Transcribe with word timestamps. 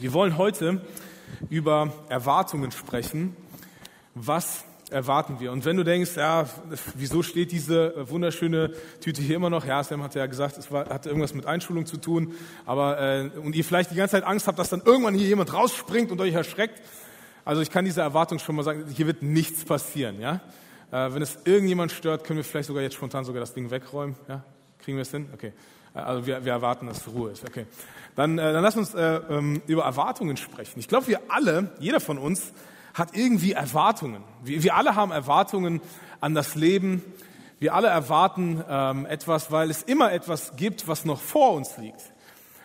Wir 0.00 0.12
wollen 0.12 0.38
heute 0.38 0.80
über 1.50 1.92
Erwartungen 2.08 2.70
sprechen. 2.70 3.36
Was 4.14 4.62
erwarten 4.90 5.40
wir? 5.40 5.50
Und 5.50 5.64
wenn 5.64 5.76
du 5.76 5.82
denkst, 5.82 6.12
ja, 6.14 6.46
wieso 6.94 7.24
steht 7.24 7.50
diese 7.50 8.08
wunderschöne 8.08 8.74
Tüte 9.00 9.20
hier 9.20 9.34
immer 9.34 9.50
noch? 9.50 9.66
Ja, 9.66 9.82
Sam 9.82 10.04
hat 10.04 10.14
ja 10.14 10.26
gesagt, 10.26 10.56
es 10.56 10.70
war, 10.70 10.88
hatte 10.88 11.08
irgendwas 11.08 11.34
mit 11.34 11.46
Einschulung 11.46 11.84
zu 11.84 11.96
tun. 11.96 12.32
Aber 12.64 13.00
äh, 13.00 13.30
und 13.40 13.56
ihr 13.56 13.64
vielleicht 13.64 13.90
die 13.90 13.96
ganze 13.96 14.12
Zeit 14.12 14.22
Angst 14.22 14.46
habt, 14.46 14.60
dass 14.60 14.68
dann 14.68 14.82
irgendwann 14.84 15.14
hier 15.14 15.26
jemand 15.26 15.52
rausspringt 15.52 16.12
und 16.12 16.20
euch 16.20 16.32
erschreckt. 16.34 16.80
Also 17.44 17.60
ich 17.60 17.70
kann 17.70 17.84
diese 17.84 18.00
Erwartung 18.00 18.38
schon 18.38 18.54
mal 18.54 18.62
sagen, 18.62 18.84
hier 18.94 19.08
wird 19.08 19.24
nichts 19.24 19.64
passieren. 19.64 20.20
Ja, 20.20 20.40
äh, 20.92 21.12
wenn 21.12 21.22
es 21.22 21.40
irgendjemand 21.44 21.90
stört, 21.90 22.22
können 22.22 22.36
wir 22.36 22.44
vielleicht 22.44 22.68
sogar 22.68 22.84
jetzt 22.84 22.94
spontan 22.94 23.24
sogar 23.24 23.40
das 23.40 23.52
Ding 23.52 23.72
wegräumen. 23.72 24.14
Ja, 24.28 24.44
kriegen 24.78 24.96
wir 24.96 25.02
es 25.02 25.10
hin? 25.10 25.28
Okay. 25.34 25.52
Also 26.04 26.26
wir, 26.26 26.44
wir 26.44 26.52
erwarten, 26.52 26.86
dass 26.86 27.06
Ruhe 27.08 27.30
ist. 27.30 27.44
Okay. 27.44 27.66
Dann, 28.16 28.38
äh, 28.38 28.52
dann 28.52 28.62
lass 28.62 28.76
uns 28.76 28.94
äh, 28.94 29.20
ähm, 29.30 29.62
über 29.66 29.84
Erwartungen 29.84 30.36
sprechen. 30.36 30.80
Ich 30.80 30.88
glaube, 30.88 31.06
wir 31.06 31.20
alle, 31.28 31.70
jeder 31.78 32.00
von 32.00 32.18
uns, 32.18 32.52
hat 32.94 33.16
irgendwie 33.16 33.52
Erwartungen. 33.52 34.24
Wir, 34.42 34.62
wir 34.62 34.74
alle 34.74 34.96
haben 34.96 35.12
Erwartungen 35.12 35.80
an 36.20 36.34
das 36.34 36.54
Leben. 36.54 37.04
Wir 37.60 37.74
alle 37.74 37.88
erwarten 37.88 38.62
ähm, 38.68 39.06
etwas, 39.06 39.52
weil 39.52 39.70
es 39.70 39.82
immer 39.82 40.12
etwas 40.12 40.56
gibt, 40.56 40.88
was 40.88 41.04
noch 41.04 41.20
vor 41.20 41.54
uns 41.54 41.76
liegt. 41.78 42.02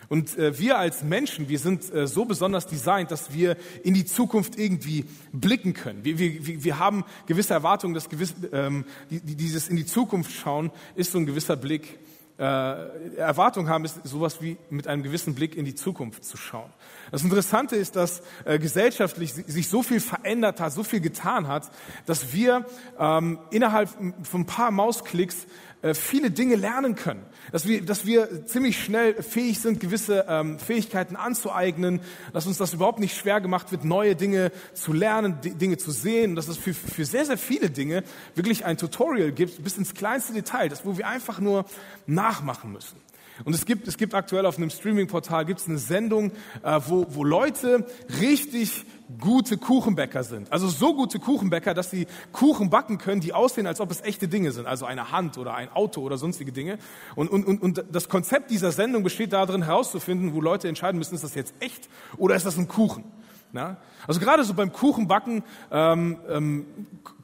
Und 0.08 0.36
äh, 0.38 0.58
wir 0.58 0.78
als 0.78 1.02
Menschen, 1.02 1.48
wir 1.48 1.58
sind 1.58 1.92
äh, 1.92 2.06
so 2.06 2.24
besonders 2.24 2.66
designt, 2.66 3.10
dass 3.10 3.32
wir 3.32 3.56
in 3.82 3.94
die 3.94 4.04
Zukunft 4.04 4.58
irgendwie 4.58 5.04
blicken 5.32 5.72
können. 5.72 6.04
Wir, 6.04 6.18
wir, 6.18 6.64
wir 6.64 6.78
haben 6.78 7.04
gewisse 7.26 7.54
Erwartungen, 7.54 7.94
dass 7.94 8.08
gewiss, 8.08 8.34
ähm, 8.52 8.84
die, 9.10 9.20
dieses 9.20 9.68
in 9.68 9.76
die 9.76 9.86
Zukunft 9.86 10.32
schauen 10.32 10.70
ist 10.94 11.12
so 11.12 11.18
ein 11.18 11.26
gewisser 11.26 11.56
Blick 11.56 11.98
äh, 12.38 13.16
Erwartung 13.16 13.68
haben, 13.68 13.84
ist 13.84 14.00
sowas 14.04 14.42
wie 14.42 14.56
mit 14.70 14.88
einem 14.88 15.02
gewissen 15.02 15.34
Blick 15.34 15.56
in 15.56 15.64
die 15.64 15.74
Zukunft 15.74 16.24
zu 16.24 16.36
schauen. 16.36 16.70
Das 17.12 17.22
Interessante 17.22 17.76
ist, 17.76 17.94
dass 17.96 18.22
äh, 18.44 18.58
gesellschaftlich 18.58 19.32
sich 19.32 19.68
so 19.68 19.82
viel 19.82 20.00
verändert 20.00 20.60
hat, 20.60 20.72
so 20.72 20.82
viel 20.82 21.00
getan 21.00 21.46
hat, 21.46 21.70
dass 22.06 22.32
wir 22.32 22.66
ähm, 22.98 23.38
innerhalb 23.50 23.88
von 24.22 24.40
ein 24.40 24.46
paar 24.46 24.70
Mausklicks 24.72 25.46
viele 25.92 26.30
Dinge 26.30 26.56
lernen 26.56 26.94
können. 26.94 27.22
Dass 27.52 27.66
wir, 27.66 27.84
dass 27.84 28.06
wir 28.06 28.46
ziemlich 28.46 28.82
schnell 28.82 29.22
fähig 29.22 29.60
sind, 29.60 29.80
gewisse 29.80 30.24
ähm, 30.28 30.58
Fähigkeiten 30.58 31.16
anzueignen, 31.16 32.00
dass 32.32 32.46
uns 32.46 32.56
das 32.56 32.72
überhaupt 32.72 33.00
nicht 33.00 33.14
schwer 33.14 33.42
gemacht 33.42 33.70
wird, 33.70 33.84
neue 33.84 34.16
Dinge 34.16 34.50
zu 34.72 34.94
lernen, 34.94 35.40
Dinge 35.42 35.76
zu 35.76 35.90
sehen, 35.90 36.36
dass 36.36 36.48
es 36.48 36.56
für, 36.56 36.72
für 36.72 37.04
sehr, 37.04 37.26
sehr 37.26 37.36
viele 37.36 37.68
Dinge 37.68 38.02
wirklich 38.34 38.64
ein 38.64 38.78
Tutorial 38.78 39.32
gibt, 39.32 39.62
bis 39.62 39.76
ins 39.76 39.92
kleinste 39.92 40.32
Detail, 40.32 40.70
das 40.70 40.86
wo 40.86 40.96
wir 40.96 41.06
einfach 41.06 41.40
nur 41.40 41.66
nachmachen 42.06 42.72
müssen. 42.72 42.96
Und 43.44 43.54
es 43.54 43.66
gibt, 43.66 43.88
es 43.88 43.96
gibt 43.96 44.14
aktuell 44.14 44.46
auf 44.46 44.56
einem 44.56 44.70
Streaming-Portal 44.70 45.44
gibt's 45.44 45.68
eine 45.68 45.78
Sendung, 45.78 46.30
äh, 46.62 46.80
wo, 46.86 47.06
wo 47.10 47.24
Leute 47.24 47.86
richtig 48.20 48.84
gute 49.20 49.58
Kuchenbäcker 49.58 50.22
sind. 50.22 50.52
Also 50.52 50.68
so 50.68 50.94
gute 50.94 51.18
Kuchenbäcker, 51.18 51.74
dass 51.74 51.90
sie 51.90 52.06
Kuchen 52.32 52.70
backen 52.70 52.98
können, 52.98 53.20
die 53.20 53.32
aussehen, 53.32 53.66
als 53.66 53.80
ob 53.80 53.90
es 53.90 54.00
echte 54.02 54.28
Dinge 54.28 54.52
sind. 54.52 54.66
Also 54.66 54.86
eine 54.86 55.12
Hand 55.12 55.36
oder 55.36 55.54
ein 55.54 55.68
Auto 55.70 56.00
oder 56.00 56.16
sonstige 56.16 56.52
Dinge. 56.52 56.78
Und, 57.14 57.28
und, 57.30 57.46
und, 57.46 57.60
und 57.62 57.84
das 57.90 58.08
Konzept 58.08 58.50
dieser 58.50 58.72
Sendung 58.72 59.02
besteht 59.02 59.32
darin, 59.32 59.62
herauszufinden, 59.62 60.34
wo 60.34 60.40
Leute 60.40 60.68
entscheiden 60.68 60.98
müssen, 60.98 61.14
ist 61.14 61.24
das 61.24 61.34
jetzt 61.34 61.54
echt 61.60 61.88
oder 62.16 62.34
ist 62.36 62.46
das 62.46 62.56
ein 62.56 62.68
Kuchen? 62.68 63.04
Na? 63.52 63.76
Also 64.06 64.20
gerade 64.20 64.44
so 64.44 64.54
beim 64.54 64.72
Kuchenbacken 64.72 65.42
ähm, 65.70 66.18
ähm, 66.28 66.66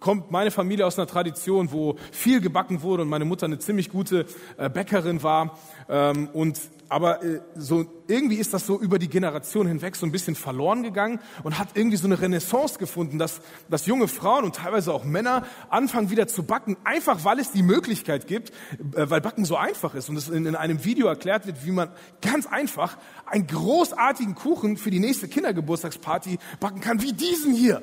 kommt 0.01 0.31
meine 0.31 0.51
Familie 0.51 0.87
aus 0.87 0.99
einer 0.99 1.07
Tradition, 1.07 1.71
wo 1.71 1.97
viel 2.11 2.41
gebacken 2.41 2.83
wurde 2.83 3.03
und 3.03 3.09
meine 3.09 3.27
Mutter 3.27 3.47
eine 3.47 3.59
ziemlich 3.59 3.91
gute 3.91 4.27
äh, 4.57 4.69
Bäckerin 4.69 5.23
war. 5.23 5.59
Ähm, 5.89 6.29
und 6.33 6.59
aber 6.89 7.23
äh, 7.23 7.41
so 7.55 7.87
irgendwie 8.09 8.37
ist 8.37 8.53
das 8.53 8.67
so 8.67 8.81
über 8.81 8.99
die 8.99 9.09
Generation 9.09 9.69
hinweg 9.69 9.95
so 9.95 10.05
ein 10.05 10.11
bisschen 10.11 10.35
verloren 10.35 10.83
gegangen 10.83 11.21
und 11.45 11.57
hat 11.57 11.69
irgendwie 11.75 11.97
so 11.97 12.07
eine 12.07 12.21
Renaissance 12.21 12.79
gefunden, 12.79 13.19
dass, 13.19 13.41
dass 13.69 13.87
junge 13.87 14.09
Frauen 14.09 14.45
und 14.45 14.57
teilweise 14.57 14.93
auch 14.93 15.05
Männer 15.05 15.47
anfangen 15.69 16.11
wieder 16.11 16.27
zu 16.27 16.43
backen, 16.43 16.77
einfach 16.83 17.25
weil 17.25 17.39
es 17.39 17.53
die 17.53 17.63
Möglichkeit 17.63 18.27
gibt, 18.27 18.51
äh, 18.97 19.09
weil 19.09 19.21
Backen 19.21 19.45
so 19.45 19.57
einfach 19.57 19.95
ist 19.95 20.09
und 20.09 20.17
es 20.17 20.29
in, 20.29 20.47
in 20.47 20.57
einem 20.57 20.85
Video 20.85 21.07
erklärt 21.07 21.47
wird, 21.47 21.65
wie 21.65 21.71
man 21.71 21.91
ganz 22.23 22.47
einfach 22.47 22.97
einen 23.25 23.47
großartigen 23.47 24.35
Kuchen 24.35 24.77
für 24.77 24.91
die 24.91 24.99
nächste 24.99 25.29
Kindergeburtstagsparty 25.29 26.39
backen 26.59 26.81
kann, 26.81 27.03
wie 27.03 27.13
diesen 27.13 27.55
hier. 27.55 27.83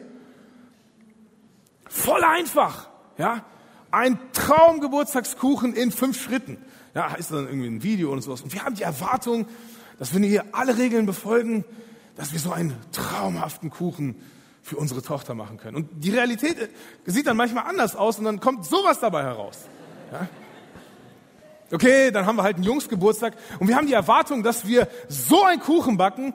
Voll 1.90 2.24
einfach, 2.24 2.90
ja. 3.18 3.44
Ein 3.90 4.20
Traumgeburtstagskuchen 4.34 5.74
in 5.74 5.92
fünf 5.92 6.22
Schritten. 6.22 6.58
Ja, 6.94 7.14
ist 7.16 7.32
dann 7.32 7.48
irgendwie 7.48 7.68
ein 7.68 7.84
Video 7.84 8.12
und 8.12 8.22
sowas. 8.22 8.42
Und 8.42 8.54
wir 8.54 8.64
haben 8.64 8.76
die 8.76 8.84
Erwartung, 8.84 9.48
dass 9.98 10.14
wenn 10.14 10.22
wir 10.22 10.30
hier 10.30 10.46
alle 10.52 10.78
Regeln 10.78 11.06
befolgen, 11.06 11.64
dass 12.16 12.34
wir 12.34 12.40
so 12.40 12.52
einen 12.52 12.76
traumhaften 12.92 13.70
Kuchen 13.70 14.16
für 14.62 14.76
unsere 14.76 15.02
Tochter 15.02 15.34
machen 15.34 15.58
können. 15.58 15.78
Und 15.78 15.90
die 16.04 16.10
Realität 16.10 16.60
äh, 16.60 16.68
sieht 17.06 17.28
dann 17.28 17.38
manchmal 17.38 17.66
anders 17.66 17.96
aus 17.96 18.20
und 18.20 18.26
dann 18.26 18.40
kommt 18.40 18.66
sowas 18.66 19.00
dabei 19.00 19.24
heraus. 19.24 19.60
Ja? 20.12 20.28
Okay, 21.72 22.12
dann 22.12 22.26
haben 22.26 22.36
wir 22.36 22.44
halt 22.44 22.56
einen 22.56 22.66
Jungsgeburtstag 22.66 23.34
und 23.60 23.68
wir 23.68 23.76
haben 23.76 23.88
die 23.88 23.94
Erwartung, 23.94 24.44
dass 24.44 24.68
wir 24.68 24.88
so 25.08 25.44
einen 25.44 25.62
Kuchen 25.62 25.98
backen 25.98 26.34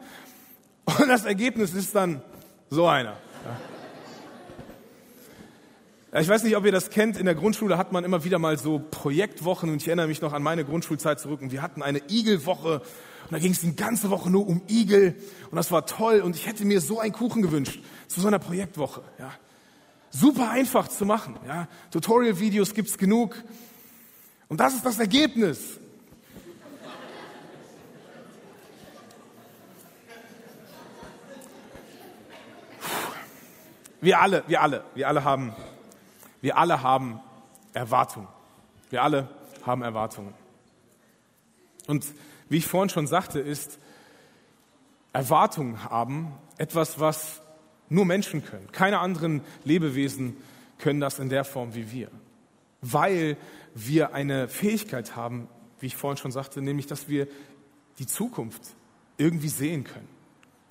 und 0.84 1.08
das 1.08 1.24
Ergebnis 1.24 1.74
ist 1.74 1.94
dann 1.94 2.22
so 2.70 2.86
einer. 2.86 3.16
Ich 6.20 6.28
weiß 6.28 6.42
nicht, 6.42 6.58
ob 6.58 6.66
ihr 6.66 6.72
das 6.72 6.90
kennt. 6.90 7.16
In 7.16 7.24
der 7.24 7.34
Grundschule 7.34 7.78
hat 7.78 7.92
man 7.92 8.04
immer 8.04 8.22
wieder 8.22 8.38
mal 8.38 8.58
so 8.58 8.78
Projektwochen 8.78 9.70
und 9.70 9.80
ich 9.80 9.88
erinnere 9.88 10.08
mich 10.08 10.20
noch 10.20 10.34
an 10.34 10.42
meine 10.42 10.62
Grundschulzeit 10.62 11.18
zurück 11.18 11.40
und 11.40 11.52
wir 11.52 11.62
hatten 11.62 11.82
eine 11.82 12.02
Igelwoche 12.10 12.80
und 12.80 13.32
da 13.32 13.38
ging 13.38 13.52
es 13.52 13.62
die 13.62 13.74
ganze 13.74 14.10
Woche 14.10 14.28
nur 14.28 14.46
um 14.46 14.60
Igel 14.68 15.16
und 15.50 15.56
das 15.56 15.70
war 15.70 15.86
toll 15.86 16.20
und 16.20 16.36
ich 16.36 16.46
hätte 16.46 16.66
mir 16.66 16.82
so 16.82 17.00
einen 17.00 17.12
Kuchen 17.14 17.40
gewünscht 17.40 17.80
zu 18.08 18.20
so 18.20 18.28
einer 18.28 18.38
Projektwoche. 18.38 19.00
Ja. 19.18 19.32
Super 20.10 20.50
einfach 20.50 20.88
zu 20.88 21.06
machen. 21.06 21.38
Ja. 21.48 21.66
Tutorial-Videos 21.90 22.74
gibt's 22.74 22.98
genug 22.98 23.42
und 24.48 24.60
das 24.60 24.74
ist 24.74 24.84
das 24.84 24.98
Ergebnis. 24.98 25.78
Wir 34.02 34.20
alle, 34.20 34.44
wir 34.46 34.60
alle, 34.60 34.84
wir 34.94 35.08
alle 35.08 35.24
haben 35.24 35.54
wir 36.42 36.58
alle 36.58 36.82
haben 36.82 37.20
Erwartungen. 37.72 38.28
Wir 38.90 39.02
alle 39.02 39.30
haben 39.64 39.80
Erwartungen. 39.80 40.34
Und 41.86 42.04
wie 42.50 42.58
ich 42.58 42.66
vorhin 42.66 42.90
schon 42.90 43.06
sagte, 43.06 43.40
ist 43.40 43.78
Erwartungen 45.14 45.84
haben 45.84 46.32
etwas, 46.58 47.00
was 47.00 47.40
nur 47.88 48.04
Menschen 48.04 48.44
können. 48.44 48.70
Keine 48.72 48.98
anderen 48.98 49.42
Lebewesen 49.64 50.36
können 50.78 51.00
das 51.00 51.18
in 51.18 51.28
der 51.28 51.44
Form 51.44 51.74
wie 51.74 51.90
wir. 51.90 52.10
Weil 52.80 53.36
wir 53.74 54.12
eine 54.12 54.48
Fähigkeit 54.48 55.14
haben, 55.16 55.48
wie 55.80 55.86
ich 55.86 55.96
vorhin 55.96 56.16
schon 56.16 56.32
sagte, 56.32 56.60
nämlich, 56.60 56.86
dass 56.86 57.08
wir 57.08 57.28
die 57.98 58.06
Zukunft 58.06 58.62
irgendwie 59.16 59.48
sehen 59.48 59.84
können. 59.84 60.08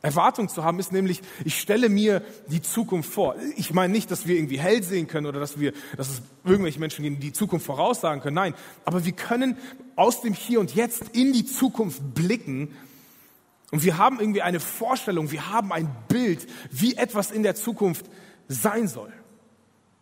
Erwartung 0.01 0.49
zu 0.49 0.63
haben 0.63 0.79
ist 0.79 0.91
nämlich, 0.91 1.21
ich 1.45 1.59
stelle 1.59 1.87
mir 1.87 2.23
die 2.47 2.61
Zukunft 2.61 3.11
vor. 3.11 3.35
Ich 3.55 3.73
meine 3.73 3.93
nicht, 3.93 4.09
dass 4.09 4.25
wir 4.25 4.35
irgendwie 4.35 4.59
hell 4.59 4.81
sehen 4.81 5.07
können 5.07 5.27
oder 5.27 5.39
dass 5.39 5.59
wir, 5.59 5.73
dass 5.95 6.09
es 6.09 6.21
irgendwelche 6.43 6.79
Menschen 6.79 7.03
geben, 7.03 7.19
die 7.19 7.27
die 7.27 7.33
Zukunft 7.33 7.65
voraussagen 7.65 8.21
können. 8.21 8.35
Nein, 8.35 8.55
aber 8.83 9.05
wir 9.05 9.11
können 9.11 9.57
aus 9.95 10.21
dem 10.21 10.33
Hier 10.33 10.59
und 10.59 10.73
Jetzt 10.73 11.09
in 11.13 11.33
die 11.33 11.45
Zukunft 11.45 12.15
blicken 12.15 12.75
und 13.71 13.83
wir 13.83 13.97
haben 13.97 14.19
irgendwie 14.19 14.41
eine 14.41 14.59
Vorstellung, 14.59 15.31
wir 15.31 15.49
haben 15.49 15.71
ein 15.71 15.89
Bild, 16.07 16.47
wie 16.71 16.95
etwas 16.95 17.31
in 17.31 17.43
der 17.43 17.55
Zukunft 17.55 18.05
sein 18.47 18.87
soll. 18.87 19.13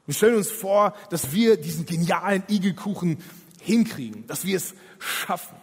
Wir 0.06 0.16
stellen 0.16 0.38
uns 0.38 0.50
vor, 0.50 0.96
dass 1.10 1.34
wir 1.34 1.58
diesen 1.58 1.86
genialen 1.86 2.44
Igelkuchen 2.48 3.18
hinkriegen, 3.62 4.26
dass 4.28 4.46
wir 4.46 4.58
es 4.58 4.74
schaffen 4.98 5.56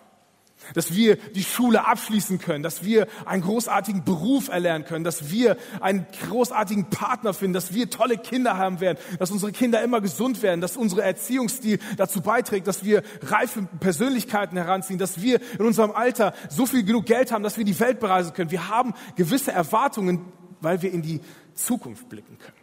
dass 0.74 0.94
wir 0.94 1.16
die 1.16 1.44
Schule 1.44 1.86
abschließen 1.86 2.38
können, 2.38 2.62
dass 2.62 2.84
wir 2.84 3.06
einen 3.24 3.42
großartigen 3.42 4.04
Beruf 4.04 4.48
erlernen 4.48 4.84
können, 4.84 5.04
dass 5.04 5.30
wir 5.30 5.56
einen 5.80 6.06
großartigen 6.28 6.90
Partner 6.90 7.34
finden, 7.34 7.54
dass 7.54 7.72
wir 7.74 7.90
tolle 7.90 8.18
Kinder 8.18 8.56
haben 8.56 8.80
werden, 8.80 8.98
dass 9.18 9.30
unsere 9.30 9.52
Kinder 9.52 9.82
immer 9.82 10.00
gesund 10.00 10.42
werden, 10.42 10.60
dass 10.60 10.76
unser 10.76 11.04
Erziehungsstil 11.04 11.78
dazu 11.96 12.20
beiträgt, 12.20 12.66
dass 12.66 12.84
wir 12.84 13.02
reife 13.22 13.62
Persönlichkeiten 13.80 14.56
heranziehen, 14.56 14.98
dass 14.98 15.20
wir 15.20 15.40
in 15.58 15.64
unserem 15.64 15.92
Alter 15.92 16.34
so 16.48 16.66
viel 16.66 16.84
genug 16.84 17.06
Geld 17.06 17.32
haben, 17.32 17.42
dass 17.42 17.58
wir 17.58 17.64
die 17.64 17.78
Welt 17.80 18.00
bereisen 18.00 18.32
können. 18.34 18.50
Wir 18.50 18.68
haben 18.68 18.94
gewisse 19.16 19.52
Erwartungen, 19.52 20.20
weil 20.60 20.82
wir 20.82 20.92
in 20.92 21.02
die 21.02 21.20
Zukunft 21.54 22.08
blicken 22.08 22.38
können. 22.38 22.56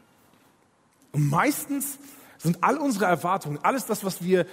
Und 1.14 1.30
meistens 1.30 2.00
sind 2.38 2.64
all 2.64 2.78
unsere 2.78 3.06
Erwartungen, 3.06 3.60
alles 3.64 3.86
das, 3.86 4.04
was 4.04 4.24
wir 4.24 4.46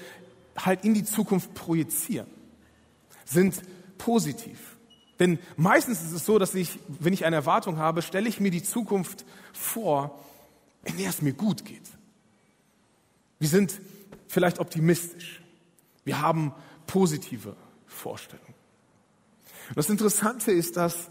halt 0.56 0.84
in 0.84 0.94
die 0.94 1.04
Zukunft 1.04 1.54
projizieren, 1.54 2.28
sind 3.30 3.62
positiv. 3.98 4.76
Denn 5.18 5.38
meistens 5.56 6.02
ist 6.02 6.12
es 6.12 6.24
so, 6.24 6.38
dass 6.38 6.54
ich, 6.54 6.78
wenn 6.88 7.12
ich 7.12 7.24
eine 7.24 7.36
Erwartung 7.36 7.76
habe, 7.76 8.02
stelle 8.02 8.28
ich 8.28 8.40
mir 8.40 8.50
die 8.50 8.62
Zukunft 8.62 9.24
vor, 9.52 10.18
in 10.84 10.96
der 10.96 11.10
es 11.10 11.22
mir 11.22 11.34
gut 11.34 11.64
geht. 11.64 11.88
Wir 13.38 13.48
sind 13.48 13.80
vielleicht 14.28 14.58
optimistisch. 14.58 15.42
Wir 16.04 16.20
haben 16.20 16.52
positive 16.86 17.54
Vorstellungen. 17.86 18.54
Und 19.68 19.76
das 19.76 19.90
Interessante 19.90 20.52
ist, 20.52 20.76
dass 20.76 21.10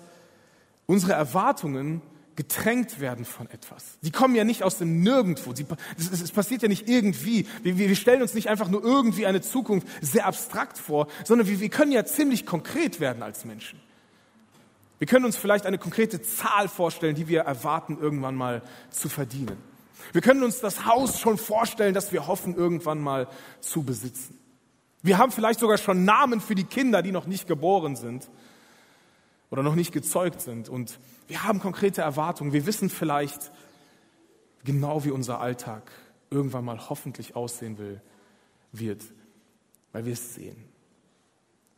unsere 0.88 1.14
Erwartungen 1.14 2.02
getränkt 2.40 3.02
werden 3.02 3.26
von 3.26 3.50
etwas. 3.50 3.98
Die 4.02 4.12
kommen 4.12 4.34
ja 4.34 4.46
nicht 4.46 4.64
aus 4.64 4.78
dem 4.78 5.02
Nirgendwo. 5.02 5.54
Es 5.98 6.32
passiert 6.32 6.62
ja 6.62 6.70
nicht 6.70 6.88
irgendwie. 6.88 7.46
Wir, 7.64 7.78
wir, 7.78 7.94
stellen 7.98 8.22
uns 8.22 8.34
nicht 8.34 8.48
einfach 8.48 8.70
nur 8.70 8.82
irgendwie 8.82 9.26
eine 9.26 9.42
Zukunft 9.42 9.86
sehr 10.00 10.26
abstrakt 10.26 10.78
vor, 10.78 11.10
sondern 11.26 11.50
wir, 11.50 11.60
wir 11.60 11.68
können 11.68 11.92
ja 11.92 12.06
ziemlich 12.06 12.46
konkret 12.46 13.02
werden 13.02 13.24
als 13.24 13.44
Menschen. 13.44 13.78
Wir 15.00 15.06
können 15.06 15.26
uns 15.26 15.36
vielleicht 15.36 15.66
eine 15.66 15.78
konkrete 15.78 16.22
Zahl 16.22 16.70
vorstellen, 16.70 17.14
die 17.14 17.28
wir 17.28 17.42
erwarten, 17.42 17.98
irgendwann 18.00 18.36
mal 18.36 18.62
zu 18.90 19.10
verdienen. 19.10 19.58
Wir 20.14 20.22
können 20.22 20.42
uns 20.42 20.62
das 20.62 20.86
Haus 20.86 21.20
schon 21.20 21.38
vorstellen, 21.38 21.94
das 21.94 22.14
wir 22.14 22.26
hoffen, 22.26 22.56
irgendwann 22.56 23.02
mal 23.02 23.28
zu 23.60 23.84
besitzen. 23.84 24.40
Wir 25.02 25.18
haben 25.18 25.34
vielleicht 25.34 25.60
sogar 25.60 25.78
schon 25.78 26.06
Namen 26.06 26.40
für 26.40 26.56
die 26.56 26.64
Kinder, 26.64 27.02
die 27.02 27.12
noch 27.12 27.26
nicht 27.26 27.48
geboren 27.50 27.98
sind 27.98 28.30
oder 29.50 29.62
noch 29.62 29.76
nicht 29.76 29.92
gezeugt 29.92 30.40
sind. 30.40 30.70
Und 30.70 31.00
wir 31.30 31.44
haben 31.44 31.60
konkrete 31.60 32.02
Erwartungen. 32.02 32.54
Wir 32.54 32.66
wissen 32.66 32.90
vielleicht 32.90 33.52
genau, 34.66 35.06
wie 35.06 35.12
unser 35.12 35.40
Alltag 35.40 35.90
irgendwann 36.32 36.66
mal 36.66 36.90
hoffentlich 36.90 37.36
aussehen 37.36 37.78
will, 37.78 38.02
wird, 38.72 39.04
weil 39.94 40.06
wir 40.06 40.14
es 40.14 40.34
sehen. 40.34 40.58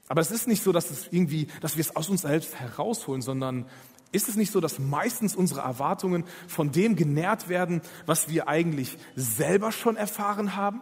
Aber 0.07 0.21
es 0.21 0.31
ist 0.31 0.47
nicht 0.47 0.63
so, 0.63 0.71
dass 0.71 0.89
es 0.89 1.07
irgendwie, 1.11 1.47
dass 1.59 1.75
wir 1.75 1.81
es 1.81 1.95
aus 1.95 2.09
uns 2.09 2.21
selbst 2.21 2.55
herausholen, 2.55 3.21
sondern 3.21 3.65
ist 4.13 4.29
es 4.29 4.35
nicht 4.35 4.51
so, 4.51 4.61
dass 4.61 4.79
meistens 4.79 5.35
unsere 5.35 5.61
Erwartungen 5.61 6.23
von 6.47 6.71
dem 6.71 6.95
genährt 6.95 7.49
werden, 7.49 7.81
was 8.05 8.29
wir 8.29 8.47
eigentlich 8.47 8.97
selber 9.15 9.71
schon 9.71 9.97
erfahren 9.97 10.55
haben? 10.55 10.81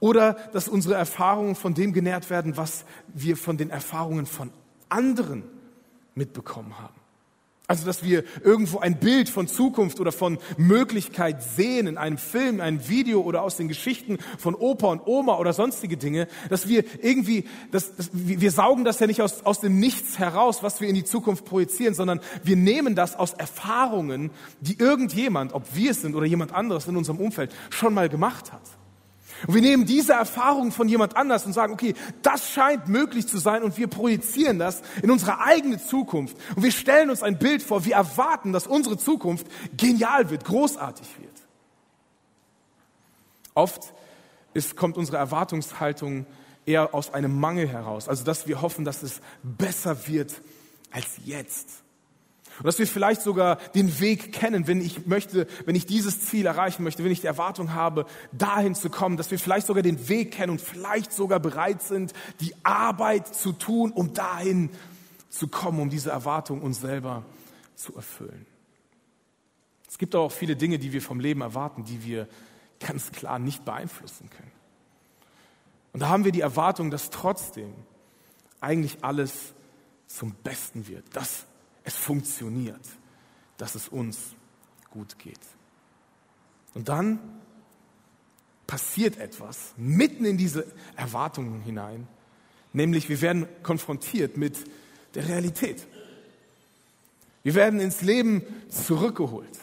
Oder 0.00 0.34
dass 0.52 0.68
unsere 0.68 0.94
Erfahrungen 0.94 1.54
von 1.54 1.74
dem 1.74 1.92
genährt 1.92 2.30
werden, 2.30 2.56
was 2.56 2.86
wir 3.08 3.36
von 3.36 3.58
den 3.58 3.68
Erfahrungen 3.68 4.24
von 4.24 4.50
anderen 4.88 5.44
mitbekommen 6.14 6.78
haben. 6.78 7.03
Also, 7.66 7.86
dass 7.86 8.04
wir 8.04 8.24
irgendwo 8.42 8.80
ein 8.80 9.00
Bild 9.00 9.30
von 9.30 9.48
Zukunft 9.48 9.98
oder 9.98 10.12
von 10.12 10.38
Möglichkeit 10.58 11.42
sehen 11.42 11.86
in 11.86 11.96
einem 11.96 12.18
Film, 12.18 12.56
in 12.56 12.60
einem 12.60 12.88
Video 12.88 13.22
oder 13.22 13.40
aus 13.40 13.56
den 13.56 13.68
Geschichten 13.68 14.18
von 14.36 14.54
Opa 14.54 14.88
und 14.88 15.06
Oma 15.06 15.38
oder 15.38 15.54
sonstige 15.54 15.96
Dinge, 15.96 16.28
dass 16.50 16.68
wir 16.68 16.84
irgendwie, 17.02 17.44
dass, 17.70 17.96
dass, 17.96 18.10
wir 18.12 18.50
saugen 18.50 18.84
das 18.84 19.00
ja 19.00 19.06
nicht 19.06 19.22
aus, 19.22 19.46
aus 19.46 19.60
dem 19.60 19.80
Nichts 19.80 20.18
heraus, 20.18 20.62
was 20.62 20.82
wir 20.82 20.88
in 20.88 20.94
die 20.94 21.04
Zukunft 21.04 21.46
projizieren, 21.46 21.94
sondern 21.94 22.20
wir 22.42 22.56
nehmen 22.56 22.94
das 22.94 23.16
aus 23.16 23.32
Erfahrungen, 23.32 24.30
die 24.60 24.78
irgendjemand, 24.78 25.54
ob 25.54 25.74
wir 25.74 25.92
es 25.92 26.02
sind 26.02 26.14
oder 26.14 26.26
jemand 26.26 26.52
anderes 26.52 26.86
in 26.86 26.98
unserem 26.98 27.18
Umfeld, 27.18 27.50
schon 27.70 27.94
mal 27.94 28.10
gemacht 28.10 28.52
hat. 28.52 28.60
Und 29.46 29.54
wir 29.54 29.62
nehmen 29.62 29.86
diese 29.86 30.12
Erfahrung 30.12 30.72
von 30.72 30.88
jemand 30.88 31.16
anders 31.16 31.46
und 31.46 31.52
sagen, 31.52 31.72
okay, 31.72 31.94
das 32.22 32.50
scheint 32.50 32.88
möglich 32.88 33.26
zu 33.28 33.38
sein 33.38 33.62
und 33.62 33.76
wir 33.76 33.88
projizieren 33.88 34.58
das 34.58 34.82
in 35.02 35.10
unsere 35.10 35.40
eigene 35.40 35.82
Zukunft. 35.82 36.36
Und 36.56 36.62
wir 36.62 36.72
stellen 36.72 37.10
uns 37.10 37.22
ein 37.22 37.38
Bild 37.38 37.62
vor, 37.62 37.84
wir 37.84 37.94
erwarten, 37.94 38.52
dass 38.52 38.66
unsere 38.66 38.96
Zukunft 38.96 39.46
genial 39.76 40.30
wird, 40.30 40.44
großartig 40.44 41.06
wird. 41.20 41.34
Oft 43.54 43.92
ist, 44.52 44.76
kommt 44.76 44.96
unsere 44.96 45.18
Erwartungshaltung 45.18 46.26
eher 46.66 46.94
aus 46.94 47.12
einem 47.12 47.38
Mangel 47.38 47.68
heraus. 47.68 48.08
Also, 48.08 48.24
dass 48.24 48.46
wir 48.46 48.62
hoffen, 48.62 48.84
dass 48.84 49.02
es 49.02 49.20
besser 49.42 50.08
wird 50.08 50.40
als 50.90 51.06
jetzt. 51.24 51.83
Und 52.58 52.66
dass 52.66 52.78
wir 52.78 52.86
vielleicht 52.86 53.22
sogar 53.22 53.56
den 53.74 54.00
Weg 54.00 54.32
kennen, 54.32 54.66
wenn 54.66 54.80
ich 54.80 55.06
möchte, 55.06 55.46
wenn 55.64 55.74
ich 55.74 55.86
dieses 55.86 56.20
Ziel 56.20 56.46
erreichen 56.46 56.84
möchte, 56.84 57.04
wenn 57.04 57.10
ich 57.10 57.20
die 57.20 57.26
Erwartung 57.26 57.74
habe, 57.74 58.06
dahin 58.32 58.74
zu 58.74 58.90
kommen, 58.90 59.16
dass 59.16 59.30
wir 59.30 59.38
vielleicht 59.38 59.66
sogar 59.66 59.82
den 59.82 60.08
Weg 60.08 60.32
kennen 60.32 60.50
und 60.50 60.60
vielleicht 60.60 61.12
sogar 61.12 61.40
bereit 61.40 61.82
sind, 61.82 62.12
die 62.40 62.54
Arbeit 62.62 63.34
zu 63.34 63.52
tun, 63.52 63.90
um 63.92 64.14
dahin 64.14 64.70
zu 65.30 65.48
kommen, 65.48 65.80
um 65.80 65.90
diese 65.90 66.10
Erwartung 66.10 66.62
uns 66.62 66.80
selber 66.80 67.24
zu 67.74 67.96
erfüllen. 67.96 68.46
Es 69.88 69.98
gibt 69.98 70.14
auch 70.14 70.30
viele 70.30 70.56
Dinge, 70.56 70.78
die 70.78 70.92
wir 70.92 71.02
vom 71.02 71.20
Leben 71.20 71.40
erwarten, 71.40 71.84
die 71.84 72.04
wir 72.04 72.28
ganz 72.80 73.12
klar 73.12 73.38
nicht 73.38 73.64
beeinflussen 73.64 74.30
können. 74.30 74.52
Und 75.92 76.00
da 76.00 76.08
haben 76.08 76.24
wir 76.24 76.32
die 76.32 76.40
Erwartung, 76.40 76.90
dass 76.90 77.10
trotzdem 77.10 77.72
eigentlich 78.60 78.98
alles 79.02 79.54
zum 80.06 80.34
Besten 80.42 80.88
wird. 80.88 81.04
Das 81.12 81.46
es 81.84 81.94
funktioniert, 81.94 82.86
dass 83.56 83.74
es 83.74 83.88
uns 83.88 84.18
gut 84.90 85.18
geht. 85.18 85.40
Und 86.74 86.88
dann 86.88 87.18
passiert 88.66 89.18
etwas 89.18 89.74
mitten 89.76 90.24
in 90.24 90.36
diese 90.36 90.66
Erwartungen 90.96 91.60
hinein, 91.60 92.08
nämlich 92.72 93.08
wir 93.08 93.20
werden 93.20 93.46
konfrontiert 93.62 94.36
mit 94.36 94.56
der 95.14 95.28
Realität. 95.28 95.86
Wir 97.42 97.54
werden 97.54 97.78
ins 97.78 98.00
Leben 98.00 98.42
zurückgeholt. 98.70 99.58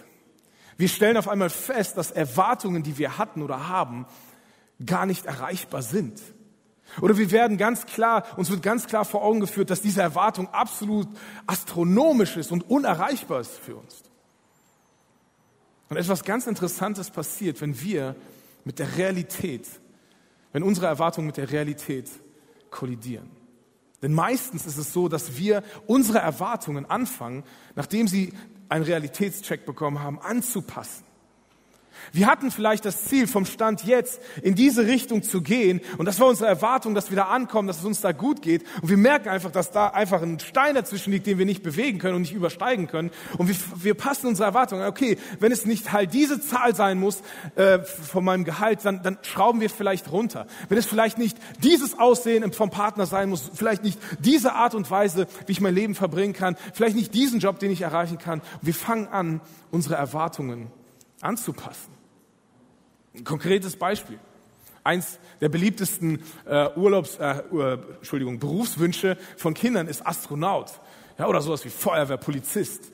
Wir 0.78 0.88
stellen 0.88 1.18
auf 1.18 1.28
einmal 1.28 1.50
fest, 1.50 1.98
dass 1.98 2.12
Erwartungen, 2.12 2.84
die 2.84 2.98
wir 2.98 3.18
hatten 3.18 3.42
oder 3.42 3.68
haben, 3.68 4.06
gar 4.86 5.06
nicht 5.06 5.26
erreichbar 5.26 5.82
sind. 5.82 6.22
Oder 7.00 7.18
wir 7.18 7.32
werden 7.32 7.58
ganz 7.58 7.86
klar, 7.86 8.26
uns 8.38 8.50
wird 8.50 8.62
ganz 8.62 8.88
klar 8.88 9.06
vor 9.06 9.24
Augen 9.24 9.40
geführt, 9.40 9.70
dass 9.70 9.82
diese 9.82 10.02
Erwartung 10.02 10.50
absolut 10.50 11.08
astronomisch 11.48 12.36
ist 12.36 12.52
und 12.52 12.70
unerreichbar 12.70 13.40
ist 13.40 13.58
für 13.58 13.76
uns. 13.76 14.04
Und 15.90 15.98
etwas 15.98 16.24
ganz 16.24 16.48
Interessantes 16.48 17.10
passiert, 17.10 17.62
wenn 17.62 17.80
wir 17.82 18.16
mit 18.64 18.80
der 18.80 18.98
Realität, 18.98 19.68
wenn 20.52 20.64
unsere 20.64 20.88
Erwartungen 20.88 21.28
mit 21.28 21.38
der 21.38 21.52
Realität 21.52 22.10
kollidieren. 22.70 23.30
Denn 24.02 24.14
meistens 24.14 24.66
ist 24.66 24.78
es 24.78 24.94
so, 24.94 25.08
dass 25.08 25.38
wir 25.38 25.64
unsere 25.88 26.20
Erwartungen 26.20 26.90
anfangen, 26.90 27.44
nachdem 27.76 28.08
sie 28.08 28.34
einen 28.68 28.84
Realitätscheck 28.84 29.66
bekommen 29.66 30.00
haben, 30.00 30.20
anzupassen. 30.20 31.04
Wir 32.14 32.28
hatten 32.28 32.52
vielleicht 32.52 32.86
das 32.86 33.06
Ziel, 33.06 33.28
vom 33.28 33.46
Stand 33.46 33.84
jetzt 33.84 34.22
in 34.42 34.56
diese 34.56 34.86
Richtung 34.86 35.24
zu 35.24 35.42
gehen. 35.42 35.82
Und 35.98 36.06
das 36.06 36.20
war 36.20 36.28
unsere 36.28 36.50
Erwartung, 36.50 36.94
dass 36.96 37.10
wir 37.10 37.16
da 37.16 37.26
ankommen, 37.26 37.68
dass 37.68 37.80
es 37.80 37.86
uns 37.86 38.02
da 38.02 38.12
gut 38.12 38.42
geht. 38.42 38.64
Und 38.82 38.90
wir 38.90 38.98
merken 38.98 39.30
einfach, 39.30 39.52
dass 39.52 39.72
da 39.72 39.88
einfach 39.88 40.22
ein 40.22 40.40
Stein 40.40 40.76
dazwischen 40.76 41.12
liegt, 41.12 41.28
den 41.28 41.38
wir 41.38 41.46
nicht 41.46 41.64
bewegen 41.64 42.00
können 42.00 42.16
und 42.16 42.22
nicht 42.22 42.34
übersteigen 42.34 42.88
können. 42.88 43.12
Und 43.38 43.48
wir, 43.48 43.56
wir 43.76 43.94
passen 43.94 44.28
unsere 44.28 44.48
Erwartungen. 44.48 44.86
Okay, 44.86 45.18
wenn 45.40 45.52
es 45.52 45.66
nicht 45.66 45.92
halt 45.92 46.14
diese 46.14 46.42
Zahl 46.42 46.76
sein 46.76 47.00
muss 47.00 47.22
äh, 47.56 47.80
von 47.80 48.24
meinem 48.24 48.44
Gehalt, 48.44 48.84
dann, 48.84 49.04
dann 49.04 49.18
schrauben 49.22 49.62
wir 49.62 49.70
vielleicht 49.70 50.12
runter. 50.12 50.48
Wenn 50.70 50.78
es 50.78 50.86
vielleicht 50.86 51.18
nicht 51.18 51.38
dieses 51.64 51.98
Aussehen 51.98 52.52
vom 52.52 52.70
Partner 52.70 53.06
sein 53.06 53.30
muss, 53.30 53.52
vielleicht 53.54 53.84
nicht 53.84 54.00
diese 54.20 54.54
Art 54.54 54.76
und 54.76 54.90
Weise, 54.92 55.28
wie 55.46 55.54
ich 55.54 55.62
mein 55.62 55.76
Leben 55.76 55.96
verbringen 55.96 56.34
kann, 56.34 56.58
vielleicht 56.74 56.96
nicht 56.96 57.14
diesen 57.14 57.40
Job, 57.40 57.60
den 57.60 57.72
ich 57.72 57.82
erreichen 57.82 58.18
kann. 58.18 58.42
Wir 58.62 58.74
fangen 58.74 59.08
an, 59.08 59.42
unsere 59.72 59.96
Erwartungen 59.96 60.72
anzupassen. 61.24 61.94
Ein 63.16 63.24
konkretes 63.24 63.76
Beispiel. 63.76 64.20
Eins 64.84 65.20
der 65.42 65.50
beliebtesten 65.50 66.24
äh, 66.46 66.70
Urlaubs, 66.76 67.18
äh, 67.18 67.44
Entschuldigung, 67.98 68.40
Berufswünsche 68.40 69.18
von 69.38 69.54
Kindern 69.54 69.88
ist 69.88 70.06
Astronaut. 70.06 70.72
Ja, 71.20 71.28
oder 71.28 71.42
sowas 71.42 71.64
wie 71.66 71.70
Feuerwehr, 71.70 72.18
Polizist. 72.18 72.92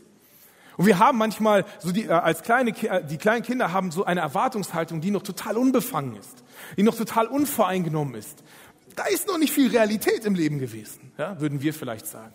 Und 0.77 0.85
wir 0.85 0.99
haben 0.99 1.17
manchmal, 1.17 1.65
so 1.79 1.91
die, 1.91 2.05
äh, 2.05 2.09
als 2.09 2.43
kleine, 2.43 2.71
äh, 2.71 3.03
die 3.03 3.17
kleinen 3.17 3.41
Kinder 3.41 3.73
haben 3.73 3.91
so 3.91 4.05
eine 4.05 4.21
Erwartungshaltung, 4.21 5.01
die 5.01 5.11
noch 5.11 5.23
total 5.23 5.57
unbefangen 5.57 6.15
ist, 6.15 6.43
die 6.77 6.83
noch 6.83 6.95
total 6.95 7.27
unvoreingenommen 7.27 8.15
ist. 8.15 8.43
Da 8.95 9.05
ist 9.05 9.27
noch 9.27 9.37
nicht 9.37 9.53
viel 9.53 9.69
Realität 9.69 10.25
im 10.25 10.35
Leben 10.35 10.59
gewesen, 10.59 11.11
ja, 11.17 11.39
würden 11.39 11.61
wir 11.61 11.73
vielleicht 11.73 12.07
sagen. 12.07 12.33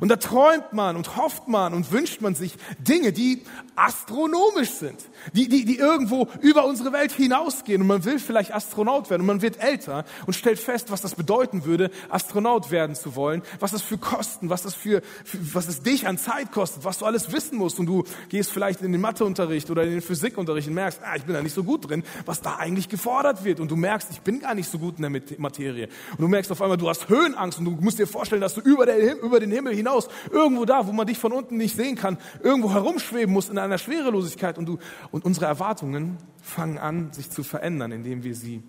Und 0.00 0.08
da 0.08 0.16
träumt 0.16 0.72
man 0.72 0.96
und 0.96 1.16
hofft 1.16 1.48
man 1.48 1.74
und 1.74 1.92
wünscht 1.92 2.20
man 2.20 2.34
sich 2.34 2.54
Dinge, 2.78 3.12
die 3.12 3.42
astronomisch 3.76 4.70
sind, 4.70 4.98
die, 5.32 5.48
die, 5.48 5.64
die 5.64 5.78
irgendwo 5.78 6.28
über 6.40 6.66
unsere 6.66 6.92
Welt 6.92 7.12
hinausgehen. 7.12 7.82
Und 7.82 7.88
man 7.88 8.04
will 8.04 8.18
vielleicht 8.18 8.54
Astronaut 8.54 9.10
werden 9.10 9.22
und 9.22 9.26
man 9.26 9.42
wird 9.42 9.60
älter 9.60 10.04
und 10.26 10.34
stellt 10.34 10.58
fest, 10.58 10.90
was 10.90 11.00
das 11.00 11.14
bedeuten 11.14 11.64
würde, 11.64 11.90
Astronaut 12.08 12.70
werden 12.70 12.94
zu 12.94 13.16
wollen, 13.16 13.42
was 13.60 13.72
das 13.72 13.82
für 13.82 13.98
Kosten, 13.98 14.50
was 14.50 14.62
das 14.62 14.74
für, 14.74 15.02
für 15.24 15.54
was 15.54 15.68
es 15.68 15.82
dich 15.82 16.06
an 16.06 16.18
Zeit 16.18 16.52
kostet, 16.52 16.84
was 16.84 16.98
du 16.98 17.06
alles 17.06 17.32
wissen 17.32 17.58
musst. 17.58 17.78
Und 17.78 17.86
du 17.86 18.04
gehst 18.28 18.52
vielleicht 18.52 18.82
in 18.82 18.92
den 18.92 19.00
Matheunterricht 19.00 19.70
oder 19.70 19.84
in 19.84 19.90
den 19.90 20.02
Physikunterricht 20.02 20.68
und 20.68 20.74
merkst, 20.74 21.00
ah, 21.02 21.16
ich 21.16 21.24
bin 21.24 21.34
da 21.34 21.42
nicht 21.42 21.54
so 21.54 21.64
gut 21.64 21.88
drin, 21.88 22.02
was 22.26 22.40
da 22.40 22.56
eigentlich 22.56 22.88
gefordert 22.88 23.44
wird. 23.44 23.60
Und 23.60 23.70
du 23.70 23.76
merkst, 23.76 24.10
ich 24.10 24.20
bin 24.20 24.40
gar 24.40 24.54
nicht 24.54 24.70
so 24.70 24.78
gut 24.78 24.96
in 24.98 25.02
der 25.02 25.22
Materie. 25.38 25.88
Und 26.12 26.20
du 26.20 26.28
merkst 26.28 26.50
auf 26.52 26.62
einmal, 26.62 26.76
du 26.76 26.88
hast 26.88 27.08
Höhenangst 27.08 27.58
und 27.58 27.64
du 27.64 27.70
musst 27.72 27.98
dir 27.98 28.06
vorstellen, 28.06 28.40
dass 28.40 28.54
du 28.54 28.60
über, 28.60 28.86
der, 28.86 29.20
über 29.22 29.40
den 29.40 29.50
Himmel 29.50 29.74
hinaus, 29.78 30.08
irgendwo 30.30 30.64
da, 30.64 30.86
wo 30.86 30.92
man 30.92 31.06
dich 31.06 31.18
von 31.18 31.32
unten 31.32 31.56
nicht 31.56 31.76
sehen 31.76 31.96
kann, 31.96 32.18
irgendwo 32.42 32.72
herumschweben 32.72 33.32
musst 33.32 33.50
in 33.50 33.58
einer 33.58 33.78
Schwerelosigkeit 33.78 34.58
und 34.58 34.66
du, 34.66 34.78
und 35.10 35.24
unsere 35.24 35.46
Erwartungen 35.46 36.18
fangen 36.42 36.78
an, 36.78 37.12
sich 37.12 37.30
zu 37.30 37.42
verändern, 37.42 37.92
indem 37.92 38.22
wir 38.22 38.34
sie 38.34 38.62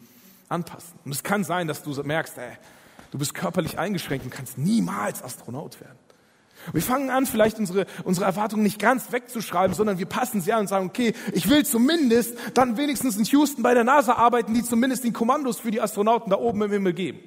anpassen. 0.47 0.99
Und 1.05 1.11
es 1.11 1.23
kann 1.23 1.43
sein, 1.43 1.67
dass 1.67 1.83
du 1.83 1.91
merkst, 2.03 2.37
ey, 2.37 2.57
du 3.11 3.17
bist 3.17 3.33
körperlich 3.33 3.77
eingeschränkt 3.77 4.25
und 4.25 4.31
kannst 4.31 4.57
niemals 4.57 5.23
Astronaut 5.23 5.79
werden. 5.81 5.97
Wir 6.73 6.81
fangen 6.81 7.09
an, 7.09 7.25
vielleicht 7.25 7.57
unsere, 7.57 7.85
unsere 8.03 8.25
Erwartungen 8.25 8.63
nicht 8.63 8.79
ganz 8.79 9.11
wegzuschreiben, 9.11 9.73
sondern 9.73 9.97
wir 9.97 10.05
passen 10.05 10.41
sie 10.41 10.51
an 10.51 10.61
und 10.61 10.67
sagen, 10.67 10.87
okay, 10.87 11.13
ich 11.31 11.49
will 11.49 11.65
zumindest 11.65 12.37
dann 12.53 12.77
wenigstens 12.77 13.17
in 13.17 13.23
Houston 13.25 13.63
bei 13.63 13.73
der 13.73 13.83
NASA 13.83 14.13
arbeiten, 14.13 14.53
die 14.53 14.63
zumindest 14.63 15.03
die 15.03 15.13
Kommandos 15.13 15.59
für 15.59 15.71
die 15.71 15.81
Astronauten 15.81 16.29
da 16.29 16.37
oben 16.37 16.61
im 16.61 16.71
Himmel 16.71 16.93
geben. 16.93 17.19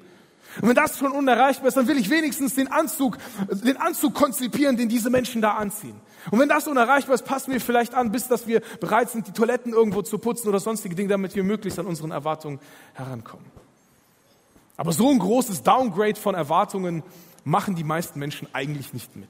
Und 0.61 0.68
wenn 0.68 0.75
das 0.75 0.99
schon 0.99 1.12
unerreichbar 1.12 1.68
ist, 1.68 1.76
dann 1.76 1.88
will 1.88 1.97
ich 1.97 2.11
wenigstens 2.11 2.54
den 2.54 2.68
Anzug, 2.68 3.18
den 3.50 3.76
Anzug 3.76 4.14
konzipieren, 4.14 4.76
den 4.76 4.88
diese 4.88 5.11
Menschen 5.11 5.40
da 5.40 5.52
anziehen. 5.52 5.99
Und 6.30 6.38
wenn 6.38 6.49
das 6.49 6.68
unerreichbar 6.68 7.14
ist, 7.14 7.25
passen 7.25 7.52
wir 7.52 7.61
vielleicht 7.61 7.94
an, 7.94 8.12
bis 8.12 8.28
dass 8.28 8.47
wir 8.47 8.61
bereit 8.80 9.11
sind, 9.11 9.26
die 9.26 9.32
Toiletten 9.32 9.73
irgendwo 9.73 10.02
zu 10.02 10.18
putzen 10.18 10.49
oder 10.49 10.61
sonstige 10.61 10.94
Dinge, 10.94 11.09
damit 11.09 11.35
wir 11.35 11.42
möglichst 11.42 11.78
an 11.78 11.87
unseren 11.87 12.11
Erwartungen 12.11 12.61
herankommen. 12.92 13.47
Aber 14.76 14.92
so 14.92 15.11
ein 15.11 15.18
großes 15.18 15.62
Downgrade 15.62 16.16
von 16.16 16.35
Erwartungen 16.35 17.02
machen 17.44 17.75
die 17.75 17.85
meisten 17.85 18.18
Menschen 18.18 18.49
eigentlich 18.52 18.92
nicht 18.92 19.16
mit. 19.16 19.28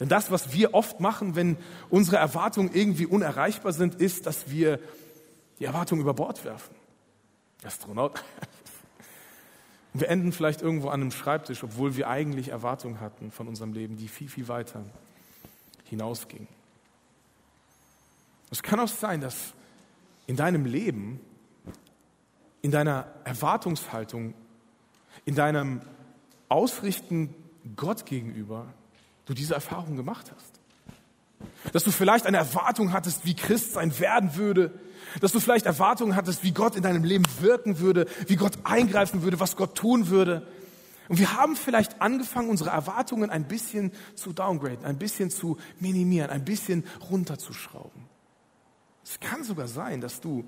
Denn 0.00 0.08
das, 0.08 0.30
was 0.30 0.52
wir 0.52 0.74
oft 0.74 1.00
machen, 1.00 1.34
wenn 1.34 1.56
unsere 1.90 2.18
Erwartungen 2.18 2.70
irgendwie 2.72 3.06
unerreichbar 3.06 3.72
sind, 3.72 3.96
ist, 3.96 4.26
dass 4.26 4.50
wir 4.50 4.78
die 5.58 5.64
Erwartungen 5.64 6.02
über 6.02 6.14
Bord 6.14 6.44
werfen. 6.44 6.74
Astronaut. 7.64 8.22
Wir 9.94 10.08
enden 10.08 10.32
vielleicht 10.32 10.62
irgendwo 10.62 10.88
an 10.88 11.00
einem 11.00 11.10
Schreibtisch, 11.10 11.64
obwohl 11.64 11.96
wir 11.96 12.08
eigentlich 12.08 12.48
Erwartungen 12.48 13.00
hatten 13.00 13.30
von 13.30 13.48
unserem 13.48 13.72
Leben, 13.72 13.96
die 13.96 14.08
viel, 14.08 14.28
viel 14.28 14.48
weiter 14.48 14.84
hinausgingen. 15.84 16.48
Es 18.50 18.62
kann 18.62 18.80
auch 18.80 18.88
sein, 18.88 19.20
dass 19.20 19.54
in 20.26 20.36
deinem 20.36 20.66
Leben, 20.66 21.20
in 22.62 22.70
deiner 22.70 23.06
Erwartungshaltung, 23.24 24.34
in 25.24 25.34
deinem 25.34 25.80
Ausrichten 26.48 27.34
Gott 27.76 28.06
gegenüber, 28.06 28.66
du 29.26 29.34
diese 29.34 29.54
Erfahrung 29.54 29.96
gemacht 29.96 30.32
hast. 30.34 30.57
Dass 31.72 31.84
du 31.84 31.90
vielleicht 31.90 32.26
eine 32.26 32.36
Erwartung 32.36 32.92
hattest, 32.92 33.24
wie 33.24 33.34
Christ 33.34 33.72
sein 33.72 33.98
werden 33.98 34.36
würde, 34.36 34.72
dass 35.20 35.32
du 35.32 35.40
vielleicht 35.40 35.66
Erwartungen 35.66 36.16
hattest, 36.16 36.44
wie 36.44 36.52
Gott 36.52 36.76
in 36.76 36.82
deinem 36.82 37.04
Leben 37.04 37.24
wirken 37.40 37.78
würde, 37.78 38.06
wie 38.26 38.36
Gott 38.36 38.58
eingreifen 38.64 39.22
würde, 39.22 39.40
was 39.40 39.56
Gott 39.56 39.74
tun 39.74 40.08
würde. 40.08 40.46
Und 41.08 41.18
wir 41.18 41.34
haben 41.34 41.56
vielleicht 41.56 42.02
angefangen, 42.02 42.50
unsere 42.50 42.70
Erwartungen 42.70 43.30
ein 43.30 43.48
bisschen 43.48 43.92
zu 44.14 44.32
downgraden, 44.32 44.84
ein 44.84 44.98
bisschen 44.98 45.30
zu 45.30 45.56
minimieren, 45.80 46.30
ein 46.30 46.44
bisschen 46.44 46.84
runterzuschrauben. 47.10 48.04
Es 49.02 49.18
kann 49.20 49.42
sogar 49.42 49.68
sein, 49.68 50.02
dass 50.02 50.20
du 50.20 50.44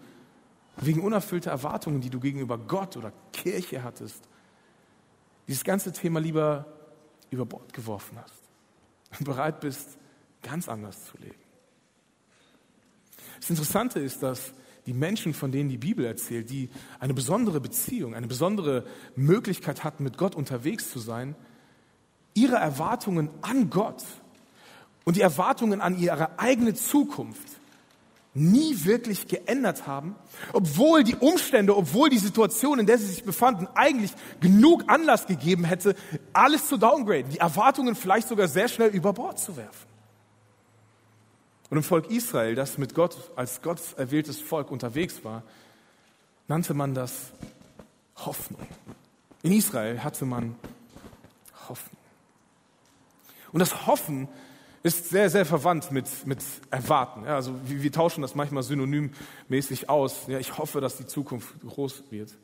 wegen 0.77 1.01
unerfüllter 1.01 1.51
Erwartungen, 1.51 2.01
die 2.01 2.11
du 2.11 2.21
gegenüber 2.21 2.59
Gott 2.59 2.97
oder 2.97 3.13
Kirche 3.33 3.83
hattest, 3.83 4.29
dieses 5.49 5.65
ganze 5.65 5.93
Thema 5.93 6.21
lieber 6.21 6.67
über 7.31 7.47
Bord 7.47 7.73
geworfen 7.73 8.19
hast 8.23 8.43
und 9.19 9.25
bereit 9.25 9.61
bist, 9.61 9.99
ganz 10.43 10.69
anders 10.69 11.07
zu 11.07 11.17
leben. 11.19 11.35
Das 13.41 13.51
Interessante 13.51 14.01
ist, 14.01 14.23
dass 14.23 14.53
die 14.87 14.93
Menschen, 14.93 15.35
von 15.35 15.53
denen 15.53 15.69
die 15.69 15.79
Bibel 15.79 16.05
erzählt, 16.05 16.51
die 16.51 16.71
eine 16.99 17.15
besondere 17.15 17.61
Beziehung, 17.61 18.15
eine 18.15 18.27
besondere 18.27 18.85
Möglichkeit 19.17 19.85
hatten, 19.85 20.05
mit 20.05 20.19
Gott 20.19 20.35
unterwegs 20.35 20.91
zu 20.91 20.99
sein, 20.99 21.35
ihre 22.35 22.57
Erwartungen 22.57 23.31
an 23.43 23.71
Gott 23.71 24.03
und 25.05 25.17
die 25.17 25.21
Erwartungen 25.21 25.81
an 25.81 25.99
ihre 25.99 26.39
eigene 26.39 26.75
Zukunft 26.75 27.61
nie 28.33 28.85
wirklich 28.85 29.27
geändert 29.27 29.89
haben, 29.89 30.15
obwohl 30.53 31.03
die 31.03 31.17
Umstände, 31.17 31.77
obwohl 31.77 32.11
die 32.11 32.19
Situation, 32.19 32.79
in 32.79 32.87
der 32.87 32.97
sie 32.97 33.07
sich 33.07 33.25
befanden, 33.25 33.67
eigentlich 33.75 34.13
genug 34.41 34.85
Anlass 34.87 35.27
gegeben 35.27 35.65
hätte, 35.65 35.97
alles 36.33 36.69
zu 36.69 36.77
downgraden, 36.77 37.33
die 37.33 37.39
Erwartungen 37.39 37.97
vielleicht 37.97 38.29
sogar 38.29 38.47
sehr 38.47 38.69
schnell 38.69 38.91
über 38.91 39.13
Bord 39.13 39.41
zu 39.41 39.57
werfen. 39.57 39.90
Und 41.71 41.77
im 41.77 41.83
Volk 41.85 42.11
Israel, 42.11 42.57
das 42.57 42.79
mit 42.79 42.95
Gott 42.95 43.17
als 43.37 43.63
Gott 43.63 43.81
erwähltes 43.97 44.41
Volk 44.41 44.71
unterwegs 44.71 45.25
war, 45.25 45.45
nannte 46.49 46.75
man 46.75 46.95
das 46.95 47.31
Hoffnung. 48.17 48.67
In 49.43 49.53
Israel 49.53 50.03
hatte 50.03 50.25
man 50.27 50.57
Hoffnung. 51.69 51.97
Und 53.53 53.61
das 53.61 53.87
Hoffen 53.87 54.29
ist 54.83 55.11
sehr, 55.11 55.31
sehr 55.31 55.47
verwandt 55.47 55.93
mit, 55.93 56.27
mit 56.27 56.43
Erwarten. 56.71 57.25
Ja, 57.25 57.37
also 57.37 57.55
wir, 57.67 57.83
wir, 57.83 57.93
tauschen 57.93 58.23
das 58.23 58.35
manchmal 58.35 58.63
synonymmäßig 58.63 59.89
aus. 59.89 60.27
Ja, 60.27 60.39
ich 60.39 60.59
hoffe, 60.59 60.81
dass 60.81 60.97
die 60.97 61.07
Zukunft 61.07 61.49
groß 61.67 62.05
wird. 62.11 62.37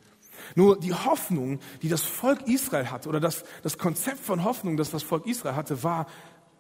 Nur 0.55 0.79
die 0.79 0.93
Hoffnung, 0.93 1.61
die 1.83 1.89
das 1.89 2.03
Volk 2.03 2.47
Israel 2.47 2.91
hatte, 2.91 3.09
oder 3.09 3.21
das, 3.21 3.45
das 3.63 3.79
Konzept 3.79 4.21
von 4.21 4.45
Hoffnung, 4.45 4.77
das 4.77 4.91
das 4.91 5.03
Volk 5.03 5.27
Israel 5.27 5.57
hatte, 5.57 5.83
war 5.83 6.07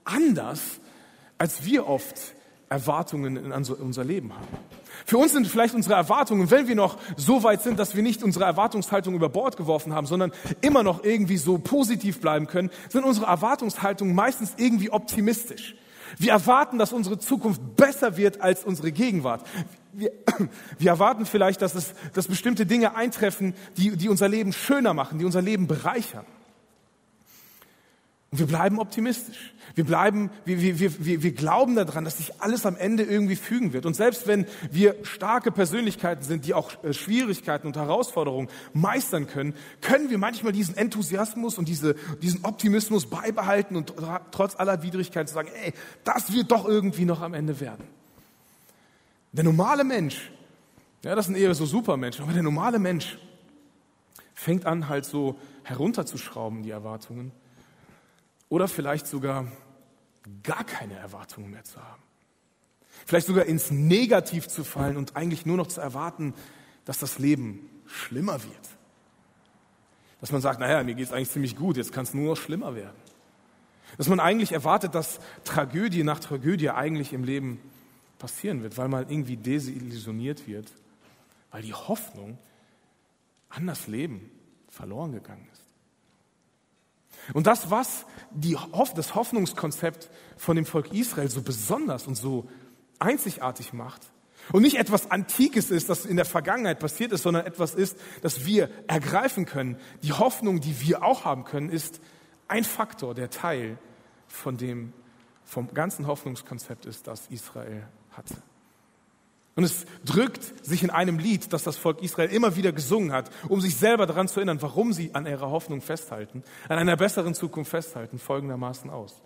anders, 0.04 0.80
als 1.36 1.64
wir 1.64 1.86
oft 1.86 2.35
Erwartungen 2.68 3.36
in 3.36 3.52
unser 3.52 4.04
Leben 4.04 4.32
haben. 4.32 4.46
Für 5.04 5.18
uns 5.18 5.32
sind 5.32 5.46
vielleicht 5.46 5.74
unsere 5.74 5.94
Erwartungen, 5.94 6.50
wenn 6.50 6.66
wir 6.66 6.74
noch 6.74 6.98
so 7.16 7.42
weit 7.44 7.62
sind, 7.62 7.78
dass 7.78 7.94
wir 7.94 8.02
nicht 8.02 8.22
unsere 8.22 8.44
Erwartungshaltung 8.44 9.14
über 9.14 9.28
Bord 9.28 9.56
geworfen 9.56 9.94
haben, 9.94 10.06
sondern 10.06 10.32
immer 10.62 10.82
noch 10.82 11.04
irgendwie 11.04 11.36
so 11.36 11.58
positiv 11.58 12.20
bleiben 12.20 12.46
können, 12.46 12.70
sind 12.88 13.04
unsere 13.04 13.26
Erwartungshaltungen 13.26 14.14
meistens 14.14 14.54
irgendwie 14.56 14.90
optimistisch. 14.90 15.76
Wir 16.18 16.32
erwarten, 16.32 16.78
dass 16.78 16.92
unsere 16.92 17.18
Zukunft 17.18 17.76
besser 17.76 18.16
wird 18.16 18.40
als 18.40 18.64
unsere 18.64 18.90
Gegenwart. 18.90 19.46
Wir, 19.92 20.12
wir 20.78 20.90
erwarten 20.90 21.26
vielleicht, 21.26 21.62
dass, 21.62 21.74
es, 21.74 21.94
dass 22.14 22.26
bestimmte 22.26 22.66
Dinge 22.66 22.96
eintreffen, 22.96 23.54
die, 23.76 23.96
die 23.96 24.08
unser 24.08 24.28
Leben 24.28 24.52
schöner 24.52 24.94
machen, 24.94 25.18
die 25.18 25.24
unser 25.24 25.42
Leben 25.42 25.66
bereichern. 25.66 26.24
Und 28.36 28.40
wir 28.40 28.46
bleiben 28.48 28.78
optimistisch. 28.78 29.54
Wir 29.76 29.84
bleiben, 29.84 30.28
wir, 30.44 30.60
wir, 30.60 30.78
wir, 31.06 31.22
wir 31.22 31.32
glauben 31.32 31.74
daran, 31.74 32.04
dass 32.04 32.18
sich 32.18 32.38
alles 32.42 32.66
am 32.66 32.76
Ende 32.76 33.02
irgendwie 33.02 33.34
fügen 33.34 33.72
wird. 33.72 33.86
Und 33.86 33.96
selbst 33.96 34.26
wenn 34.26 34.44
wir 34.70 34.94
starke 35.04 35.50
Persönlichkeiten 35.50 36.22
sind, 36.22 36.44
die 36.44 36.52
auch 36.52 36.84
äh, 36.84 36.92
Schwierigkeiten 36.92 37.66
und 37.66 37.78
Herausforderungen 37.78 38.50
meistern 38.74 39.26
können, 39.26 39.54
können 39.80 40.10
wir 40.10 40.18
manchmal 40.18 40.52
diesen 40.52 40.76
Enthusiasmus 40.76 41.56
und 41.56 41.66
diese, 41.66 41.94
diesen 42.20 42.44
Optimismus 42.44 43.06
beibehalten 43.06 43.74
und 43.74 43.94
trotz 44.32 44.54
aller 44.56 44.82
Widrigkeiten 44.82 45.32
sagen, 45.32 45.48
ey, 45.64 45.72
das 46.04 46.34
wird 46.34 46.50
doch 46.50 46.66
irgendwie 46.68 47.06
noch 47.06 47.22
am 47.22 47.32
Ende 47.32 47.58
werden. 47.58 47.86
Der 49.32 49.44
normale 49.44 49.82
Mensch, 49.82 50.30
ja, 51.02 51.14
das 51.14 51.24
sind 51.24 51.38
eher 51.38 51.54
so 51.54 51.64
Supermenschen, 51.64 52.22
aber 52.22 52.34
der 52.34 52.42
normale 52.42 52.78
Mensch 52.78 53.16
fängt 54.34 54.66
an, 54.66 54.90
halt 54.90 55.06
so 55.06 55.36
herunterzuschrauben, 55.62 56.64
die 56.64 56.70
Erwartungen 56.70 57.32
oder 58.48 58.68
vielleicht 58.68 59.06
sogar 59.06 59.46
gar 60.42 60.64
keine 60.64 60.94
Erwartungen 60.94 61.50
mehr 61.50 61.64
zu 61.64 61.82
haben. 61.82 62.02
Vielleicht 63.04 63.26
sogar 63.26 63.44
ins 63.44 63.70
Negativ 63.70 64.48
zu 64.48 64.64
fallen 64.64 64.96
und 64.96 65.16
eigentlich 65.16 65.46
nur 65.46 65.56
noch 65.56 65.66
zu 65.66 65.80
erwarten, 65.80 66.34
dass 66.84 66.98
das 66.98 67.18
Leben 67.18 67.68
schlimmer 67.86 68.42
wird. 68.42 68.68
Dass 70.20 70.32
man 70.32 70.40
sagt, 70.40 70.60
naja, 70.60 70.82
mir 70.82 70.94
geht 70.94 71.06
es 71.06 71.12
eigentlich 71.12 71.30
ziemlich 71.30 71.56
gut, 71.56 71.76
jetzt 71.76 71.92
kann 71.92 72.04
es 72.04 72.14
nur 72.14 72.30
noch 72.30 72.36
schlimmer 72.40 72.74
werden. 72.74 72.96
Dass 73.98 74.08
man 74.08 74.18
eigentlich 74.18 74.52
erwartet, 74.52 74.94
dass 74.94 75.20
Tragödie 75.44 76.02
nach 76.02 76.20
Tragödie 76.20 76.70
eigentlich 76.70 77.12
im 77.12 77.24
Leben 77.24 77.60
passieren 78.18 78.62
wird, 78.62 78.76
weil 78.78 78.88
man 78.88 79.08
irgendwie 79.08 79.36
desillusioniert 79.36 80.46
wird, 80.46 80.72
weil 81.50 81.62
die 81.62 81.74
Hoffnung 81.74 82.38
an 83.48 83.66
das 83.66 83.86
Leben 83.86 84.30
verloren 84.68 85.12
gegangen 85.12 85.46
ist. 85.52 85.55
Und 87.34 87.46
das, 87.46 87.70
was 87.70 88.06
die, 88.30 88.56
das 88.94 89.14
Hoffnungskonzept 89.14 90.10
von 90.36 90.56
dem 90.56 90.66
Volk 90.66 90.92
Israel 90.92 91.28
so 91.28 91.42
besonders 91.42 92.06
und 92.06 92.14
so 92.14 92.48
einzigartig 92.98 93.72
macht, 93.72 94.02
und 94.52 94.62
nicht 94.62 94.76
etwas 94.76 95.10
Antikes 95.10 95.70
ist, 95.70 95.88
das 95.88 96.04
in 96.04 96.16
der 96.16 96.24
Vergangenheit 96.24 96.78
passiert 96.78 97.12
ist, 97.12 97.22
sondern 97.22 97.46
etwas 97.46 97.74
ist, 97.74 97.98
das 98.22 98.46
wir 98.46 98.70
ergreifen 98.86 99.44
können. 99.44 99.76
Die 100.02 100.12
Hoffnung, 100.12 100.60
die 100.60 100.80
wir 100.80 101.02
auch 101.02 101.24
haben 101.24 101.44
können, 101.44 101.68
ist 101.68 102.00
ein 102.48 102.64
Faktor, 102.64 103.14
der 103.14 103.30
Teil 103.30 103.78
von 104.28 104.56
dem, 104.56 104.92
vom 105.44 105.72
ganzen 105.74 106.06
Hoffnungskonzept 106.06 106.86
ist, 106.86 107.06
das 107.06 107.26
Israel 107.28 107.88
hatte. 108.12 108.36
Und 109.56 109.64
es 109.64 109.86
drückt 110.04 110.64
sich 110.64 110.82
in 110.82 110.90
einem 110.90 111.18
Lied, 111.18 111.52
das 111.54 111.64
das 111.64 111.78
Volk 111.78 112.02
Israel 112.02 112.30
immer 112.30 112.56
wieder 112.56 112.72
gesungen 112.72 113.12
hat, 113.12 113.30
um 113.48 113.62
sich 113.62 113.76
selber 113.76 114.06
daran 114.06 114.28
zu 114.28 114.38
erinnern, 114.38 114.60
warum 114.60 114.92
sie 114.92 115.14
an 115.14 115.26
ihrer 115.26 115.50
Hoffnung 115.50 115.80
festhalten, 115.80 116.44
an 116.68 116.78
einer 116.78 116.96
besseren 116.96 117.34
Zukunft 117.34 117.70
festhalten, 117.70 118.18
folgendermaßen 118.18 118.90
aus. 118.90 119.22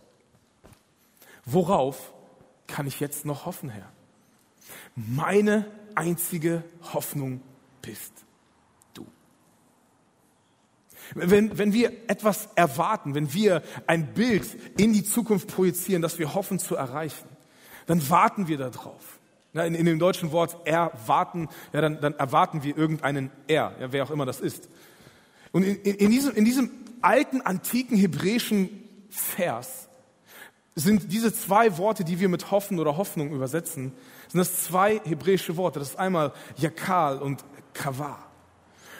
Worauf 1.44 2.12
kann 2.68 2.86
ich 2.86 3.00
jetzt 3.00 3.24
noch 3.24 3.44
hoffen, 3.44 3.70
Herr? 3.70 3.90
Meine 4.94 5.66
einzige 5.96 6.62
Hoffnung 6.92 7.40
bist 7.82 8.12
du. 8.94 9.04
Wenn, 11.14 11.58
wenn 11.58 11.72
wir 11.72 11.90
etwas 12.08 12.50
erwarten, 12.54 13.16
wenn 13.16 13.32
wir 13.34 13.62
ein 13.88 14.14
Bild 14.14 14.46
in 14.78 14.92
die 14.92 15.02
Zukunft 15.02 15.48
projizieren, 15.48 16.02
das 16.02 16.20
wir 16.20 16.34
hoffen 16.34 16.60
zu 16.60 16.76
erreichen, 16.76 17.28
dann 17.86 18.08
warten 18.10 18.46
wir 18.46 18.58
darauf. 18.58 19.19
In, 19.52 19.74
in, 19.74 19.86
dem 19.86 19.98
deutschen 19.98 20.30
Wort 20.30 20.56
erwarten, 20.64 21.48
ja, 21.72 21.80
dann, 21.80 22.00
dann 22.00 22.14
erwarten 22.14 22.62
wir 22.62 22.76
irgendeinen 22.76 23.30
er, 23.48 23.74
ja, 23.80 23.92
wer 23.92 24.04
auch 24.04 24.10
immer 24.10 24.26
das 24.26 24.40
ist. 24.40 24.68
Und 25.50 25.64
in, 25.64 25.76
in, 25.76 26.10
diesem, 26.10 26.34
in 26.34 26.44
diesem 26.44 26.70
alten, 27.00 27.40
antiken 27.40 27.96
hebräischen 27.96 28.68
Vers 29.08 29.88
sind 30.76 31.12
diese 31.12 31.32
zwei 31.32 31.78
Worte, 31.78 32.04
die 32.04 32.20
wir 32.20 32.28
mit 32.28 32.50
hoffen 32.50 32.78
oder 32.78 32.96
Hoffnung 32.96 33.32
übersetzen, 33.32 33.92
sind 34.28 34.38
das 34.38 34.64
zwei 34.64 35.00
hebräische 35.04 35.56
Worte. 35.56 35.80
Das 35.80 35.90
ist 35.90 35.98
einmal 35.98 36.32
Yakal 36.56 37.18
und 37.18 37.44
Kavah. 37.74 38.29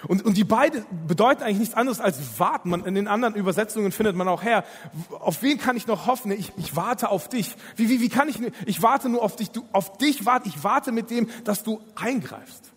Und, 0.09 0.25
und 0.25 0.37
die 0.37 0.45
beiden 0.45 0.85
bedeuten 1.07 1.42
eigentlich 1.42 1.59
nichts 1.59 1.75
anderes 1.75 2.00
als 2.00 2.38
warten. 2.38 2.71
Man, 2.71 2.85
in 2.85 2.95
den 2.95 3.09
anderen 3.09 3.35
Übersetzungen 3.35 3.92
findet 3.92 4.16
man 4.16 4.28
auch 4.28 4.42
her, 4.42 4.64
auf 5.11 5.42
wen 5.42 5.59
kann 5.59 5.76
ich 5.76 5.87
noch 5.87 6.07
hoffen? 6.07 6.30
Ich, 6.30 6.52
ich 6.57 6.76
warte 6.76 7.11
auf 7.11 7.28
dich. 7.28 7.54
Wie, 7.76 7.88
wie, 7.88 8.00
wie 8.00 8.09
kann 8.09 8.28
ich, 8.28 8.40
ich 8.66 8.83
warte 8.83 9.09
nur 9.09 9.23
auf 9.23 9.37
dich, 9.37 9.50
du, 9.50 9.64
auf 9.73 9.99
dich 9.99 10.26
warte, 10.26 10.49
ich 10.49 10.64
warte 10.64 10.92
mit 10.92 11.11
dem, 11.11 11.28
dass 11.45 11.62
du 11.62 11.80
eingreifst. 11.97 12.73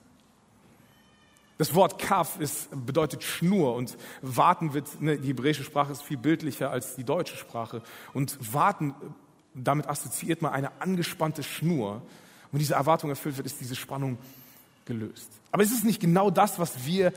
Das 1.57 1.75
Wort 1.75 1.99
Kaf 1.99 2.39
ist, 2.39 2.69
bedeutet 2.85 3.23
Schnur 3.23 3.75
und 3.75 3.95
warten 4.21 4.73
wird, 4.73 5.01
ne, 5.01 5.17
die 5.17 5.29
hebräische 5.29 5.63
Sprache 5.63 5.91
ist 5.91 6.01
viel 6.01 6.17
bildlicher 6.17 6.71
als 6.71 6.95
die 6.95 7.03
deutsche 7.03 7.37
Sprache. 7.37 7.83
Und 8.13 8.37
warten, 8.53 8.93
damit 9.53 9.87
assoziiert 9.87 10.41
man 10.41 10.51
eine 10.51 10.81
angespannte 10.81 11.43
Schnur. 11.43 12.01
Und 12.51 12.59
diese 12.59 12.73
Erwartung 12.73 13.11
erfüllt 13.11 13.37
wird, 13.37 13.45
ist 13.45 13.61
diese 13.61 13.75
Spannung 13.75 14.17
gelöst. 14.85 15.29
Aber 15.51 15.63
ist 15.63 15.73
es 15.73 15.83
nicht 15.83 15.99
genau 15.99 16.29
das, 16.29 16.59
was 16.59 16.85
wir 16.85 17.13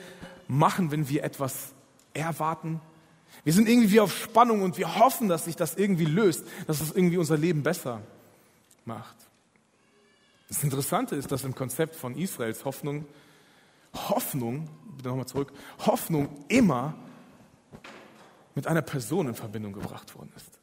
machen, 0.48 0.90
wenn 0.90 1.08
wir 1.08 1.24
etwas 1.24 1.72
erwarten? 2.14 2.80
Wir 3.44 3.52
sind 3.52 3.68
irgendwie 3.68 3.92
wie 3.92 4.00
auf 4.00 4.16
Spannung 4.16 4.62
und 4.62 4.78
wir 4.78 4.98
hoffen, 4.98 5.28
dass 5.28 5.44
sich 5.44 5.56
das 5.56 5.74
irgendwie 5.76 6.04
löst, 6.04 6.44
dass 6.66 6.80
es 6.80 6.92
irgendwie 6.92 7.18
unser 7.18 7.36
Leben 7.36 7.62
besser 7.62 8.00
macht. 8.84 9.16
Das 10.48 10.62
Interessante 10.62 11.16
ist, 11.16 11.30
dass 11.32 11.44
im 11.44 11.54
Konzept 11.54 11.96
von 11.96 12.16
Israels 12.16 12.64
Hoffnung, 12.64 13.04
Hoffnung, 13.94 14.68
bitte 14.96 15.08
nochmal 15.08 15.26
zurück, 15.26 15.52
Hoffnung 15.84 16.28
immer 16.48 16.94
mit 18.54 18.66
einer 18.66 18.82
Person 18.82 19.28
in 19.28 19.34
Verbindung 19.34 19.72
gebracht 19.72 20.14
worden 20.14 20.32
ist. 20.36 20.58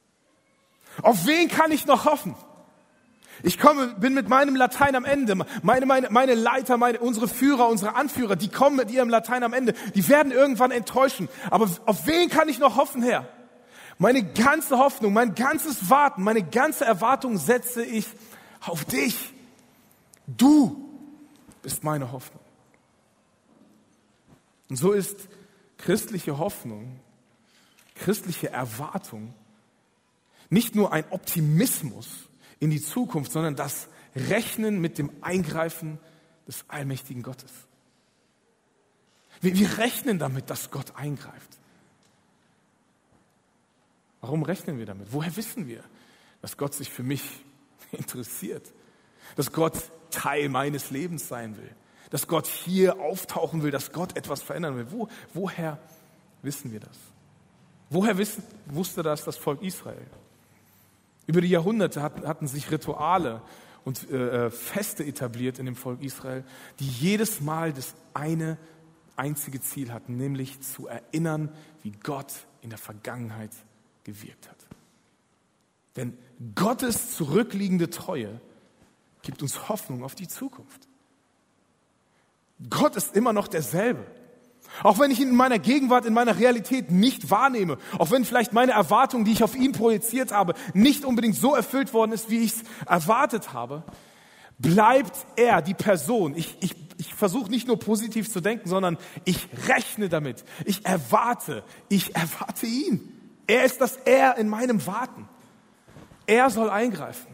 Auf 1.01 1.25
wen 1.25 1.47
kann 1.47 1.71
ich 1.71 1.85
noch 1.85 2.05
hoffen? 2.05 2.35
Ich 3.41 3.59
komme, 3.59 3.95
bin 3.95 4.13
mit 4.13 4.29
meinem 4.29 4.55
Latein 4.55 4.95
am 4.95 5.05
Ende. 5.05 5.35
Meine, 5.63 5.85
meine, 5.85 6.09
meine 6.11 6.35
Leiter, 6.35 6.77
meine, 6.77 6.99
unsere 6.99 7.27
Führer, 7.27 7.67
unsere 7.67 7.95
Anführer, 7.95 8.35
die 8.35 8.49
kommen 8.49 8.75
mit 8.75 8.91
ihrem 8.91 9.09
Latein 9.09 9.43
am 9.43 9.53
Ende. 9.53 9.73
Die 9.95 10.07
werden 10.07 10.31
irgendwann 10.31 10.71
enttäuschen. 10.71 11.27
Aber 11.49 11.69
auf 11.85 12.05
wen 12.05 12.29
kann 12.29 12.47
ich 12.47 12.59
noch 12.59 12.77
hoffen, 12.77 13.01
Herr? 13.01 13.27
Meine 13.97 14.23
ganze 14.23 14.77
Hoffnung, 14.77 15.13
mein 15.13 15.35
ganzes 15.35 15.89
Warten, 15.89 16.23
meine 16.23 16.43
ganze 16.43 16.85
Erwartung 16.85 17.37
setze 17.37 17.83
ich 17.83 18.05
auf 18.61 18.85
dich. 18.85 19.33
Du 20.27 20.89
bist 21.61 21.83
meine 21.83 22.11
Hoffnung. 22.11 22.41
Und 24.69 24.75
so 24.77 24.91
ist 24.91 25.17
christliche 25.77 26.37
Hoffnung, 26.37 26.99
christliche 27.95 28.49
Erwartung 28.49 29.33
nicht 30.53 30.75
nur 30.75 30.93
ein 30.93 31.05
Optimismus, 31.09 32.29
in 32.59 32.69
die 32.69 32.81
Zukunft, 32.81 33.31
sondern 33.31 33.55
das 33.55 33.87
Rechnen 34.15 34.79
mit 34.79 34.97
dem 34.97 35.11
Eingreifen 35.21 35.99
des 36.47 36.65
allmächtigen 36.67 37.23
Gottes. 37.23 37.51
Wir, 39.41 39.55
wir 39.55 39.77
rechnen 39.77 40.19
damit, 40.19 40.49
dass 40.49 40.71
Gott 40.71 40.95
eingreift. 40.95 41.59
Warum 44.21 44.43
rechnen 44.43 44.77
wir 44.77 44.85
damit? 44.85 45.11
Woher 45.11 45.35
wissen 45.35 45.67
wir, 45.67 45.83
dass 46.41 46.55
Gott 46.55 46.73
sich 46.73 46.89
für 46.89 47.03
mich 47.03 47.23
interessiert? 47.91 48.71
Dass 49.35 49.51
Gott 49.51 49.73
Teil 50.11 50.47
meines 50.49 50.91
Lebens 50.91 51.27
sein 51.27 51.57
will? 51.57 51.75
Dass 52.09 52.27
Gott 52.27 52.47
hier 52.47 52.99
auftauchen 52.99 53.63
will? 53.63 53.71
Dass 53.71 53.91
Gott 53.91 54.15
etwas 54.15 54.41
verändern 54.41 54.77
will? 54.77 54.91
Wo, 54.91 55.09
woher 55.33 55.79
wissen 56.41 56.71
wir 56.71 56.79
das? 56.79 56.97
Woher 57.89 58.17
wissen, 58.17 58.43
wusste 58.67 59.03
das 59.03 59.23
das 59.23 59.37
Volk 59.37 59.61
Israel? 59.61 60.07
Über 61.25 61.41
die 61.41 61.49
Jahrhunderte 61.49 62.01
hatten, 62.01 62.47
sich 62.47 62.71
Rituale 62.71 63.41
und 63.85 64.09
äh, 64.09 64.45
äh, 64.45 64.49
Feste 64.49 65.05
etabliert 65.05 65.59
in 65.59 65.65
dem 65.65 65.75
Volk 65.75 66.01
Israel, 66.01 66.43
die 66.79 66.87
jedes 66.87 67.41
Mal 67.41 67.73
das 67.73 67.93
eine 68.13 68.57
einzige 69.15 69.61
Ziel 69.61 69.93
hatten, 69.93 70.17
nämlich 70.17 70.61
zu 70.61 70.87
erinnern, 70.87 71.49
wie 71.81 71.91
Gott 71.91 72.33
in 72.61 72.69
der 72.69 72.79
Vergangenheit 72.79 73.51
gewirkt 74.03 74.49
hat. 74.49 74.57
Denn 75.95 76.17
Gottes 76.55 77.15
zurückliegende 77.15 77.89
Treue 77.89 78.41
gibt 79.21 79.41
uns 79.41 79.69
Hoffnung 79.69 80.03
auf 80.03 80.15
die 80.15 80.27
Zukunft. 80.27 80.87
Gott 82.69 82.95
ist 82.95 83.15
immer 83.15 83.33
noch 83.33 83.47
derselbe. 83.47 84.05
Auch 84.81 84.99
wenn 84.99 85.11
ich 85.11 85.19
ihn 85.19 85.29
in 85.29 85.35
meiner 85.35 85.59
Gegenwart, 85.59 86.05
in 86.05 86.13
meiner 86.13 86.39
Realität 86.39 86.89
nicht 86.89 87.29
wahrnehme, 87.29 87.77
auch 87.99 88.11
wenn 88.11 88.25
vielleicht 88.25 88.53
meine 88.53 88.71
Erwartung, 88.71 89.25
die 89.25 89.31
ich 89.31 89.43
auf 89.43 89.55
ihn 89.55 89.71
projiziert 89.71 90.31
habe, 90.31 90.53
nicht 90.73 91.05
unbedingt 91.05 91.35
so 91.35 91.53
erfüllt 91.53 91.93
worden 91.93 92.11
ist, 92.11 92.29
wie 92.29 92.39
ich 92.39 92.53
es 92.53 92.63
erwartet 92.87 93.53
habe, 93.53 93.83
bleibt 94.57 95.15
er 95.35 95.61
die 95.61 95.73
Person. 95.73 96.35
Ich, 96.35 96.57
ich, 96.61 96.75
ich 96.97 97.13
versuche 97.13 97.51
nicht 97.51 97.67
nur 97.67 97.77
positiv 97.77 98.31
zu 98.31 98.41
denken, 98.41 98.67
sondern 98.67 98.97
ich 99.25 99.47
rechne 99.67 100.09
damit. 100.09 100.43
Ich 100.65 100.85
erwarte, 100.85 101.63
ich 101.89 102.15
erwarte 102.15 102.65
ihn. 102.65 103.09
Er 103.45 103.65
ist 103.65 103.81
das 103.81 103.97
Er 104.05 104.37
in 104.37 104.47
meinem 104.47 104.85
Warten. 104.87 105.27
Er 106.25 106.49
soll 106.49 106.69
eingreifen. 106.69 107.33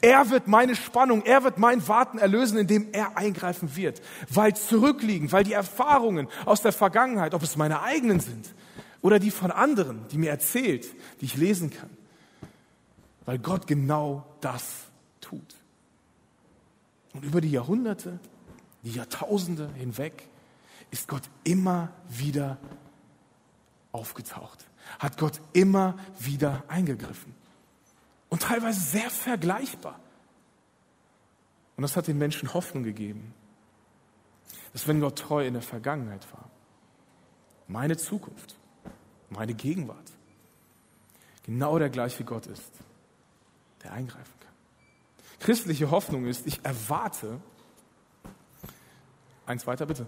Er 0.00 0.30
wird 0.30 0.48
meine 0.48 0.74
Spannung, 0.74 1.22
er 1.24 1.44
wird 1.44 1.58
mein 1.58 1.86
Warten 1.86 2.18
erlösen, 2.18 2.58
indem 2.58 2.88
er 2.92 3.16
eingreifen 3.16 3.76
wird. 3.76 4.02
Weil 4.28 4.56
zurückliegen, 4.56 5.32
weil 5.32 5.44
die 5.44 5.52
Erfahrungen 5.52 6.28
aus 6.44 6.62
der 6.62 6.72
Vergangenheit, 6.72 7.34
ob 7.34 7.42
es 7.42 7.56
meine 7.56 7.82
eigenen 7.82 8.20
sind 8.20 8.52
oder 9.02 9.18
die 9.18 9.30
von 9.30 9.50
anderen, 9.50 10.06
die 10.08 10.18
mir 10.18 10.30
erzählt, 10.30 10.86
die 11.20 11.26
ich 11.26 11.36
lesen 11.36 11.70
kann. 11.70 11.90
Weil 13.24 13.38
Gott 13.38 13.66
genau 13.66 14.26
das 14.40 14.64
tut. 15.20 15.54
Und 17.12 17.24
über 17.24 17.40
die 17.40 17.50
Jahrhunderte, 17.50 18.18
die 18.82 18.92
Jahrtausende 18.92 19.70
hinweg 19.74 20.28
ist 20.90 21.08
Gott 21.08 21.22
immer 21.44 21.90
wieder 22.08 22.58
aufgetaucht, 23.92 24.66
hat 24.98 25.18
Gott 25.18 25.40
immer 25.52 25.96
wieder 26.18 26.64
eingegriffen. 26.68 27.34
Und 28.36 28.42
teilweise 28.42 28.80
sehr 28.80 29.08
vergleichbar. 29.08 29.98
Und 31.74 31.82
das 31.82 31.96
hat 31.96 32.06
den 32.06 32.18
Menschen 32.18 32.52
Hoffnung 32.52 32.82
gegeben, 32.82 33.32
dass 34.74 34.86
wenn 34.86 35.00
Gott 35.00 35.18
treu 35.18 35.46
in 35.46 35.54
der 35.54 35.62
Vergangenheit 35.62 36.30
war, 36.34 36.50
meine 37.66 37.96
Zukunft, 37.96 38.54
meine 39.30 39.54
Gegenwart, 39.54 40.12
genau 41.44 41.78
der 41.78 41.88
gleiche 41.88 42.24
Gott 42.24 42.46
ist, 42.46 42.72
der 43.82 43.94
eingreifen 43.94 44.34
kann. 44.40 44.52
Christliche 45.40 45.90
Hoffnung 45.90 46.26
ist, 46.26 46.46
ich 46.46 46.62
erwarte, 46.62 47.40
eins 49.46 49.66
weiter 49.66 49.86
bitte, 49.86 50.06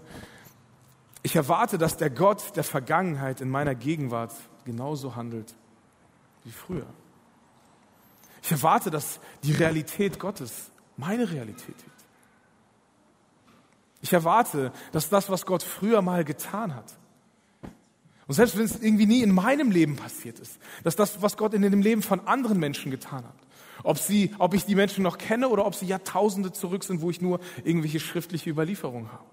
ich 1.23 1.35
erwarte, 1.35 1.79
dass 1.79 1.97
der 1.97 2.11
Gott 2.11 2.55
der 2.55 2.63
Vergangenheit 2.63 3.41
in 3.41 3.49
meiner 3.49 3.73
Gegenwart 3.73 4.35
genauso 4.65 5.15
handelt 5.15 5.55
wie 6.43 6.51
früher. 6.51 6.85
Ich 8.49 8.53
erwarte, 8.53 8.89
dass 8.89 9.19
die 9.43 9.51
Realität 9.51 10.17
Gottes 10.17 10.71
meine 10.97 11.29
Realität 11.29 11.67
wird. 11.67 11.99
Ich 14.01 14.11
erwarte, 14.11 14.71
dass 14.91 15.07
das, 15.07 15.29
was 15.29 15.45
Gott 15.45 15.61
früher 15.61 16.01
mal 16.01 16.25
getan 16.25 16.73
hat, 16.73 16.97
und 18.25 18.33
selbst 18.33 18.57
wenn 18.57 18.65
es 18.65 18.81
irgendwie 18.81 19.05
nie 19.05 19.21
in 19.21 19.31
meinem 19.31 19.69
Leben 19.69 19.95
passiert 19.97 20.39
ist, 20.39 20.57
dass 20.83 20.95
das, 20.95 21.21
was 21.21 21.37
Gott 21.37 21.53
in 21.53 21.61
dem 21.61 21.83
Leben 21.83 22.01
von 22.01 22.25
anderen 22.27 22.57
Menschen 22.57 22.89
getan 22.89 23.23
hat, 23.23 23.35
ob, 23.83 23.99
sie, 23.99 24.33
ob 24.39 24.55
ich 24.55 24.65
die 24.65 24.73
Menschen 24.73 25.03
noch 25.03 25.19
kenne 25.19 25.49
oder 25.49 25.67
ob 25.67 25.75
sie 25.75 25.85
Jahrtausende 25.85 26.51
zurück 26.51 26.83
sind, 26.83 27.01
wo 27.01 27.11
ich 27.11 27.21
nur 27.21 27.39
irgendwelche 27.63 27.99
schriftliche 27.99 28.49
Überlieferungen 28.49 29.11
habe, 29.11 29.29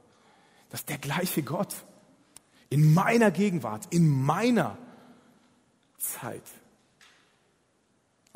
dass 0.68 0.84
der 0.84 0.98
gleiche 0.98 1.42
Gott 1.42 1.74
in 2.68 2.92
meiner 2.92 3.30
Gegenwart, 3.30 3.86
in 3.88 4.10
meiner 4.10 4.76
Zeit 5.96 6.44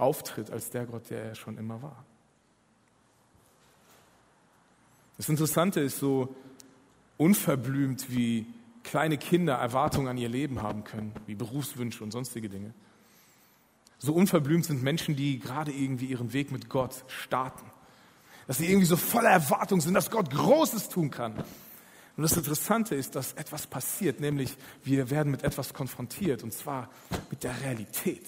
auftritt 0.01 0.51
als 0.51 0.71
der 0.71 0.87
Gott, 0.87 1.11
der 1.11 1.23
er 1.23 1.35
schon 1.35 1.59
immer 1.59 1.83
war. 1.83 2.05
Das 5.17 5.29
Interessante 5.29 5.81
ist, 5.81 5.99
so 5.99 6.35
unverblümt 7.19 8.11
wie 8.11 8.47
kleine 8.83 9.19
Kinder 9.19 9.55
Erwartungen 9.55 10.09
an 10.09 10.17
ihr 10.17 10.31
Leben 10.31 10.63
haben 10.63 10.85
können, 10.85 11.13
wie 11.27 11.35
Berufswünsche 11.35 12.03
und 12.03 12.11
sonstige 12.11 12.49
Dinge. 12.49 12.73
So 13.99 14.15
unverblümt 14.15 14.65
sind 14.65 14.83
Menschen, 14.83 15.15
die 15.15 15.39
gerade 15.39 15.73
irgendwie 15.73 16.07
ihren 16.07 16.33
Weg 16.33 16.51
mit 16.51 16.71
Gott 16.71 17.05
starten. 17.09 17.71
Dass 18.47 18.57
sie 18.57 18.67
irgendwie 18.67 18.87
so 18.87 18.97
voller 18.97 19.29
Erwartung 19.29 19.83
sind, 19.83 19.93
dass 19.93 20.11
Gott 20.11 20.31
Großes 20.31 20.89
tun 20.89 21.11
kann. 21.11 21.35
Und 22.17 22.23
das 22.23 22.37
Interessante 22.37 22.95
ist, 22.95 23.15
dass 23.15 23.35
etwas 23.35 23.67
passiert, 23.67 24.21
nämlich 24.21 24.57
wir 24.83 25.11
werden 25.11 25.31
mit 25.31 25.45
etwas 25.45 25.75
konfrontiert, 25.75 26.43
und 26.43 26.53
zwar 26.53 26.89
mit 27.31 27.45
der 27.45 27.61
Realität. 27.61 28.25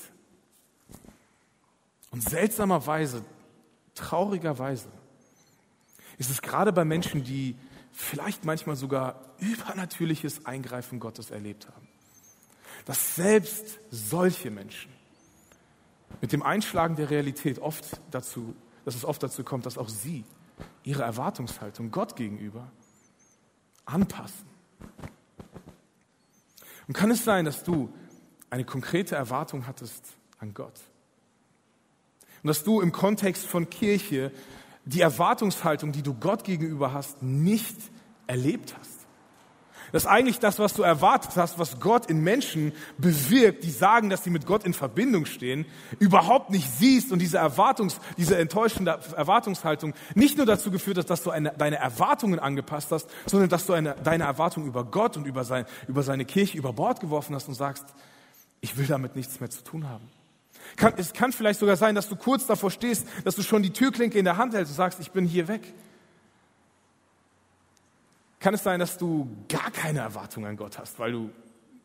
Und 2.13 2.23
seltsamerweise, 2.23 3.25
traurigerweise, 3.95 4.89
ist 6.19 6.31
es 6.31 6.41
gerade 6.41 6.73
bei 6.73 6.85
Menschen, 6.85 7.25
die 7.25 7.57
vielleicht 7.91 8.45
manchmal 8.45 8.77
sogar 8.77 9.21
übernatürliches 9.39 10.47
Eingreifen 10.47 11.01
Gottes 11.01 11.31
erlebt 11.31 11.67
haben, 11.69 11.89
dass 12.85 13.17
selbst 13.17 13.81
solche 13.91 14.51
Menschen 14.51 14.93
mit 16.21 16.33
dem 16.33 16.43
Einschlagen 16.43 16.97
der 16.97 17.11
Realität 17.11 17.59
oft 17.59 18.01
dazu, 18.11 18.55
dass 18.85 18.95
es 18.95 19.05
oft 19.05 19.23
dazu 19.23 19.43
kommt, 19.43 19.67
dass 19.67 19.79
auch 19.79 19.89
sie 19.89 20.25
ihre 20.85 21.03
Erwartungshaltung 21.03 21.91
Gott 21.91 22.15
gegenüber 22.15 22.71
anpassen 23.85 24.53
Und 26.87 26.95
kann 26.95 27.11
es 27.11 27.25
sein, 27.25 27.45
dass 27.45 27.65
du 27.65 27.93
eine 28.51 28.65
konkrete 28.65 29.17
Erwartung 29.17 29.67
hattest 29.67 30.05
an 30.39 30.53
Gott? 30.55 30.79
Und 32.43 32.49
dass 32.49 32.65
du 32.65 32.81
im 32.81 32.93
Kontext 32.93 33.47
von 33.47 33.71
Kirche 33.71 34.33
die 34.85 35.01
Erwartungshaltung, 35.01 35.93
die 35.93 36.03
du 36.03 36.15
Gott 36.15 36.45
gegenüber 36.45 36.93
hast, 36.93 37.23
nicht 37.23 37.77
erlebt 38.27 38.75
hast? 38.79 39.03
dass 39.93 40.07
eigentlich 40.07 40.41
das, 40.41 40.59
was 40.59 40.73
du 40.73 40.83
erwartet 40.83 41.33
hast, 41.37 41.59
was 41.59 41.79
Gott 41.79 42.07
in 42.07 42.23
Menschen 42.23 42.73
bewirkt, 42.99 43.63
die 43.63 43.71
sagen, 43.71 44.11
dass 44.11 44.25
sie 44.25 44.31
mit 44.31 44.47
Gott 44.47 44.65
in 44.65 44.75
Verbindung 44.75 45.27
stehen, 45.27 45.67
überhaupt 45.99 46.51
nicht 46.51 46.69
siehst 46.69 47.13
und 47.13 47.21
diese 47.21 47.39
Erwartungs, 47.39 47.99
diese 48.17 48.37
enttäuschende 48.37 48.99
Erwartungshaltung 49.17 49.95
nicht 50.15 50.39
nur 50.39 50.47
dazu 50.47 50.71
geführt 50.71 50.99
hat, 50.99 51.11
dass 51.11 51.23
du 51.23 51.31
eine, 51.31 51.53
deine 51.57 51.77
Erwartungen 51.77 52.39
angepasst 52.39 52.91
hast, 52.91 53.09
sondern 53.27 53.51
dass 53.51 53.67
du 53.67 53.75
eine, 53.75 53.95
deine 54.03 54.25
Erwartungen 54.25 54.67
über 54.67 54.85
Gott 54.85 55.17
und 55.17 55.27
über, 55.27 55.45
sein, 55.45 55.67
über 55.87 56.03
seine 56.03 56.25
Kirche 56.25 56.59
über 56.59 56.73
Bord 56.73 57.01
geworfen 57.01 57.35
hast 57.35 57.49
und 57.49 57.55
sagst, 57.55 57.85
ich 58.61 58.77
will 58.77 58.87
damit 58.87 59.15
nichts 59.15 59.41
mehr 59.41 59.51
zu 59.51 59.63
tun 59.63 59.89
haben. 59.89 60.09
Kann, 60.77 60.95
es 60.97 61.13
kann 61.13 61.33
vielleicht 61.33 61.61
sogar 61.61 61.77
sein, 61.77 61.95
dass 61.95 62.09
du 62.09 62.17
kurz 62.17 62.47
davor 62.47 62.71
stehst, 62.71 63.07
dass 63.25 63.35
du 63.35 63.43
schon 63.43 63.63
die 63.63 63.73
Türklinke 63.73 64.19
in 64.19 64.25
der 64.25 64.37
Hand 64.37 64.55
hältst 64.55 64.73
und 64.73 64.77
sagst, 64.77 65.01
ich 65.01 65.11
bin 65.11 65.27
hier 65.27 65.49
weg. 65.49 65.63
Kann 68.41 68.55
es 68.55 68.63
sein, 68.63 68.81
dass 68.81 68.99
du 68.99 69.29
gar 69.49 69.71
keine 69.71 70.01
Erwartung 70.01 70.47
an 70.47 70.57
Gott 70.57 70.79
hast, 70.79 70.99
weil 70.99 71.13
du 71.13 71.31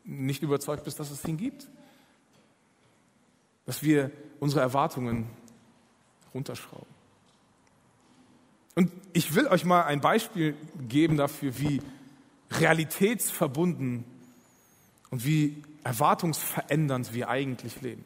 nicht 0.04 0.42
überzeugt 0.42 0.84
bist, 0.86 1.00
dass 1.00 1.12
es 1.12 1.24
ihn 1.26 1.38
gibt? 1.38 1.68
Dass 3.66 3.84
wir 3.84 4.12
unsere 4.40 4.62
Erwartungen 4.62 5.28
runterschrauben. 6.34 6.88
Und 8.76 8.92
ich 9.14 9.36
will 9.36 9.48
euch 9.48 9.66
mal 9.66 9.84
ein 9.84 10.02
Beispiel 10.02 10.56
geben 10.88 11.18
dafür, 11.18 11.58
wie 11.58 11.82
realitätsverbunden 12.52 14.04
und 15.10 15.26
wie 15.26 15.64
erwartungsverändernd 15.84 17.14
wir 17.14 17.30
eigentlich 17.30 17.82
leben. 17.82 18.06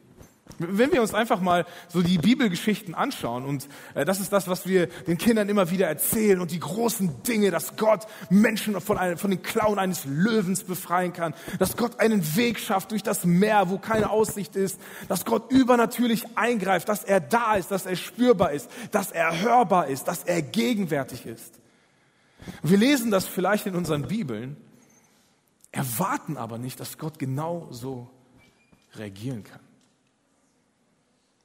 Wenn 0.58 0.92
wir 0.92 1.02
uns 1.02 1.14
einfach 1.14 1.40
mal 1.40 1.66
so 1.88 2.02
die 2.02 2.18
Bibelgeschichten 2.18 2.94
anschauen, 2.94 3.46
und 3.46 3.68
äh, 3.94 4.06
das 4.06 4.20
ist 4.20 4.34
das, 4.34 4.48
was 4.48 4.68
wir 4.68 4.88
den 4.88 5.18
Kindern 5.18 5.50
immer 5.50 5.72
wieder 5.72 5.88
erzählen, 5.88 6.40
und 6.40 6.52
die 6.52 6.60
großen 6.60 7.24
Dinge, 7.24 7.52
dass 7.52 7.78
Gott 7.78 8.06
Menschen 8.30 8.80
von, 8.82 8.98
einem, 8.98 9.18
von 9.18 9.32
den 9.32 9.42
Klauen 9.42 9.80
eines 9.80 10.06
Löwens 10.06 10.64
befreien 10.64 11.14
kann, 11.14 11.34
dass 11.60 11.78
Gott 11.78 12.00
einen 12.00 12.36
Weg 12.36 12.60
schafft 12.60 12.92
durch 12.92 13.04
das 13.04 13.26
Meer, 13.26 13.70
wo 13.70 13.78
keine 13.78 14.10
Aussicht 14.10 14.56
ist, 14.56 14.80
dass 15.08 15.26
Gott 15.26 15.52
übernatürlich 15.52 16.26
eingreift, 16.36 16.90
dass 16.90 17.04
er 17.04 17.20
da 17.20 17.56
ist, 17.56 17.72
dass 17.72 17.86
er 17.86 17.96
spürbar 17.96 18.52
ist, 18.52 18.70
dass 18.92 19.12
er 19.12 19.42
hörbar 19.42 19.88
ist, 19.88 20.08
dass 20.08 20.24
er 20.24 20.42
gegenwärtig 20.42 21.26
ist. 21.26 21.60
Wir 22.64 22.78
lesen 22.78 23.12
das 23.12 23.28
vielleicht 23.28 23.68
in 23.68 23.76
unseren 23.76 24.08
Bibeln, 24.08 24.58
erwarten 25.72 26.38
aber 26.38 26.58
nicht, 26.58 26.80
dass 26.80 26.98
Gott 26.98 27.20
genau 27.20 27.68
so 27.72 28.10
reagieren 28.96 29.44
kann. 29.44 29.62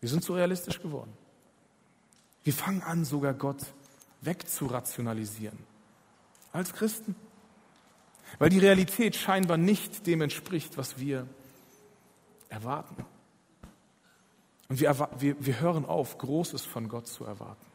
Wir 0.07 0.11
sind 0.11 0.23
zu 0.23 0.35
realistisch 0.35 0.81
geworden. 0.81 1.12
Wir 2.45 2.53
fangen 2.53 2.81
an, 2.83 3.05
sogar 3.05 3.35
Gott 3.35 3.59
wegzurationalisieren. 4.21 5.59
Als 6.53 6.73
Christen. 6.73 7.16
Weil 8.38 8.51
die 8.51 8.61
Realität 8.61 9.16
scheinbar 9.16 9.57
nicht 9.57 10.07
dem 10.07 10.21
entspricht, 10.21 10.77
was 10.77 11.01
wir 11.01 11.27
erwarten. 12.49 13.05
Und 14.69 14.79
wir, 14.79 15.09
wir, 15.19 15.45
wir 15.45 15.59
hören 15.59 15.85
auf, 15.85 16.19
Großes 16.19 16.62
von 16.62 16.88
Gott 16.88 17.09
zu 17.09 17.25
erwarten. 17.25 17.66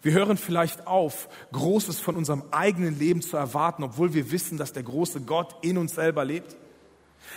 Wir 0.00 0.12
hören 0.12 0.38
vielleicht 0.38 0.86
auf, 0.86 1.28
Großes 1.52 2.00
von 2.00 2.16
unserem 2.16 2.44
eigenen 2.50 2.98
Leben 2.98 3.20
zu 3.20 3.36
erwarten, 3.36 3.82
obwohl 3.82 4.14
wir 4.14 4.30
wissen, 4.30 4.56
dass 4.56 4.72
der 4.72 4.84
große 4.84 5.20
Gott 5.20 5.54
in 5.60 5.76
uns 5.76 5.96
selber 5.96 6.24
lebt. 6.24 6.56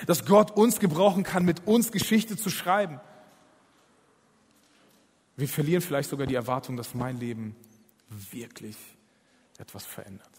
Dass 0.08 0.24
Gott 0.24 0.52
uns 0.52 0.80
gebrauchen 0.80 1.24
kann, 1.24 1.44
mit 1.44 1.68
uns 1.68 1.92
Geschichte 1.92 2.38
zu 2.38 2.50
schreiben. 2.50 3.02
Wir 5.36 5.48
verlieren 5.48 5.82
vielleicht 5.82 6.10
sogar 6.10 6.28
die 6.28 6.36
Erwartung, 6.36 6.78
dass 6.78 6.94
mein 6.94 7.20
Leben 7.20 7.56
wirklich 8.32 8.78
etwas 9.58 9.86
verändert. 9.86 10.30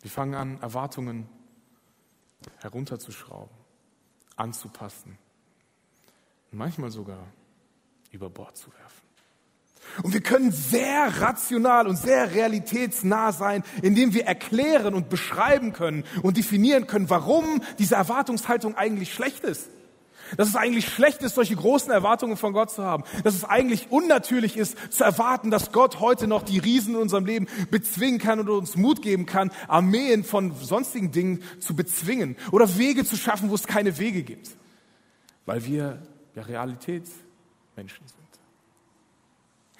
Wir 0.00 0.10
fangen 0.10 0.34
an, 0.34 0.60
Erwartungen 0.62 1.28
herunterzuschrauben, 2.60 3.54
anzupassen 4.36 5.18
manchmal 6.52 6.90
sogar 6.90 7.26
über 8.10 8.30
Bord 8.30 8.56
zu 8.56 8.70
werfen. 8.72 9.08
Und 10.02 10.12
wir 10.12 10.20
können 10.20 10.52
sehr 10.52 11.20
rational 11.20 11.86
und 11.86 11.96
sehr 11.96 12.32
realitätsnah 12.34 13.32
sein, 13.32 13.64
indem 13.82 14.12
wir 14.12 14.26
erklären 14.26 14.94
und 14.94 15.08
beschreiben 15.08 15.72
können 15.72 16.04
und 16.22 16.36
definieren 16.36 16.86
können, 16.86 17.08
warum 17.10 17.62
diese 17.78 17.94
Erwartungshaltung 17.94 18.76
eigentlich 18.76 19.12
schlecht 19.12 19.44
ist. 19.44 19.68
Dass 20.36 20.48
es 20.48 20.56
eigentlich 20.56 20.88
schlecht 20.88 21.22
ist, 21.22 21.34
solche 21.34 21.56
großen 21.56 21.90
Erwartungen 21.90 22.36
von 22.36 22.52
Gott 22.52 22.70
zu 22.70 22.84
haben. 22.84 23.04
Dass 23.24 23.34
es 23.34 23.44
eigentlich 23.44 23.90
unnatürlich 23.90 24.56
ist, 24.56 24.92
zu 24.92 25.04
erwarten, 25.04 25.50
dass 25.50 25.72
Gott 25.72 26.00
heute 26.00 26.26
noch 26.26 26.42
die 26.42 26.58
Riesen 26.58 26.94
in 26.94 27.00
unserem 27.00 27.26
Leben 27.26 27.46
bezwingen 27.70 28.18
kann 28.18 28.40
und 28.40 28.48
uns 28.48 28.76
Mut 28.76 29.02
geben 29.02 29.26
kann, 29.26 29.50
Armeen 29.66 30.24
von 30.24 30.54
sonstigen 30.54 31.12
Dingen 31.12 31.42
zu 31.60 31.74
bezwingen 31.74 32.36
oder 32.52 32.78
Wege 32.78 33.04
zu 33.04 33.16
schaffen, 33.16 33.50
wo 33.50 33.54
es 33.54 33.66
keine 33.66 33.98
Wege 33.98 34.22
gibt. 34.22 34.50
Weil 35.46 35.64
wir 35.64 36.02
ja 36.34 36.42
Realitätsmenschen 36.42 38.06
sind. 38.06 38.18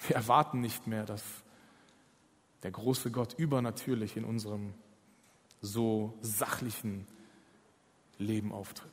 Wir 0.07 0.15
erwarten 0.15 0.61
nicht 0.61 0.87
mehr, 0.87 1.05
dass 1.05 1.23
der 2.63 2.71
große 2.71 3.11
Gott 3.11 3.35
übernatürlich 3.37 4.17
in 4.17 4.23
unserem 4.23 4.73
so 5.61 6.17
sachlichen 6.21 7.05
Leben 8.17 8.51
auftritt. 8.51 8.91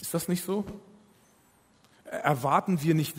Ist 0.00 0.14
das 0.14 0.28
nicht 0.28 0.44
so? 0.44 0.64
Erwarten 2.04 2.82
wir 2.82 2.94
nicht, 2.94 3.14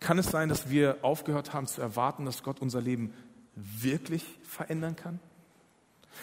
kann 0.00 0.18
es 0.18 0.26
sein, 0.26 0.48
dass 0.48 0.70
wir 0.70 0.98
aufgehört 1.02 1.52
haben 1.52 1.66
zu 1.66 1.80
erwarten, 1.80 2.24
dass 2.24 2.42
Gott 2.42 2.60
unser 2.60 2.80
Leben 2.80 3.12
wirklich 3.54 4.24
verändern 4.42 4.96
kann? 4.96 5.20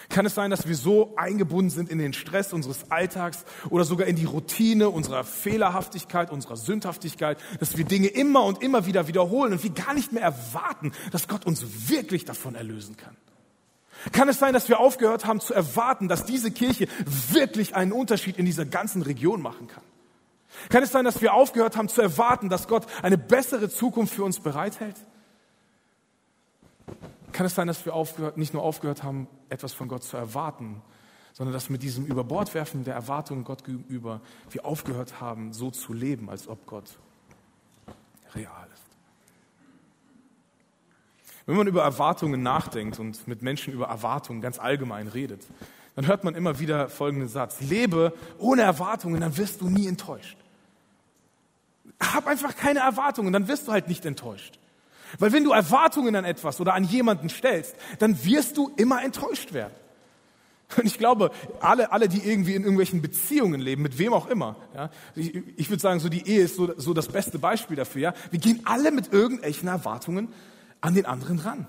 Kann 0.08 0.26
es 0.26 0.34
sein, 0.34 0.50
dass 0.50 0.68
wir 0.68 0.76
so 0.76 1.14
eingebunden 1.16 1.70
sind 1.70 1.90
in 1.90 1.98
den 1.98 2.12
Stress 2.12 2.52
unseres 2.52 2.90
Alltags 2.90 3.44
oder 3.70 3.84
sogar 3.84 4.06
in 4.06 4.16
die 4.16 4.24
Routine 4.24 4.90
unserer 4.90 5.24
Fehlerhaftigkeit, 5.24 6.30
unserer 6.30 6.56
Sündhaftigkeit, 6.56 7.38
dass 7.60 7.76
wir 7.76 7.84
Dinge 7.84 8.08
immer 8.08 8.44
und 8.44 8.62
immer 8.62 8.86
wieder 8.86 9.08
wiederholen 9.08 9.52
und 9.52 9.62
wir 9.62 9.70
gar 9.70 9.94
nicht 9.94 10.12
mehr 10.12 10.22
erwarten, 10.22 10.92
dass 11.12 11.28
Gott 11.28 11.46
uns 11.46 11.88
wirklich 11.88 12.24
davon 12.24 12.54
erlösen 12.54 12.96
kann? 12.96 13.16
Kann 14.12 14.28
es 14.28 14.38
sein, 14.38 14.52
dass 14.52 14.68
wir 14.68 14.78
aufgehört 14.80 15.26
haben 15.26 15.40
zu 15.40 15.54
erwarten, 15.54 16.08
dass 16.08 16.24
diese 16.24 16.50
Kirche 16.50 16.88
wirklich 17.30 17.74
einen 17.74 17.92
Unterschied 17.92 18.38
in 18.38 18.44
dieser 18.44 18.64
ganzen 18.64 19.02
Region 19.02 19.42
machen 19.42 19.66
kann? 19.66 19.82
Kann 20.68 20.82
es 20.82 20.92
sein, 20.92 21.04
dass 21.04 21.20
wir 21.20 21.34
aufgehört 21.34 21.76
haben 21.76 21.88
zu 21.88 22.00
erwarten, 22.00 22.48
dass 22.48 22.68
Gott 22.68 22.86
eine 23.02 23.18
bessere 23.18 23.68
Zukunft 23.68 24.14
für 24.14 24.24
uns 24.24 24.40
bereithält? 24.40 24.96
Kann 27.32 27.46
es 27.46 27.54
sein, 27.54 27.66
dass 27.66 27.84
wir 27.84 27.94
aufgehört, 27.94 28.38
nicht 28.38 28.54
nur 28.54 28.62
aufgehört 28.62 29.02
haben, 29.02 29.28
etwas 29.48 29.72
von 29.72 29.88
Gott 29.88 30.04
zu 30.04 30.16
erwarten, 30.16 30.82
sondern 31.34 31.52
dass 31.52 31.68
mit 31.68 31.82
diesem 31.82 32.06
Überbordwerfen 32.06 32.84
der 32.84 32.94
Erwartungen 32.94 33.44
Gott 33.44 33.64
gegenüber 33.64 34.22
wir 34.50 34.64
aufgehört 34.64 35.20
haben, 35.20 35.52
so 35.52 35.70
zu 35.70 35.92
leben, 35.92 36.30
als 36.30 36.48
ob 36.48 36.64
Gott 36.66 36.98
real? 38.34 38.65
Wenn 41.46 41.56
man 41.56 41.68
über 41.68 41.82
Erwartungen 41.82 42.42
nachdenkt 42.42 42.98
und 42.98 43.26
mit 43.28 43.40
Menschen 43.40 43.72
über 43.72 43.86
Erwartungen 43.86 44.40
ganz 44.40 44.58
allgemein 44.58 45.06
redet, 45.06 45.46
dann 45.94 46.06
hört 46.06 46.24
man 46.24 46.34
immer 46.34 46.58
wieder 46.58 46.88
folgenden 46.88 47.28
Satz. 47.28 47.60
Lebe 47.60 48.12
ohne 48.38 48.62
Erwartungen, 48.62 49.20
dann 49.20 49.36
wirst 49.36 49.60
du 49.60 49.68
nie 49.68 49.86
enttäuscht. 49.86 50.36
Hab 52.00 52.26
einfach 52.26 52.54
keine 52.56 52.80
Erwartungen, 52.80 53.32
dann 53.32 53.48
wirst 53.48 53.68
du 53.68 53.72
halt 53.72 53.88
nicht 53.88 54.04
enttäuscht. 54.04 54.58
Weil 55.18 55.32
wenn 55.32 55.44
du 55.44 55.52
Erwartungen 55.52 56.16
an 56.16 56.24
etwas 56.24 56.60
oder 56.60 56.74
an 56.74 56.84
jemanden 56.84 57.28
stellst, 57.28 57.76
dann 58.00 58.24
wirst 58.24 58.56
du 58.56 58.72
immer 58.76 59.02
enttäuscht 59.02 59.52
werden. 59.52 59.72
Und 60.76 60.84
ich 60.84 60.98
glaube, 60.98 61.30
alle, 61.60 61.92
alle, 61.92 62.08
die 62.08 62.28
irgendwie 62.28 62.56
in 62.56 62.62
irgendwelchen 62.62 63.00
Beziehungen 63.00 63.60
leben, 63.60 63.82
mit 63.82 63.98
wem 63.98 64.12
auch 64.12 64.26
immer, 64.26 64.56
ja, 64.74 64.90
ich, 65.14 65.36
ich 65.56 65.70
würde 65.70 65.80
sagen, 65.80 66.00
so 66.00 66.08
die 66.08 66.28
Ehe 66.28 66.42
ist 66.42 66.56
so, 66.56 66.72
so 66.76 66.92
das 66.92 67.06
beste 67.06 67.38
Beispiel 67.38 67.76
dafür. 67.76 68.02
Ja, 68.02 68.14
wir 68.32 68.40
gehen 68.40 68.62
alle 68.64 68.90
mit 68.90 69.12
irgendwelchen 69.12 69.68
Erwartungen 69.68 70.28
an 70.86 70.94
den 70.94 71.04
anderen 71.04 71.40
ran. 71.40 71.66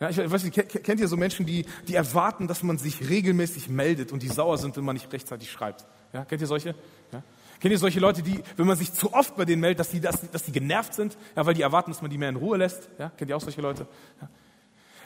Ja, 0.00 0.08
ich 0.08 0.16
weiß 0.16 0.44
nicht, 0.44 0.54
kennt 0.54 1.00
ihr 1.00 1.08
so 1.08 1.16
Menschen, 1.16 1.44
die, 1.44 1.66
die 1.88 1.94
erwarten, 1.94 2.46
dass 2.46 2.62
man 2.62 2.78
sich 2.78 3.08
regelmäßig 3.08 3.68
meldet 3.68 4.12
und 4.12 4.22
die 4.22 4.28
sauer 4.28 4.56
sind, 4.56 4.76
wenn 4.76 4.84
man 4.84 4.94
nicht 4.94 5.12
rechtzeitig 5.12 5.50
schreibt? 5.50 5.84
Ja, 6.12 6.24
kennt 6.24 6.40
ihr 6.40 6.46
solche? 6.46 6.74
Ja? 7.12 7.22
Kennt 7.60 7.72
ihr 7.72 7.78
solche 7.78 8.00
Leute, 8.00 8.22
die, 8.22 8.40
wenn 8.56 8.66
man 8.66 8.76
sich 8.76 8.92
zu 8.92 9.12
oft 9.12 9.36
bei 9.36 9.44
denen 9.44 9.60
meldet, 9.60 9.80
dass 9.80 9.90
die, 9.90 10.00
dass, 10.00 10.30
dass 10.30 10.44
die 10.44 10.52
genervt 10.52 10.94
sind, 10.94 11.18
ja, 11.36 11.44
weil 11.44 11.54
die 11.54 11.62
erwarten, 11.62 11.90
dass 11.90 12.00
man 12.00 12.10
die 12.10 12.16
mehr 12.16 12.30
in 12.30 12.36
Ruhe 12.36 12.56
lässt? 12.56 12.88
Ja, 12.98 13.10
kennt 13.10 13.28
ihr 13.28 13.36
auch 13.36 13.42
solche 13.42 13.60
Leute? 13.60 13.86
Ja. 14.22 14.28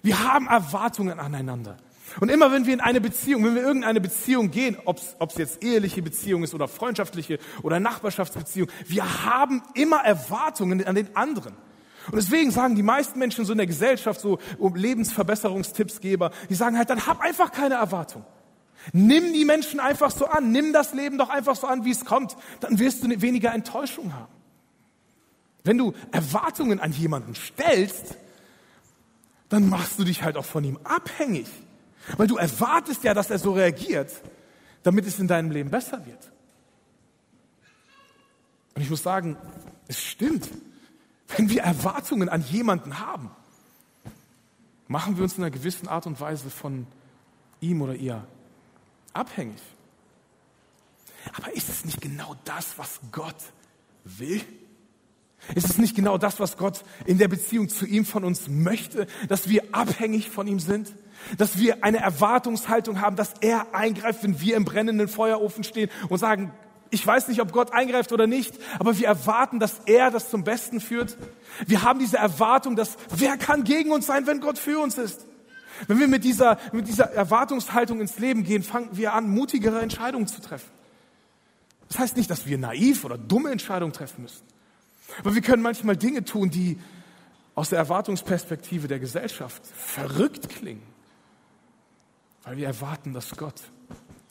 Wir 0.03 0.33
haben 0.33 0.47
Erwartungen 0.47 1.19
aneinander. 1.19 1.79
Und 2.21 2.31
immer 2.31 2.53
wenn 2.53 2.67
wir 2.67 2.75
in 2.75 2.81
eine 2.81 3.01
Beziehung, 3.01 3.45
wenn 3.45 3.55
wir 3.55 3.63
in 3.63 3.67
irgendeine 3.67 4.01
Beziehung 4.01 4.51
gehen, 4.51 4.77
ob 4.85 4.99
es 4.99 5.39
jetzt 5.39 5.65
eheliche 5.65 6.03
Beziehung 6.03 6.45
ist 6.45 6.55
oder 6.55 6.69
freundschaftliche 6.69 7.39
oder 7.63 7.81
Nachbarschaftsbeziehung, 7.81 8.69
wir 8.87 9.25
haben 9.25 9.63
immer 9.75 10.05
Erwartungen 10.05 10.85
an 10.85 10.95
den 10.95 11.17
anderen. 11.17 11.57
Und 12.07 12.17
deswegen 12.17 12.51
sagen 12.51 12.75
die 12.75 12.83
meisten 12.83 13.19
Menschen 13.19 13.45
so 13.45 13.53
in 13.53 13.59
der 13.59 13.67
Gesellschaft, 13.67 14.21
so 14.21 14.39
Lebensverbesserungstippsgeber, 14.59 16.31
die 16.49 16.55
sagen 16.55 16.77
halt, 16.77 16.91
dann 16.91 17.07
hab 17.07 17.21
einfach 17.21 17.53
keine 17.53 17.77
Erwartung. 17.77 18.25
Nimm 18.93 19.33
die 19.33 19.45
Menschen 19.45 19.79
einfach 19.79 20.11
so 20.11 20.27
an. 20.27 20.51
Nimm 20.51 20.73
das 20.73 20.93
Leben 20.93 21.19
doch 21.19 21.29
einfach 21.29 21.55
so 21.55 21.67
an, 21.67 21.85
wie 21.85 21.93
es 21.93 22.05
kommt. 22.05 22.37
Dann 22.61 22.79
wirst 22.79 23.05
du 23.05 23.23
weniger 23.23 23.55
Enttäuschung 23.55 24.13
haben. 24.13 24.33
Wenn 25.65 25.79
du 25.79 25.93
Erwartungen 26.11 26.81
an 26.81 26.93
jemanden 26.93 27.37
stellst, 27.37 28.17
dann 29.49 29.69
machst 29.69 29.99
du 29.99 30.05
dich 30.05 30.25
halt 30.25 30.37
auch 30.37 30.45
von 30.45 30.65
ihm 30.65 30.79
abhängig. 30.83 31.47
Weil 32.17 32.27
du 32.27 32.37
erwartest 32.37 33.05
ja, 33.05 33.15
dass 33.15 33.31
er 33.31 33.39
so 33.39 33.53
reagiert, 33.53 34.11
damit 34.83 35.07
es 35.07 35.21
in 35.21 35.29
deinem 35.29 35.53
Leben 35.53 35.71
besser 35.71 36.05
wird. 36.05 36.33
Und 38.75 38.83
ich 38.83 38.91
muss 38.91 39.03
sagen, 39.03 39.37
es 39.87 40.03
stimmt. 40.03 40.49
Wenn 41.37 41.51
wir 41.51 41.63
Erwartungen 41.63 42.29
an 42.29 42.43
jemanden 42.43 42.99
haben, 42.99 43.31
machen 44.89 45.17
wir 45.17 45.25
uns 45.25 45.37
in 45.39 45.45
einer 45.45 45.51
gewissen 45.51 45.89
Art 45.89 46.07
und 46.07 46.21
Weise 46.21 46.51
von 46.51 46.87
ihm 47.61 47.81
oder 47.83 47.95
ihr 47.95 48.27
abhängig. 49.13 49.61
Aber 51.35 51.53
ist 51.55 51.69
es 51.69 51.85
nicht 51.85 52.01
genau 52.01 52.37
das, 52.45 52.79
was 52.79 53.01
Gott 53.11 53.37
will? 54.05 54.43
Ist 55.55 55.71
es 55.71 55.79
nicht 55.79 55.97
genau 55.97 56.19
das, 56.19 56.39
was 56.39 56.57
Gott 56.57 56.85
in 57.05 57.19
der 57.19 57.29
Beziehung 57.29 57.69
zu 57.69 57.85
ihm 57.85 58.05
von 58.05 58.25
uns 58.25 58.49
möchte, 58.49 59.07
dass 59.29 59.49
wir 59.49 59.63
abhängig 59.73 60.31
von 60.31 60.47
ihm 60.47 60.61
sind? 60.61 60.95
Dass 61.37 61.59
wir 61.59 61.85
eine 61.85 61.99
Erwartungshaltung 61.99 63.01
haben, 63.01 63.17
dass 63.17 63.35
er 63.41 63.75
eingreift, 63.75 64.23
wenn 64.23 64.41
wir 64.41 64.57
im 64.57 64.65
brennenden 64.65 65.09
Feuerofen 65.09 65.65
stehen 65.65 65.91
und 66.09 66.19
sagen, 66.19 66.53
ich 66.93 67.07
weiß 67.07 67.29
nicht, 67.29 67.41
ob 67.41 67.53
Gott 67.53 67.73
eingreift 67.73 68.13
oder 68.13 68.27
nicht, 68.27 68.55
aber 68.79 68.99
wir 68.99 69.07
erwarten, 69.07 69.59
dass 69.59 69.81
er 69.87 70.11
das 70.11 70.29
zum 70.29 70.45
Besten 70.45 70.79
führt. 70.79 71.17
Wir 71.67 71.83
haben 71.83 71.99
diese 71.99 72.19
Erwartung, 72.19 72.77
dass 72.77 72.99
wer 73.09 73.39
kann 73.39 73.65
gegen 73.65 73.93
uns 73.93 74.07
sein, 74.07 74.27
wenn 74.27 74.41
Gott 74.41 74.59
für 74.59 74.79
uns 74.79 74.99
ist? 74.99 75.27
Wenn 75.87 75.99
wir 75.99 76.07
mit 76.07 76.23
dieser, 76.23 76.59
mit 76.73 76.87
dieser 76.87 77.11
Erwartungshaltung 77.11 78.03
ins 78.03 78.19
Leben 78.19 78.45
gehen, 78.45 78.63
fangen 78.63 78.91
wir 78.93 79.15
an, 79.15 79.31
mutigere 79.31 79.81
Entscheidungen 79.81 80.27
zu 80.27 80.43
treffen. 80.43 80.71
Das 81.89 81.99
heißt 81.99 82.17
nicht, 82.19 82.31
dass 82.31 82.47
wir 82.47 82.59
naiv 82.59 83.07
oder 83.07 83.17
dumme 83.17 83.51
Entscheidungen 83.51 83.95
treffen 83.95 84.23
müssen. 84.23 84.47
Aber 85.21 85.35
wir 85.35 85.43
können 85.43 85.63
manchmal 85.63 85.97
Dinge 85.97 86.25
tun, 86.25 86.51
die 86.51 86.79
aus 87.55 87.71
der 87.71 87.79
Erwartungsperspektive 87.79 88.87
der 88.87 88.99
Gesellschaft 88.99 89.67
verrückt 89.67 90.51
klingen, 90.51 90.83
weil 92.45 92.59
wir 92.59 92.67
erwarten, 92.67 93.15
dass 93.15 93.31
Gott 93.37 93.63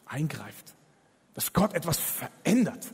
eingreift, 0.06 0.76
dass 1.34 1.54
Gott 1.54 1.74
etwas 1.74 1.98
verändert, 1.98 2.92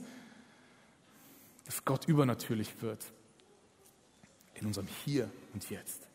dass 1.66 1.84
Gott 1.86 2.06
übernatürlich 2.08 2.82
wird 2.82 3.06
in 4.56 4.68
unserem 4.68 4.88
Hier 5.06 5.30
und 5.54 5.70
Jetzt, 5.70 6.08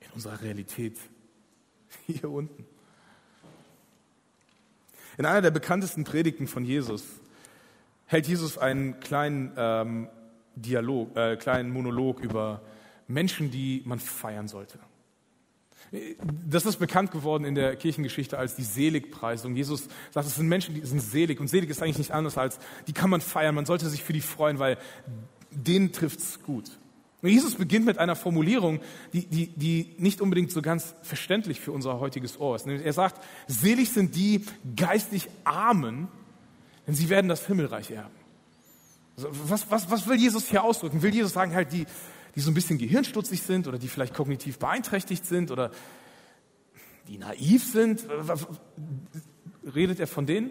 in 0.00 0.10
unserer 0.12 0.40
Realität 0.40 0.98
hier 2.06 2.30
unten. 2.30 2.66
In 5.18 5.26
einer 5.26 5.42
der 5.42 5.50
bekanntesten 5.50 6.04
Predigten 6.04 6.46
von 6.46 6.64
Jesus 6.64 7.04
hält 8.06 8.26
Jesus 8.26 8.58
einen 8.58 8.98
kleinen 9.00 9.52
ähm, 9.56 10.08
Dialog, 10.54 11.16
äh, 11.16 11.36
kleinen 11.36 11.70
Monolog 11.70 12.20
über 12.20 12.62
Menschen, 13.08 13.50
die 13.50 13.82
man 13.84 13.98
feiern 13.98 14.48
sollte. 14.48 14.78
Das 16.46 16.64
ist 16.64 16.78
bekannt 16.78 17.10
geworden 17.10 17.44
in 17.44 17.54
der 17.54 17.76
Kirchengeschichte 17.76 18.38
als 18.38 18.56
die 18.56 18.64
Seligpreisung. 18.64 19.54
Jesus 19.54 19.88
sagt, 20.10 20.26
es 20.26 20.36
sind 20.36 20.48
Menschen, 20.48 20.74
die 20.74 20.80
sind 20.86 21.00
selig. 21.00 21.38
Und 21.38 21.48
selig 21.48 21.68
ist 21.68 21.82
eigentlich 21.82 21.98
nicht 21.98 22.12
anders 22.12 22.38
als, 22.38 22.58
die 22.86 22.94
kann 22.94 23.10
man 23.10 23.20
feiern. 23.20 23.54
Man 23.54 23.66
sollte 23.66 23.88
sich 23.90 24.02
für 24.02 24.14
die 24.14 24.22
freuen, 24.22 24.58
weil 24.58 24.78
denen 25.50 25.92
trifft's 25.92 26.42
gut. 26.42 26.70
Und 27.20 27.28
Jesus 27.28 27.54
beginnt 27.54 27.86
mit 27.86 27.98
einer 27.98 28.16
Formulierung, 28.16 28.80
die, 29.12 29.26
die, 29.26 29.46
die 29.48 29.94
nicht 29.98 30.20
unbedingt 30.20 30.50
so 30.50 30.62
ganz 30.62 30.94
verständlich 31.02 31.60
für 31.60 31.70
unser 31.70 32.00
heutiges 32.00 32.40
Ohr 32.40 32.56
ist. 32.56 32.66
Er 32.66 32.92
sagt, 32.92 33.22
selig 33.46 33.90
sind 33.90 34.16
die 34.16 34.44
geistig 34.74 35.28
Armen, 35.44 36.08
denn 36.86 36.94
sie 36.94 37.10
werden 37.10 37.28
das 37.28 37.46
Himmelreich 37.46 37.92
erben. 37.92 38.14
Also 39.16 39.28
was, 39.48 39.70
was, 39.70 39.90
was 39.90 40.08
will 40.08 40.16
Jesus 40.16 40.48
hier 40.48 40.64
ausdrücken? 40.64 41.02
Will 41.02 41.14
Jesus 41.14 41.32
sagen, 41.32 41.54
halt 41.54 41.72
die, 41.72 41.86
die 42.34 42.40
so 42.40 42.50
ein 42.50 42.54
bisschen 42.54 42.78
gehirnstutzig 42.78 43.42
sind 43.42 43.68
oder 43.68 43.78
die 43.78 43.88
vielleicht 43.88 44.14
kognitiv 44.14 44.58
beeinträchtigt 44.58 45.26
sind 45.26 45.50
oder 45.50 45.70
die 47.08 47.18
naiv 47.18 47.64
sind? 47.64 48.06
Redet 49.74 50.00
er 50.00 50.06
von 50.06 50.26
denen? 50.26 50.50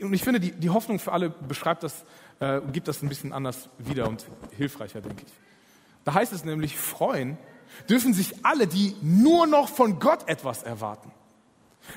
Und 0.00 0.12
ich 0.14 0.22
finde, 0.22 0.40
die, 0.40 0.52
die 0.52 0.70
Hoffnung 0.70 0.98
für 0.98 1.12
alle 1.12 1.30
beschreibt 1.30 1.82
das, 1.82 2.04
äh, 2.40 2.60
gibt 2.72 2.88
das 2.88 3.02
ein 3.02 3.08
bisschen 3.08 3.32
anders 3.32 3.68
wieder 3.78 4.08
und 4.08 4.26
hilfreicher, 4.56 5.00
denke 5.00 5.24
ich. 5.26 5.32
Da 6.04 6.14
heißt 6.14 6.32
es 6.32 6.44
nämlich, 6.44 6.76
freuen 6.76 7.36
dürfen 7.88 8.14
sich 8.14 8.44
alle, 8.44 8.66
die 8.66 8.96
nur 9.02 9.46
noch 9.46 9.68
von 9.68 9.98
Gott 9.98 10.28
etwas 10.28 10.62
erwarten. 10.62 11.12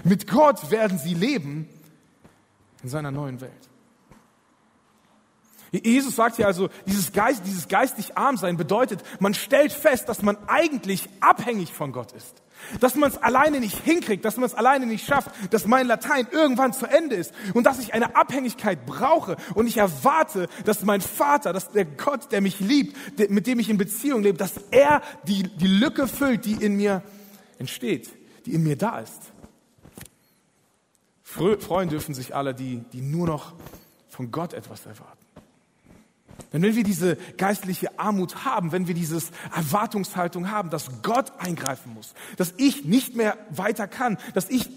Mit 0.04 0.28
Gott 0.28 0.72
werden 0.72 0.98
sie 0.98 1.14
leben 1.14 1.68
in 2.82 2.90
seiner 2.90 3.12
neuen 3.12 3.42
Welt. 3.42 3.70
Jesus 5.82 6.16
sagt 6.16 6.36
hier 6.36 6.46
also, 6.46 6.70
dieses, 6.86 7.14
Geist, 7.14 7.42
dieses 7.46 7.68
geistig 7.68 8.16
Armsein 8.16 8.58
bedeutet, 8.58 9.02
man 9.20 9.34
stellt 9.34 9.72
fest, 9.72 10.08
dass 10.08 10.22
man 10.22 10.38
eigentlich 10.48 11.10
abhängig 11.20 11.74
von 11.74 11.92
Gott 11.92 12.12
ist. 12.12 12.44
Dass 12.80 12.96
man 12.96 13.10
es 13.10 13.18
alleine 13.18 13.60
nicht 13.60 13.80
hinkriegt, 13.80 14.24
dass 14.24 14.38
man 14.38 14.46
es 14.46 14.54
alleine 14.54 14.86
nicht 14.86 15.06
schafft, 15.06 15.32
dass 15.50 15.66
mein 15.66 15.88
Latein 15.88 16.28
irgendwann 16.32 16.74
zu 16.74 16.86
Ende 16.86 17.16
ist 17.16 17.34
und 17.56 17.66
dass 17.66 17.80
ich 17.80 17.94
eine 17.94 18.16
Abhängigkeit 18.16 18.86
brauche 18.86 19.36
und 19.56 19.66
ich 19.66 19.78
erwarte, 19.78 20.48
dass 20.64 20.84
mein 20.84 21.02
Vater, 21.02 21.54
dass 21.54 21.72
der 21.72 21.86
Gott, 21.86 22.32
der 22.32 22.42
mich 22.42 22.60
liebt, 22.60 22.96
der, 23.20 23.32
mit 23.32 23.48
dem 23.48 23.60
ich 23.60 23.70
in 23.70 23.78
Beziehung 23.78 24.22
lebe, 24.22 24.38
dass 24.38 24.54
er 24.70 25.02
die, 25.28 25.44
die 25.44 25.68
Lücke 25.68 26.08
füllt, 26.08 26.46
die 26.46 26.54
in 26.54 26.78
mir 26.78 27.02
entsteht, 27.58 28.10
die 28.46 28.54
in 28.54 28.64
mir 28.64 28.78
da 28.78 29.00
ist. 29.00 29.34
Freuen 31.24 31.90
dürfen 31.90 32.14
sich 32.14 32.36
alle, 32.36 32.54
die, 32.54 32.84
die 32.94 33.02
nur 33.02 33.26
noch 33.26 33.54
von 34.08 34.30
Gott 34.30 34.54
etwas 34.54 34.86
erwarten. 34.86 35.23
Denn 36.52 36.62
wenn 36.62 36.76
wir 36.76 36.84
diese 36.84 37.16
geistliche 37.38 38.00
Armut 38.00 38.46
haben, 38.46 38.72
wenn 38.72 38.88
wir 38.88 38.94
diese 38.94 39.22
Erwartungshaltung 39.56 40.50
haben, 40.52 40.70
dass 40.70 41.02
Gott 41.02 41.32
eingreifen 41.40 41.94
muss, 41.94 42.14
dass 42.38 42.54
ich 42.58 42.86
nicht 42.86 43.16
mehr 43.16 43.38
weiter 43.50 43.88
kann, 43.88 44.18
dass 44.34 44.50
ich 44.50 44.70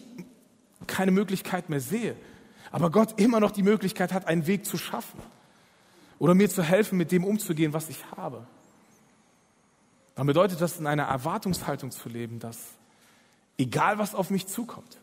keine 0.87 1.11
Möglichkeit 1.11 1.69
mehr 1.69 1.81
sehe, 1.81 2.17
aber 2.71 2.91
Gott 2.91 3.21
immer 3.21 3.41
noch 3.41 3.51
die 3.51 3.63
Möglichkeit 3.63 4.13
hat, 4.13 4.27
einen 4.27 4.47
Weg 4.47 4.67
zu 4.67 4.77
schaffen 4.77 5.21
oder 6.19 6.35
mir 6.35 6.49
zu 6.49 6.63
helfen, 6.63 6.99
mit 6.99 7.13
dem 7.13 7.25
umzugehen, 7.25 7.73
was 7.73 7.89
ich 7.89 8.05
habe, 8.17 8.47
dann 10.15 10.27
bedeutet 10.27 10.61
das, 10.61 10.79
in 10.79 10.87
einer 10.87 11.05
Erwartungshaltung 11.05 11.91
zu 11.91 12.09
leben, 12.09 12.39
dass 12.39 12.59
egal 13.59 13.99
was 13.99 14.15
auf 14.15 14.31
mich 14.31 14.47
zukommt, 14.47 14.99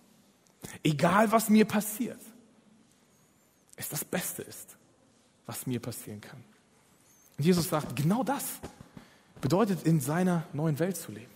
egal 0.83 1.31
was 1.31 1.49
mir 1.49 1.65
passiert, 1.65 2.19
es 3.75 3.89
das 3.89 4.03
Beste 4.05 4.41
ist, 4.41 4.75
was 5.45 5.67
mir 5.67 5.79
passieren 5.79 6.21
kann. 6.21 6.43
Und 7.37 7.43
Jesus 7.45 7.69
sagt, 7.69 7.95
genau 7.95 8.23
das 8.23 8.59
bedeutet, 9.41 9.83
in 9.83 9.99
seiner 9.99 10.47
neuen 10.53 10.79
Welt 10.79 10.97
zu 10.97 11.11
leben. 11.11 11.31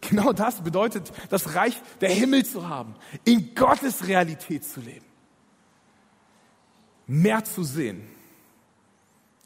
Genau 0.00 0.32
das 0.32 0.62
bedeutet, 0.62 1.12
das 1.30 1.54
Reich 1.54 1.80
der 2.00 2.10
Himmel 2.10 2.44
zu 2.44 2.68
haben, 2.68 2.94
in 3.24 3.54
Gottes 3.54 4.06
Realität 4.06 4.64
zu 4.64 4.80
leben. 4.80 5.06
Mehr 7.06 7.44
zu 7.44 7.62
sehen, 7.62 8.08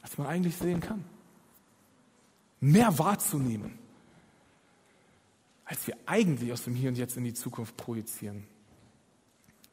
als 0.02 0.16
man 0.18 0.26
eigentlich 0.26 0.56
sehen 0.56 0.80
kann. 0.80 1.04
Mehr 2.60 2.98
wahrzunehmen, 2.98 3.78
als 5.64 5.86
wir 5.86 5.96
eigentlich 6.06 6.52
aus 6.52 6.64
dem 6.64 6.74
Hier 6.74 6.88
und 6.88 6.96
Jetzt 6.96 7.16
in 7.16 7.24
die 7.24 7.34
Zukunft 7.34 7.76
projizieren 7.76 8.46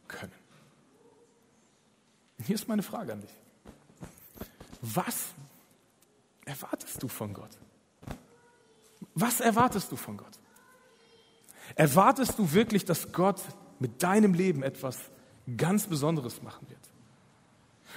können. 0.08 0.34
Und 2.38 2.46
hier 2.46 2.56
ist 2.56 2.68
meine 2.68 2.84
Frage 2.84 3.14
an 3.14 3.22
dich. 3.22 3.43
Was 4.84 5.34
erwartest 6.44 7.02
du 7.02 7.08
von 7.08 7.34
Gott? 7.34 7.58
Was 9.16 9.40
erwartest 9.40 9.92
du 9.92 9.96
von 9.96 10.18
Gott? 10.18 10.40
Erwartest 11.76 12.38
du 12.38 12.52
wirklich, 12.52 12.84
dass 12.84 13.14
Gott 13.14 13.42
mit 13.80 14.04
deinem 14.04 14.34
Leben 14.34 14.62
etwas 14.62 14.98
ganz 15.56 15.88
Besonderes 15.88 16.44
machen 16.44 16.68
wird? 16.70 16.80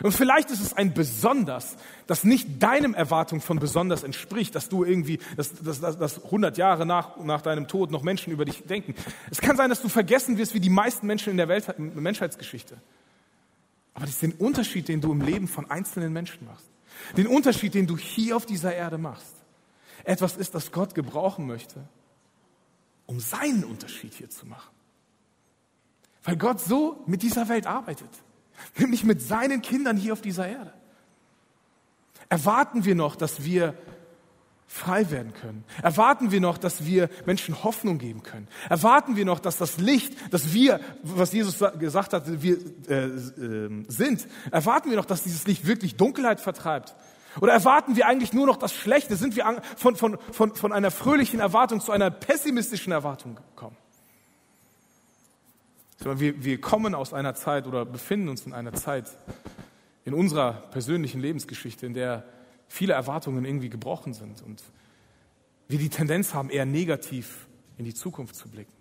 Und 0.02 0.12
vielleicht 0.12 0.50
ist 0.50 0.60
es 0.60 0.74
ein 0.74 0.94
Besonders, 0.94 1.76
das 2.06 2.22
nicht 2.22 2.62
deinem 2.62 2.94
Erwartung 2.94 3.40
von 3.40 3.58
besonders 3.58 4.04
entspricht, 4.04 4.54
dass 4.54 4.68
du 4.68 4.84
irgendwie, 4.84 5.18
dass, 5.36 5.54
dass, 5.54 5.80
dass, 5.80 5.98
dass 5.98 6.24
100 6.24 6.56
Jahre 6.56 6.86
nach, 6.86 7.16
nach 7.16 7.40
deinem 7.40 7.66
Tod 7.66 7.90
noch 7.90 8.02
Menschen 8.02 8.32
über 8.32 8.44
dich 8.44 8.62
denken. 8.64 8.94
Es 9.30 9.40
kann 9.40 9.56
sein, 9.56 9.70
dass 9.70 9.82
du 9.82 9.88
vergessen 9.88 10.38
wirst 10.38 10.54
wie 10.54 10.60
die 10.60 10.70
meisten 10.70 11.06
Menschen 11.06 11.30
in 11.30 11.38
der 11.38 11.48
Welt, 11.48 11.66
in 11.78 12.00
Menschheitsgeschichte. 12.00 12.76
Aber 13.94 14.04
das 14.04 14.16
ist 14.16 14.22
den 14.22 14.32
Unterschied, 14.32 14.86
den 14.88 15.00
du 15.00 15.10
im 15.10 15.22
Leben 15.22 15.48
von 15.48 15.68
einzelnen 15.70 16.12
Menschen 16.12 16.44
machst. 16.44 16.75
Den 17.16 17.26
Unterschied, 17.26 17.74
den 17.74 17.86
du 17.86 17.96
hier 17.96 18.36
auf 18.36 18.46
dieser 18.46 18.74
Erde 18.74 18.98
machst. 18.98 19.34
Etwas 20.04 20.36
ist, 20.36 20.54
das 20.54 20.72
Gott 20.72 20.94
gebrauchen 20.94 21.46
möchte, 21.46 21.88
um 23.06 23.20
seinen 23.20 23.64
Unterschied 23.64 24.14
hier 24.14 24.30
zu 24.30 24.46
machen. 24.46 24.74
Weil 26.22 26.36
Gott 26.36 26.60
so 26.60 27.02
mit 27.06 27.22
dieser 27.22 27.48
Welt 27.48 27.66
arbeitet. 27.66 28.10
Nämlich 28.76 29.04
mit 29.04 29.22
seinen 29.22 29.62
Kindern 29.62 29.96
hier 29.96 30.12
auf 30.12 30.20
dieser 30.20 30.48
Erde. 30.48 30.72
Erwarten 32.28 32.84
wir 32.84 32.94
noch, 32.94 33.16
dass 33.16 33.44
wir 33.44 33.74
frei 34.66 35.10
werden 35.10 35.32
können? 35.32 35.64
Erwarten 35.82 36.32
wir 36.32 36.40
noch, 36.40 36.58
dass 36.58 36.84
wir 36.84 37.08
Menschen 37.24 37.62
Hoffnung 37.62 37.98
geben 37.98 38.22
können? 38.22 38.48
Erwarten 38.68 39.16
wir 39.16 39.24
noch, 39.24 39.38
dass 39.38 39.56
das 39.56 39.78
Licht, 39.78 40.14
das 40.30 40.52
wir, 40.52 40.80
was 41.02 41.32
Jesus 41.32 41.58
gesagt 41.78 42.12
hat, 42.12 42.42
wir 42.42 42.58
äh, 42.88 43.04
äh, 43.04 43.84
sind, 43.88 44.26
erwarten 44.50 44.90
wir 44.90 44.96
noch, 44.96 45.04
dass 45.04 45.22
dieses 45.22 45.46
Licht 45.46 45.66
wirklich 45.66 45.96
Dunkelheit 45.96 46.40
vertreibt? 46.40 46.94
Oder 47.40 47.52
erwarten 47.52 47.96
wir 47.96 48.06
eigentlich 48.06 48.32
nur 48.32 48.46
noch 48.46 48.56
das 48.56 48.72
Schlechte? 48.72 49.16
Sind 49.16 49.36
wir 49.36 49.62
von, 49.76 49.96
von, 49.96 50.18
von, 50.32 50.54
von 50.54 50.72
einer 50.72 50.90
fröhlichen 50.90 51.40
Erwartung 51.40 51.80
zu 51.80 51.92
einer 51.92 52.10
pessimistischen 52.10 52.92
Erwartung 52.92 53.36
gekommen? 53.36 53.76
Wir, 55.98 56.44
wir 56.44 56.60
kommen 56.60 56.94
aus 56.94 57.12
einer 57.12 57.34
Zeit 57.34 57.66
oder 57.66 57.84
befinden 57.84 58.28
uns 58.28 58.46
in 58.46 58.52
einer 58.52 58.72
Zeit 58.74 59.06
in 60.04 60.14
unserer 60.14 60.52
persönlichen 60.70 61.20
Lebensgeschichte, 61.20 61.84
in 61.84 61.94
der 61.94 62.24
viele 62.68 62.94
Erwartungen 62.94 63.44
irgendwie 63.44 63.68
gebrochen 63.68 64.12
sind 64.12 64.42
und 64.42 64.62
wir 65.68 65.78
die 65.78 65.88
Tendenz 65.88 66.34
haben, 66.34 66.50
eher 66.50 66.66
negativ 66.66 67.48
in 67.76 67.84
die 67.84 67.94
Zukunft 67.94 68.34
zu 68.34 68.48
blicken. 68.48 68.72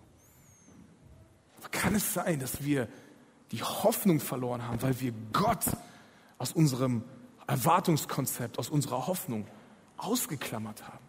Kann 1.70 1.94
es 1.94 2.14
sein, 2.14 2.38
dass 2.40 2.64
wir 2.64 2.88
die 3.50 3.62
Hoffnung 3.62 4.20
verloren 4.20 4.62
haben, 4.62 4.80
weil 4.82 5.00
wir 5.00 5.12
Gott 5.32 5.64
aus 6.38 6.52
unserem 6.52 7.02
Erwartungskonzept, 7.46 8.58
aus 8.58 8.68
unserer 8.68 9.06
Hoffnung 9.06 9.46
ausgeklammert 9.96 10.86
haben? 10.86 11.04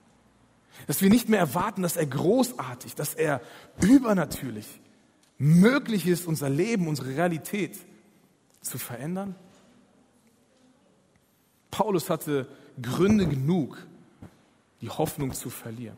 Dass 0.85 1.01
wir 1.01 1.09
nicht 1.09 1.29
mehr 1.29 1.39
erwarten, 1.39 1.81
dass 1.81 1.97
er 1.97 2.05
großartig, 2.05 2.95
dass 2.95 3.13
er 3.13 3.41
übernatürlich 3.81 4.67
möglich 5.37 6.05
ist, 6.05 6.27
unser 6.27 6.49
Leben, 6.49 6.87
unsere 6.87 7.09
Realität 7.09 7.77
zu 8.61 8.77
verändern? 8.77 9.35
Paulus 11.71 12.09
hatte 12.09 12.47
Gründe 12.81 13.25
genug, 13.25 13.77
die 14.81 14.89
Hoffnung 14.89 15.33
zu 15.33 15.49
verlieren. 15.49 15.97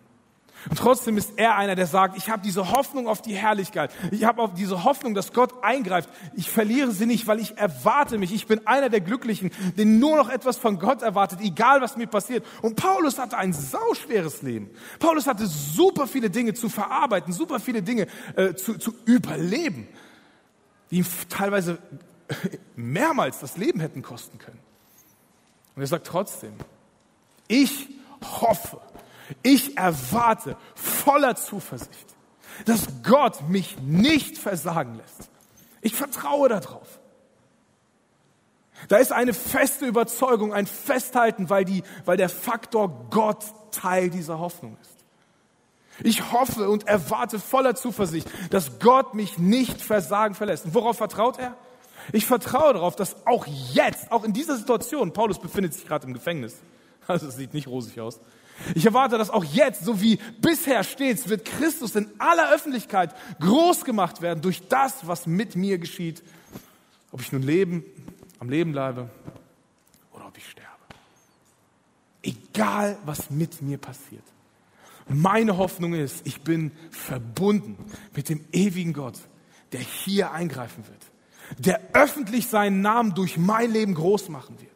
Und 0.70 0.78
trotzdem 0.78 1.18
ist 1.18 1.34
er 1.38 1.56
einer, 1.56 1.76
der 1.76 1.86
sagt, 1.86 2.18
ich 2.18 2.30
habe 2.30 2.42
diese 2.42 2.72
Hoffnung 2.72 3.08
auf 3.08 3.22
die 3.22 3.34
Herrlichkeit. 3.34 3.92
Ich 4.12 4.26
habe 4.26 4.42
auf 4.42 4.54
diese 4.54 4.84
Hoffnung, 4.84 5.14
dass 5.14 5.32
Gott 5.32 5.64
eingreift. 5.64 6.10
Ich 6.36 6.50
verliere 6.50 6.92
sie 6.92 7.06
nicht, 7.06 7.28
weil 7.28 7.40
ich 7.40 7.58
erwarte 7.58 8.18
mich. 8.18 8.34
Ich 8.34 8.46
bin 8.46 8.68
einer 8.68 8.90
der 8.90 9.00
Glücklichen, 9.00 9.52
der 9.78 9.86
nur 9.86 10.18
noch 10.18 10.30
etwas 10.30 10.58
von 10.58 10.78
Gott 10.78 11.02
erwartet, 11.02 11.40
egal 11.42 11.82
was 11.82 11.96
mir 11.96 12.08
passiert. 12.08 12.46
Und 12.62 12.76
Paulus 12.76 13.18
hatte 13.20 13.38
ein 13.38 13.54
sauschweres 13.54 14.42
Leben. 14.42 14.70
Paulus 15.00 15.28
hatte 15.28 15.48
super 15.48 16.08
viele 16.08 16.30
Dinge 16.30 16.54
zu 16.54 16.68
verarbeiten, 16.68 17.32
super 17.32 17.62
viele 17.62 17.82
Dinge 17.82 18.08
äh, 18.36 18.54
zu, 18.54 18.78
zu 18.78 18.94
überleben, 19.06 19.88
die 20.92 20.98
ihm 20.98 21.06
teilweise 21.30 21.78
mehrmals 22.76 23.40
das 23.40 23.56
Leben 23.56 23.80
hätten 23.80 24.02
kosten 24.02 24.40
können. 24.40 24.60
Und 25.80 25.84
er 25.84 25.88
sagt 25.88 26.08
trotzdem, 26.08 26.52
ich 27.48 27.88
hoffe, 28.42 28.82
ich 29.44 29.78
erwarte 29.78 30.58
voller 30.76 31.38
Zuversicht, 31.38 32.18
dass 32.66 32.86
Gott 33.02 33.48
mich 33.48 33.80
nicht 33.80 34.38
versagen 34.38 34.96
lässt. 34.96 35.30
Ich 35.80 35.96
vertraue 35.96 36.50
darauf. 36.50 37.00
Da 38.90 38.98
ist 38.98 39.14
eine 39.14 39.34
feste 39.34 39.86
Überzeugung, 39.86 40.54
ein 40.54 40.68
Festhalten, 40.68 41.50
weil, 41.50 41.64
die, 41.64 41.84
weil 42.04 42.18
der 42.18 42.28
Faktor 42.28 43.08
Gott 43.10 43.46
Teil 43.72 44.10
dieser 44.10 44.38
Hoffnung 44.38 44.76
ist. 44.82 44.98
Ich 46.04 46.34
hoffe 46.34 46.70
und 46.70 46.90
erwarte 46.90 47.40
voller 47.40 47.76
Zuversicht, 47.76 48.30
dass 48.50 48.80
Gott 48.80 49.14
mich 49.14 49.38
nicht 49.38 49.82
versagen 49.82 50.36
verlässt. 50.36 50.66
Und 50.66 50.74
worauf 50.74 50.98
vertraut 50.98 51.40
er? 51.40 51.56
Ich 52.12 52.26
vertraue 52.26 52.74
darauf, 52.74 52.96
dass 52.96 53.16
auch 53.26 53.46
jetzt, 53.74 54.12
auch 54.12 54.24
in 54.24 54.34
dieser 54.34 54.58
Situation, 54.58 55.14
Paulus 55.14 55.40
befindet 55.40 55.74
sich 55.74 55.86
gerade 55.86 56.08
im 56.08 56.14
Gefängnis, 56.14 56.56
also 57.08 57.28
es 57.28 57.36
sieht 57.36 57.54
nicht 57.54 57.68
rosig 57.68 58.00
aus, 58.00 58.20
ich 58.76 58.86
erwarte, 58.86 59.18
dass 59.18 59.30
auch 59.30 59.44
jetzt, 59.44 59.86
so 59.86 60.02
wie 60.02 60.20
bisher 60.42 60.84
stets, 60.84 61.30
wird 61.30 61.46
Christus 61.46 61.96
in 61.96 62.10
aller 62.20 62.54
Öffentlichkeit 62.54 63.16
groß 63.40 63.86
gemacht 63.86 64.22
werden 64.22 64.42
durch 64.42 64.68
das, 64.68 65.08
was 65.08 65.28
mit 65.28 65.56
mir 65.56 65.78
geschieht. 65.78 66.24
Ob 67.12 67.22
ich 67.22 67.32
nun 67.32 67.42
leben, 67.42 67.84
am 68.40 68.50
Leben 68.50 68.72
bleibe 68.72 69.10
oder 70.12 70.28
ob 70.28 70.38
ich 70.38 70.48
sterbe. 70.50 70.70
Egal, 72.22 72.98
was 73.06 73.30
mit 73.30 73.62
mir 73.62 73.78
passiert. 73.78 74.24
Meine 75.08 75.58
Hoffnung 75.58 75.94
ist, 75.94 76.28
ich 76.28 76.42
bin 76.42 76.72
verbunden 76.92 77.78
mit 78.16 78.30
dem 78.30 78.46
ewigen 78.52 78.94
Gott, 78.94 79.18
der 79.72 79.80
hier 79.80 80.32
eingreifen 80.32 80.86
wird, 80.88 81.02
der 81.58 81.82
öffentlich 81.94 82.48
seinen 82.48 82.82
Namen 82.82 83.14
durch 83.16 83.38
mein 83.38 83.72
Leben 83.72 83.94
groß 83.94 84.30
machen 84.30 84.60
wird. 84.60 84.70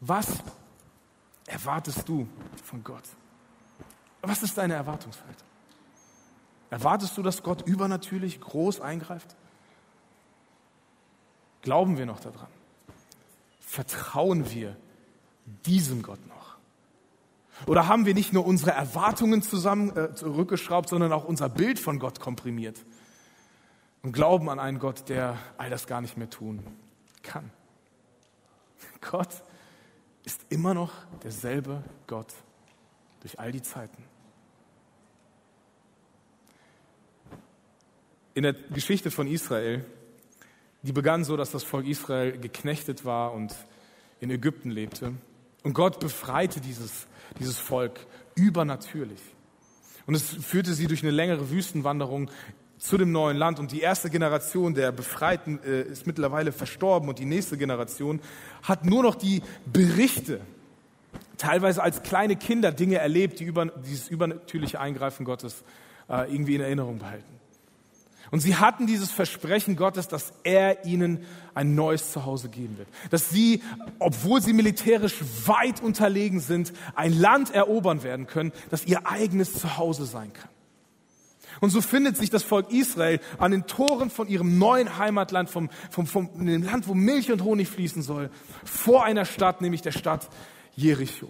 Was 0.00 0.26
erwartest 1.46 2.08
du 2.08 2.28
von 2.64 2.82
Gott? 2.82 3.04
Was 4.22 4.42
ist 4.42 4.58
deine 4.58 4.74
Erwartungshaltung? 4.74 5.46
Erwartest 6.70 7.16
du, 7.16 7.22
dass 7.22 7.42
Gott 7.42 7.66
übernatürlich 7.66 8.40
groß 8.40 8.80
eingreift? 8.80 9.36
Glauben 11.62 11.96
wir 11.96 12.06
noch 12.06 12.20
daran? 12.20 12.48
Vertrauen 13.60 14.50
wir 14.50 14.76
diesem 15.66 16.02
Gott 16.02 16.24
noch? 16.26 16.56
Oder 17.66 17.88
haben 17.88 18.06
wir 18.06 18.14
nicht 18.14 18.32
nur 18.32 18.46
unsere 18.46 18.72
Erwartungen 18.72 19.42
zusammen 19.42 19.96
äh, 19.96 20.14
zurückgeschraubt, 20.14 20.88
sondern 20.88 21.12
auch 21.12 21.24
unser 21.24 21.48
Bild 21.48 21.78
von 21.78 21.98
Gott 21.98 22.20
komprimiert 22.20 22.84
und 24.08 24.12
glauben 24.12 24.48
an 24.48 24.58
einen 24.58 24.78
Gott, 24.78 25.10
der 25.10 25.36
all 25.58 25.68
das 25.68 25.86
gar 25.86 26.00
nicht 26.00 26.16
mehr 26.16 26.30
tun 26.30 26.64
kann? 27.22 27.50
Gott 29.02 29.28
ist 30.24 30.40
immer 30.48 30.72
noch 30.72 30.92
derselbe 31.22 31.84
Gott 32.06 32.32
durch 33.20 33.38
all 33.38 33.52
die 33.52 33.60
Zeiten. 33.60 34.02
In 38.32 38.44
der 38.44 38.54
Geschichte 38.54 39.10
von 39.10 39.26
Israel, 39.26 39.84
die 40.80 40.92
begann 40.92 41.22
so, 41.22 41.36
dass 41.36 41.50
das 41.50 41.62
Volk 41.62 41.86
Israel 41.86 42.38
geknechtet 42.38 43.04
war 43.04 43.34
und 43.34 43.54
in 44.20 44.30
Ägypten 44.30 44.70
lebte. 44.70 45.12
Und 45.64 45.74
Gott 45.74 46.00
befreite 46.00 46.62
dieses, 46.62 47.06
dieses 47.38 47.58
Volk 47.58 48.00
übernatürlich. 48.36 49.20
Und 50.06 50.14
es 50.14 50.30
führte 50.30 50.72
sie 50.72 50.86
durch 50.86 51.02
eine 51.02 51.12
längere 51.12 51.50
Wüstenwanderung 51.50 52.30
zu 52.78 52.96
dem 52.96 53.12
neuen 53.12 53.36
Land. 53.36 53.58
Und 53.58 53.72
die 53.72 53.80
erste 53.80 54.10
Generation 54.10 54.74
der 54.74 54.92
Befreiten 54.92 55.60
äh, 55.64 55.82
ist 55.82 56.06
mittlerweile 56.06 56.52
verstorben 56.52 57.08
und 57.08 57.18
die 57.18 57.24
nächste 57.24 57.58
Generation 57.58 58.20
hat 58.62 58.84
nur 58.84 59.02
noch 59.02 59.14
die 59.14 59.42
Berichte, 59.66 60.40
teilweise 61.36 61.82
als 61.82 62.02
kleine 62.02 62.36
Kinder 62.36 62.72
Dinge 62.72 62.96
erlebt, 62.98 63.40
die 63.40 63.44
über, 63.44 63.66
dieses 63.66 64.08
übernatürliche 64.08 64.80
Eingreifen 64.80 65.24
Gottes 65.24 65.64
äh, 66.08 66.32
irgendwie 66.32 66.54
in 66.54 66.60
Erinnerung 66.60 66.98
behalten. 66.98 67.38
Und 68.30 68.40
sie 68.40 68.56
hatten 68.56 68.86
dieses 68.86 69.10
Versprechen 69.10 69.74
Gottes, 69.76 70.06
dass 70.06 70.32
er 70.42 70.84
ihnen 70.84 71.24
ein 71.54 71.74
neues 71.74 72.12
Zuhause 72.12 72.50
geben 72.50 72.76
wird. 72.76 72.88
Dass 73.10 73.30
sie, 73.30 73.62
obwohl 73.98 74.42
sie 74.42 74.52
militärisch 74.52 75.14
weit 75.46 75.82
unterlegen 75.82 76.40
sind, 76.40 76.74
ein 76.94 77.18
Land 77.18 77.54
erobern 77.54 78.02
werden 78.02 78.26
können, 78.26 78.52
das 78.70 78.84
ihr 78.84 79.06
eigenes 79.06 79.54
Zuhause 79.54 80.04
sein 80.04 80.32
kann. 80.34 80.50
Und 81.60 81.70
so 81.70 81.80
findet 81.80 82.16
sich 82.16 82.30
das 82.30 82.42
Volk 82.42 82.70
Israel 82.70 83.20
an 83.38 83.50
den 83.50 83.66
Toren 83.66 84.10
von 84.10 84.28
ihrem 84.28 84.58
neuen 84.58 84.98
Heimatland, 84.98 85.50
vom, 85.50 85.70
vom, 85.90 86.06
vom 86.06 86.46
dem 86.46 86.62
Land, 86.62 86.88
wo 86.88 86.94
Milch 86.94 87.32
und 87.32 87.42
Honig 87.42 87.68
fließen 87.68 88.02
soll, 88.02 88.30
vor 88.64 89.04
einer 89.04 89.24
Stadt, 89.24 89.60
nämlich 89.60 89.82
der 89.82 89.92
Stadt 89.92 90.28
Jericho. 90.74 91.28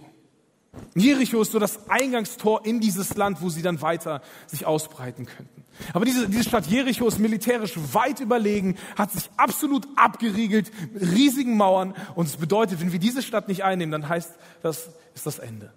Jericho 0.95 1.41
ist 1.41 1.51
so 1.51 1.59
das 1.59 1.89
Eingangstor 1.89 2.65
in 2.65 2.79
dieses 2.79 3.15
Land, 3.15 3.41
wo 3.41 3.49
sie 3.49 3.61
dann 3.61 3.81
weiter 3.81 4.21
sich 4.47 4.65
ausbreiten 4.65 5.25
könnten. 5.25 5.63
Aber 5.93 6.05
diese, 6.05 6.29
diese 6.29 6.43
Stadt 6.43 6.67
Jericho 6.67 7.07
ist 7.07 7.19
militärisch 7.19 7.73
weit 7.93 8.19
überlegen, 8.19 8.77
hat 8.95 9.11
sich 9.11 9.29
absolut 9.37 9.87
abgeriegelt, 9.95 10.71
riesigen 10.93 11.57
Mauern. 11.57 11.95
Und 12.15 12.27
es 12.27 12.37
bedeutet, 12.37 12.81
wenn 12.81 12.91
wir 12.91 12.99
diese 12.99 13.23
Stadt 13.23 13.47
nicht 13.47 13.63
einnehmen, 13.63 13.91
dann 13.91 14.09
heißt 14.09 14.31
das, 14.61 14.89
ist 15.15 15.25
das 15.25 15.39
Ende. 15.39 15.73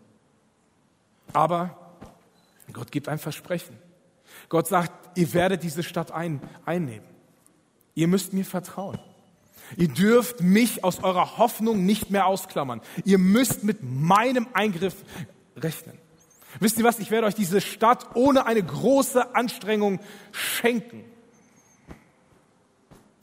Aber 1.33 1.79
Gott 2.73 2.93
gibt 2.93 3.09
ein 3.09 3.19
Versprechen. 3.19 3.77
Gott 4.53 4.67
sagt, 4.67 5.17
ihr 5.17 5.33
werdet 5.33 5.63
diese 5.63 5.83
Stadt 5.83 6.13
ein, 6.13 6.39
einnehmen. 6.67 7.09
Ihr 7.95 8.07
müsst 8.07 8.35
mir 8.35 8.45
vertrauen. 8.45 8.99
Ihr 9.79 9.89
dürft 9.89 10.43
mich 10.43 10.85
aus 10.85 11.03
eurer 11.03 11.39
Hoffnung 11.39 11.87
nicht 11.87 12.11
mehr 12.11 12.27
ausklammern. 12.27 12.83
Ihr 13.07 13.17
müsst 13.17 13.65
mit 13.65 13.79
meinem 13.83 14.47
Eingriff 14.53 14.95
rechnen. 15.57 15.97
Wisst 16.61 16.77
ihr 16.77 16.85
was? 16.85 16.99
Ich 16.99 17.11
werde 17.11 17.29
euch 17.29 17.35
diese 17.35 17.63
Stadt 17.63 18.15
ohne 18.15 18.45
eine 18.45 18.63
große 18.63 19.35
Anstrengung 19.35 20.01
schenken. 20.33 21.03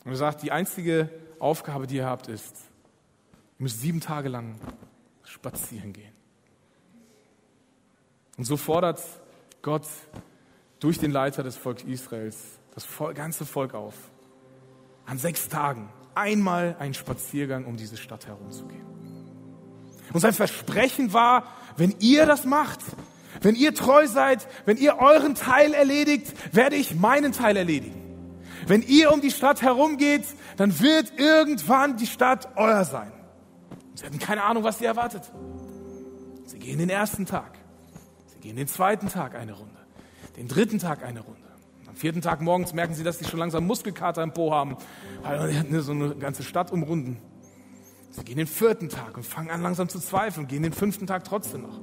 Und 0.03 0.11
er 0.13 0.17
sagt, 0.17 0.41
die 0.41 0.51
einzige 0.51 1.11
Aufgabe, 1.37 1.85
die 1.85 1.97
ihr 1.97 2.07
habt, 2.07 2.27
ist, 2.27 2.55
ihr 3.59 3.63
müsst 3.65 3.81
sieben 3.81 4.01
Tage 4.01 4.29
lang 4.29 4.55
spazieren 5.25 5.93
gehen. 5.93 6.13
Und 8.35 8.45
so 8.45 8.57
fordert 8.57 9.03
Gott 9.61 9.85
durch 10.79 10.97
den 10.97 11.11
Leiter 11.11 11.43
des 11.43 11.57
Volkes 11.57 11.83
Israels 11.85 12.37
das 12.73 12.87
ganze 13.15 13.45
Volk 13.45 13.73
auf, 13.73 13.95
an 15.05 15.17
sechs 15.17 15.49
Tagen 15.49 15.89
einmal 16.15 16.75
einen 16.79 16.93
Spaziergang 16.93 17.65
um 17.65 17.77
diese 17.77 17.97
Stadt 17.97 18.27
herumzugehen. 18.27 18.85
Und 20.13 20.19
sein 20.19 20.33
Versprechen 20.33 21.13
war, 21.13 21.43
wenn 21.77 21.95
ihr 21.99 22.25
das 22.25 22.45
macht, 22.45 22.79
wenn 23.41 23.55
ihr 23.55 23.73
treu 23.75 24.07
seid, 24.07 24.47
wenn 24.65 24.77
ihr 24.77 24.97
euren 24.97 25.35
Teil 25.35 25.73
erledigt, 25.73 26.33
werde 26.53 26.75
ich 26.75 26.95
meinen 26.95 27.31
Teil 27.31 27.57
erledigen. 27.57 27.95
Wenn 28.67 28.81
ihr 28.81 29.13
um 29.13 29.21
die 29.21 29.31
Stadt 29.31 29.61
herumgeht, 29.61 30.25
dann 30.57 30.79
wird 30.79 31.13
irgendwann 31.17 31.97
die 31.97 32.07
Stadt 32.07 32.49
euer 32.55 32.83
sein. 32.83 33.11
Sie 33.95 34.05
hatten 34.05 34.19
keine 34.19 34.43
Ahnung, 34.43 34.63
was 34.63 34.79
sie 34.79 34.85
erwartet. 34.85 35.31
Sie 36.45 36.59
gehen 36.59 36.79
den 36.79 36.89
ersten 36.89 37.25
Tag. 37.25 37.57
Sie 38.27 38.39
gehen 38.39 38.55
den 38.55 38.67
zweiten 38.67 39.09
Tag 39.09 39.35
eine 39.35 39.53
Runde. 39.53 39.78
Den 40.37 40.47
dritten 40.47 40.79
Tag 40.79 41.03
eine 41.03 41.21
Runde. 41.21 41.41
Am 41.87 41.95
vierten 41.95 42.21
Tag 42.21 42.41
morgens 42.41 42.73
merken 42.73 42.93
sie, 42.93 43.03
dass 43.03 43.19
sie 43.19 43.25
schon 43.25 43.39
langsam 43.39 43.65
Muskelkater 43.65 44.21
im 44.21 44.31
Po 44.31 44.53
haben, 44.53 44.77
weil 45.23 45.51
sie 45.51 45.81
so 45.81 45.91
eine 45.91 46.15
ganze 46.15 46.43
Stadt 46.43 46.71
umrunden. 46.71 47.19
Sie 48.11 48.23
gehen 48.23 48.37
den 48.37 48.47
vierten 48.47 48.89
Tag 48.89 49.17
und 49.17 49.25
fangen 49.25 49.49
an 49.49 49.61
langsam 49.61 49.89
zu 49.89 49.99
zweifeln, 49.99 50.47
gehen 50.47 50.63
den 50.63 50.73
fünften 50.73 51.07
Tag 51.07 51.23
trotzdem 51.23 51.63
noch. 51.63 51.79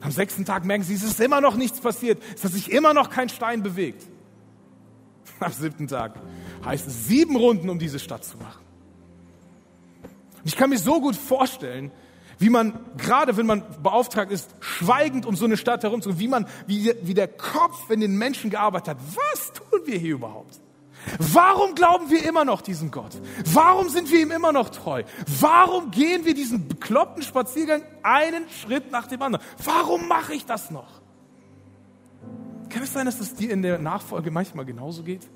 Am 0.00 0.10
sechsten 0.10 0.44
Tag 0.44 0.64
merken 0.64 0.84
sie, 0.84 0.94
es 0.94 1.02
ist 1.02 1.20
immer 1.20 1.40
noch 1.40 1.56
nichts 1.56 1.80
passiert, 1.80 2.22
es 2.34 2.44
hat 2.44 2.52
sich 2.52 2.70
immer 2.70 2.94
noch 2.94 3.10
kein 3.10 3.28
Stein 3.28 3.62
bewegt. 3.62 4.08
Am 5.40 5.52
siebten 5.52 5.86
Tag 5.86 6.14
heißt 6.64 6.86
es 6.86 7.06
sieben 7.06 7.36
Runden, 7.36 7.68
um 7.68 7.78
diese 7.78 7.98
Stadt 7.98 8.24
zu 8.24 8.38
machen. 8.38 8.64
Und 10.38 10.46
ich 10.46 10.56
kann 10.56 10.70
mir 10.70 10.78
so 10.78 11.00
gut 11.00 11.16
vorstellen, 11.16 11.90
wie 12.40 12.48
man, 12.48 12.72
gerade 12.96 13.36
wenn 13.36 13.44
man 13.44 13.62
beauftragt 13.82 14.32
ist, 14.32 14.48
schweigend 14.60 15.26
um 15.26 15.36
so 15.36 15.44
eine 15.44 15.58
Stadt 15.58 15.82
herumzugehen, 15.82 16.18
wie 16.18 16.28
man, 16.28 16.46
wie, 16.66 16.92
wie 17.02 17.12
der 17.12 17.28
Kopf 17.28 17.90
in 17.90 18.00
den 18.00 18.16
Menschen 18.16 18.48
gearbeitet 18.48 18.88
hat. 18.88 18.96
Was 19.14 19.52
tun 19.52 19.80
wir 19.84 19.98
hier 19.98 20.14
überhaupt? 20.14 20.58
Warum 21.18 21.74
glauben 21.74 22.10
wir 22.10 22.26
immer 22.26 22.46
noch 22.46 22.62
diesem 22.62 22.90
Gott? 22.90 23.20
Warum 23.44 23.90
sind 23.90 24.10
wir 24.10 24.20
ihm 24.20 24.30
immer 24.30 24.52
noch 24.52 24.70
treu? 24.70 25.04
Warum 25.40 25.90
gehen 25.90 26.24
wir 26.24 26.32
diesen 26.32 26.66
bekloppten 26.66 27.22
Spaziergang 27.22 27.82
einen 28.02 28.48
Schritt 28.48 28.90
nach 28.90 29.06
dem 29.06 29.20
anderen? 29.20 29.44
Warum 29.62 30.08
mache 30.08 30.32
ich 30.32 30.46
das 30.46 30.70
noch? 30.70 31.02
Kann 32.70 32.82
es 32.82 32.92
sein, 32.94 33.04
dass 33.04 33.20
es 33.20 33.34
dir 33.34 33.50
in 33.50 33.60
der 33.60 33.78
Nachfolge 33.78 34.30
manchmal 34.30 34.64
genauso 34.64 35.02
geht? 35.02 35.28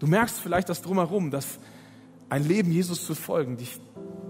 Du 0.00 0.06
merkst 0.06 0.38
vielleicht 0.38 0.68
das 0.68 0.82
drumherum, 0.82 1.30
dass 1.30 1.58
ein 2.28 2.44
Leben 2.44 2.70
Jesus 2.72 3.06
zu 3.06 3.14
folgen 3.14 3.56
dich 3.56 3.80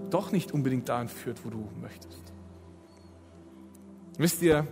doch 0.09 0.31
nicht 0.31 0.51
unbedingt 0.51 0.89
dahin 0.89 1.09
führt, 1.09 1.43
wo 1.45 1.49
du 1.49 1.69
möchtest. 1.81 2.21
Wisst 4.17 4.41
ihr, 4.41 4.67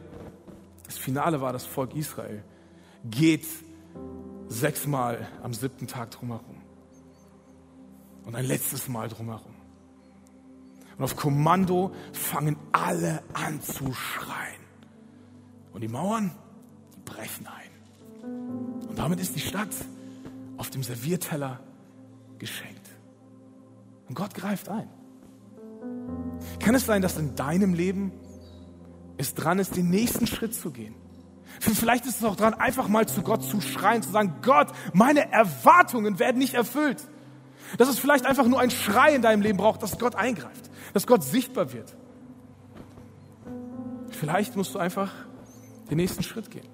das 0.86 0.98
Finale 0.98 1.42
war 1.42 1.54
das 1.54 1.66
Volk 1.66 1.96
Israel. 1.96 2.44
Geht 3.04 3.46
sechsmal 4.48 5.28
am 5.44 5.54
siebten 5.54 5.88
Tag 5.88 6.12
drumherum. 6.12 6.62
Und 8.26 8.36
ein 8.36 8.46
letztes 8.46 8.88
Mal 8.88 9.08
drumherum. 9.08 9.54
Und 10.98 11.04
auf 11.04 11.16
Kommando 11.16 11.94
fangen 12.14 12.58
alle 12.72 13.22
an 13.34 13.62
zu 13.62 13.94
schreien. 13.94 14.62
Und 15.74 15.82
die 15.82 15.88
Mauern, 15.88 16.32
die 16.96 17.02
brechen 17.02 17.48
ein. 17.48 17.70
Und 18.88 18.98
damit 18.98 19.20
ist 19.20 19.36
die 19.36 19.42
Stadt 19.42 19.76
auf 20.58 20.70
dem 20.70 20.82
Servierteller 20.82 21.60
geschenkt. 22.40 22.90
Und 24.08 24.16
Gott 24.16 24.34
greift 24.34 24.70
ein. 24.70 24.90
Kann 26.60 26.76
es 26.76 26.86
sein, 26.86 27.02
dass 27.02 27.18
in 27.18 27.36
deinem 27.36 27.74
Leben 27.74 28.12
es 29.18 29.34
dran 29.34 29.60
ist, 29.60 29.76
den 29.76 29.90
nächsten 29.90 30.28
Schritt 30.28 30.54
zu 30.54 30.72
gehen? 30.72 30.96
Vielleicht 31.60 32.06
ist 32.06 32.20
es 32.20 32.24
auch 32.24 32.36
dran, 32.36 32.54
einfach 32.54 32.88
mal 32.88 33.08
zu 33.08 33.22
Gott 33.22 33.44
zu 33.44 33.62
schreien, 33.62 34.04
zu 34.04 34.12
sagen, 34.12 34.36
Gott, 34.42 34.68
meine 34.94 35.32
Erwartungen 35.32 36.20
werden 36.20 36.38
nicht 36.38 36.54
erfüllt. 36.54 37.02
Dass 37.78 37.88
es 37.88 37.98
vielleicht 37.98 38.26
einfach 38.26 38.46
nur 38.46 38.60
ein 38.60 38.72
Schrei 38.72 39.16
in 39.16 39.22
deinem 39.22 39.42
Leben 39.42 39.58
braucht, 39.58 39.82
dass 39.82 39.98
Gott 39.98 40.16
eingreift, 40.16 40.70
dass 40.94 41.08
Gott 41.08 41.24
sichtbar 41.24 41.74
wird. 41.74 41.96
Vielleicht 44.12 44.56
musst 44.56 44.76
du 44.76 44.80
einfach 44.80 45.12
den 45.90 45.98
nächsten 45.98 46.24
Schritt 46.24 46.52
gehen. 46.52 46.68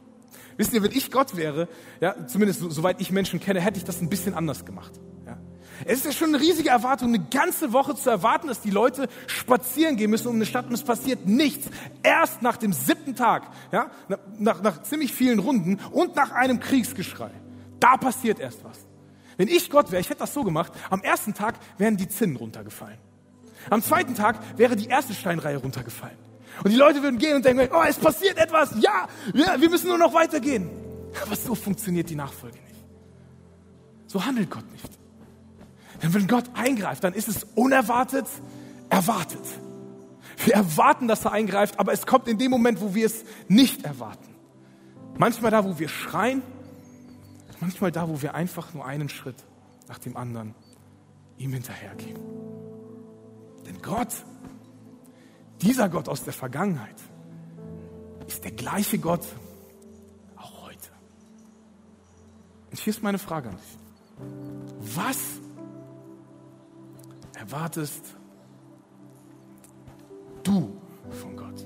Wisst 0.58 0.74
ihr, 0.74 0.84
wenn 0.84 0.92
ich 0.92 1.12
Gott 1.12 1.36
wäre, 1.36 1.68
ja, 2.02 2.28
zumindest 2.28 2.60
soweit 2.60 3.02
ich 3.02 3.12
Menschen 3.12 3.40
kenne, 3.40 3.62
hätte 3.62 3.78
ich 3.78 3.86
das 3.86 4.02
ein 4.02 4.10
bisschen 4.10 4.34
anders 4.34 4.66
gemacht. 4.66 4.92
Es 5.86 6.00
ist 6.00 6.06
ja 6.06 6.12
schon 6.12 6.30
eine 6.30 6.40
riesige 6.40 6.70
Erwartung, 6.70 7.10
eine 7.10 7.24
ganze 7.24 7.74
Woche 7.74 7.96
zu 7.96 8.10
erwarten, 8.10 8.48
dass 8.48 8.62
die 8.62 8.70
Leute 8.70 9.08
spazieren 9.28 9.98
gehen 9.98 10.10
müssen 10.10 10.28
um 10.28 10.36
eine 10.36 10.46
Stadt 10.46 10.68
und 10.68 10.74
es 10.74 10.84
passiert 10.84 11.28
nichts. 11.28 11.68
Erst 12.04 12.42
nach 12.42 12.58
dem 12.58 12.74
siebten 12.74 13.16
Tag, 13.16 13.44
ja, 13.72 13.90
nach, 14.38 14.62
nach 14.62 14.84
ziemlich 14.84 15.14
vielen 15.14 15.40
Runden 15.40 15.80
und 15.92 16.16
nach 16.16 16.32
einem 16.32 16.60
Kriegsgeschrei. 16.60 17.32
Da 17.80 17.98
passiert 17.98 18.40
erst 18.40 18.64
was. 18.64 18.80
Wenn 19.38 19.48
ich 19.48 19.70
Gott 19.70 19.92
wäre, 19.92 20.02
ich 20.02 20.10
hätte 20.10 20.20
das 20.20 20.34
so 20.34 20.44
gemacht, 20.44 20.72
am 20.90 21.02
ersten 21.02 21.34
Tag 21.34 21.56
wären 21.78 21.98
die 21.98 22.08
Zinnen 22.08 22.36
runtergefallen. 22.36 22.98
Am 23.70 23.82
zweiten 23.82 24.16
Tag 24.16 24.40
wäre 24.58 24.76
die 24.76 24.88
erste 24.88 25.14
Steinreihe 25.14 25.58
runtergefallen. 25.58 26.18
Und 26.64 26.72
die 26.72 26.78
Leute 26.78 27.02
würden 27.02 27.18
gehen 27.18 27.36
und 27.36 27.46
denken, 27.46 27.70
oh, 27.74 27.84
es 27.88 27.98
passiert 27.98 28.38
etwas, 28.38 28.76
ja, 28.80 29.08
wir, 29.34 29.60
wir 29.60 29.70
müssen 29.70 29.88
nur 29.88 29.98
noch 29.98 30.14
weitergehen. 30.14 30.70
Aber 31.26 31.36
so 31.36 31.56
funktioniert 31.56 32.10
die 32.10 32.16
Nachfolge 32.16 32.58
nicht. 32.58 32.86
So 34.08 34.24
handelt 34.24 34.50
Gott 34.50 34.70
nicht. 34.72 35.01
Denn 36.02 36.14
wenn 36.14 36.28
Gott 36.28 36.46
eingreift, 36.54 37.04
dann 37.04 37.14
ist 37.14 37.28
es 37.28 37.44
unerwartet 37.56 38.26
erwartet. 38.90 39.46
Wir 40.44 40.56
erwarten, 40.56 41.08
dass 41.08 41.26
er 41.26 41.32
eingreift, 41.32 41.80
aber 41.80 41.94
es 41.94 42.06
kommt 42.06 42.28
in 42.28 42.38
dem 42.38 42.52
Moment, 42.52 42.82
wo 42.82 42.94
wir 42.94 43.06
es 43.06 43.24
nicht 43.48 43.86
erwarten. 43.86 44.28
Manchmal 45.18 45.52
da, 45.52 45.64
wo 45.64 45.78
wir 45.78 45.88
schreien, 45.88 46.42
manchmal 47.60 47.92
da, 47.92 48.10
wo 48.10 48.22
wir 48.22 48.34
einfach 48.34 48.74
nur 48.74 48.86
einen 48.86 49.08
Schritt 49.08 49.36
nach 49.88 50.00
dem 50.00 50.18
anderen 50.18 50.56
ihm 51.38 51.54
hinterhergehen. 51.54 52.20
Denn 53.66 53.82
Gott, 53.82 54.10
dieser 55.62 55.90
Gott 55.90 56.10
aus 56.10 56.24
der 56.24 56.34
Vergangenheit, 56.34 56.96
ist 58.28 58.44
der 58.44 58.52
gleiche 58.52 58.98
Gott 58.98 59.26
auch 60.38 60.64
heute. 60.64 60.90
Und 62.72 62.80
hier 62.80 62.92
ist 62.92 63.04
meine 63.04 63.20
Frage 63.20 63.50
an 63.50 63.58
dich. 63.58 64.96
Was 64.96 65.18
erwartest 67.42 68.16
du 70.44 70.80
von 71.10 71.36
Gott? 71.36 71.66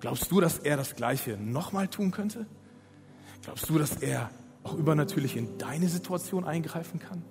Glaubst 0.00 0.30
du, 0.30 0.40
dass 0.40 0.58
er 0.58 0.76
das 0.76 0.96
Gleiche 0.96 1.36
nochmal 1.36 1.86
tun 1.88 2.10
könnte? 2.10 2.46
Glaubst 3.42 3.68
du, 3.68 3.78
dass 3.78 3.96
er 3.96 4.30
auch 4.64 4.74
übernatürlich 4.74 5.36
in 5.36 5.58
deine 5.58 5.88
Situation 5.88 6.44
eingreifen 6.44 6.98
kann? 6.98 7.24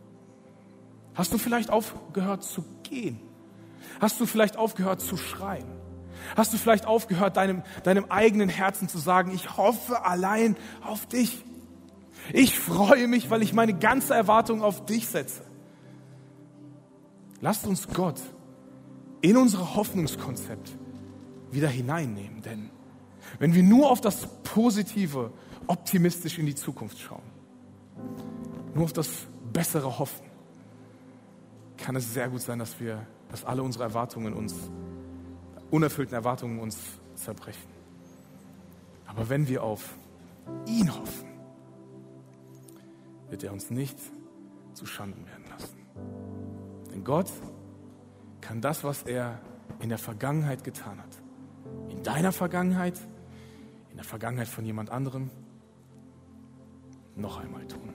Hast 1.15 1.33
du 1.33 1.37
vielleicht 1.37 1.69
aufgehört 1.69 2.43
zu 2.43 2.63
gehen? 2.83 3.19
Hast 3.99 4.19
du 4.19 4.25
vielleicht 4.25 4.57
aufgehört 4.57 5.01
zu 5.01 5.17
schreien? 5.17 5.67
Hast 6.35 6.53
du 6.53 6.57
vielleicht 6.57 6.85
aufgehört, 6.85 7.35
deinem, 7.35 7.61
deinem 7.83 8.05
eigenen 8.05 8.49
Herzen 8.49 8.87
zu 8.87 8.99
sagen, 8.99 9.31
ich 9.33 9.57
hoffe 9.57 10.05
allein 10.05 10.55
auf 10.81 11.05
dich? 11.07 11.43
Ich 12.33 12.57
freue 12.57 13.07
mich, 13.07 13.29
weil 13.29 13.41
ich 13.41 13.53
meine 13.53 13.73
ganze 13.73 14.13
Erwartung 14.13 14.63
auf 14.63 14.85
dich 14.85 15.07
setze. 15.07 15.46
Lasst 17.41 17.65
uns 17.67 17.87
Gott 17.87 18.19
in 19.21 19.37
unser 19.37 19.75
Hoffnungskonzept 19.75 20.77
wieder 21.51 21.67
hineinnehmen. 21.67 22.41
Denn 22.41 22.69
wenn 23.39 23.53
wir 23.53 23.63
nur 23.63 23.91
auf 23.91 24.01
das 24.01 24.27
Positive, 24.43 25.31
optimistisch 25.67 26.37
in 26.39 26.45
die 26.45 26.55
Zukunft 26.55 26.99
schauen, 26.99 27.23
nur 28.73 28.85
auf 28.85 28.93
das 28.93 29.09
Bessere 29.53 29.99
hoffen, 29.99 30.25
kann 31.77 31.95
es 31.95 32.13
sehr 32.13 32.29
gut 32.29 32.41
sein, 32.41 32.59
dass 32.59 32.79
wir, 32.79 33.05
dass 33.29 33.45
alle 33.45 33.63
unsere 33.63 33.83
Erwartungen 33.83 34.33
uns, 34.33 34.55
unerfüllten 35.71 36.15
Erwartungen 36.15 36.59
uns 36.59 36.77
zerbrechen. 37.15 37.71
Aber 39.05 39.29
wenn 39.29 39.47
wir 39.47 39.63
auf 39.63 39.95
ihn 40.65 40.93
hoffen, 40.93 41.27
wird 43.29 43.43
er 43.43 43.51
uns 43.51 43.69
nicht 43.69 43.97
zu 44.73 44.85
Schanden 44.85 45.25
werden 45.27 45.45
lassen. 45.49 46.26
Denn 46.97 47.03
Gott 47.03 47.31
kann 48.41 48.59
das, 48.59 48.83
was 48.83 49.03
er 49.03 49.39
in 49.81 49.89
der 49.89 49.99
Vergangenheit 49.99 50.63
getan 50.63 50.97
hat, 50.97 51.91
in 51.91 52.01
deiner 52.01 52.31
Vergangenheit, 52.31 52.99
in 53.91 53.97
der 53.97 54.03
Vergangenheit 54.03 54.47
von 54.47 54.65
jemand 54.65 54.89
anderem, 54.89 55.29
noch 57.15 57.39
einmal 57.39 57.67
tun. 57.67 57.93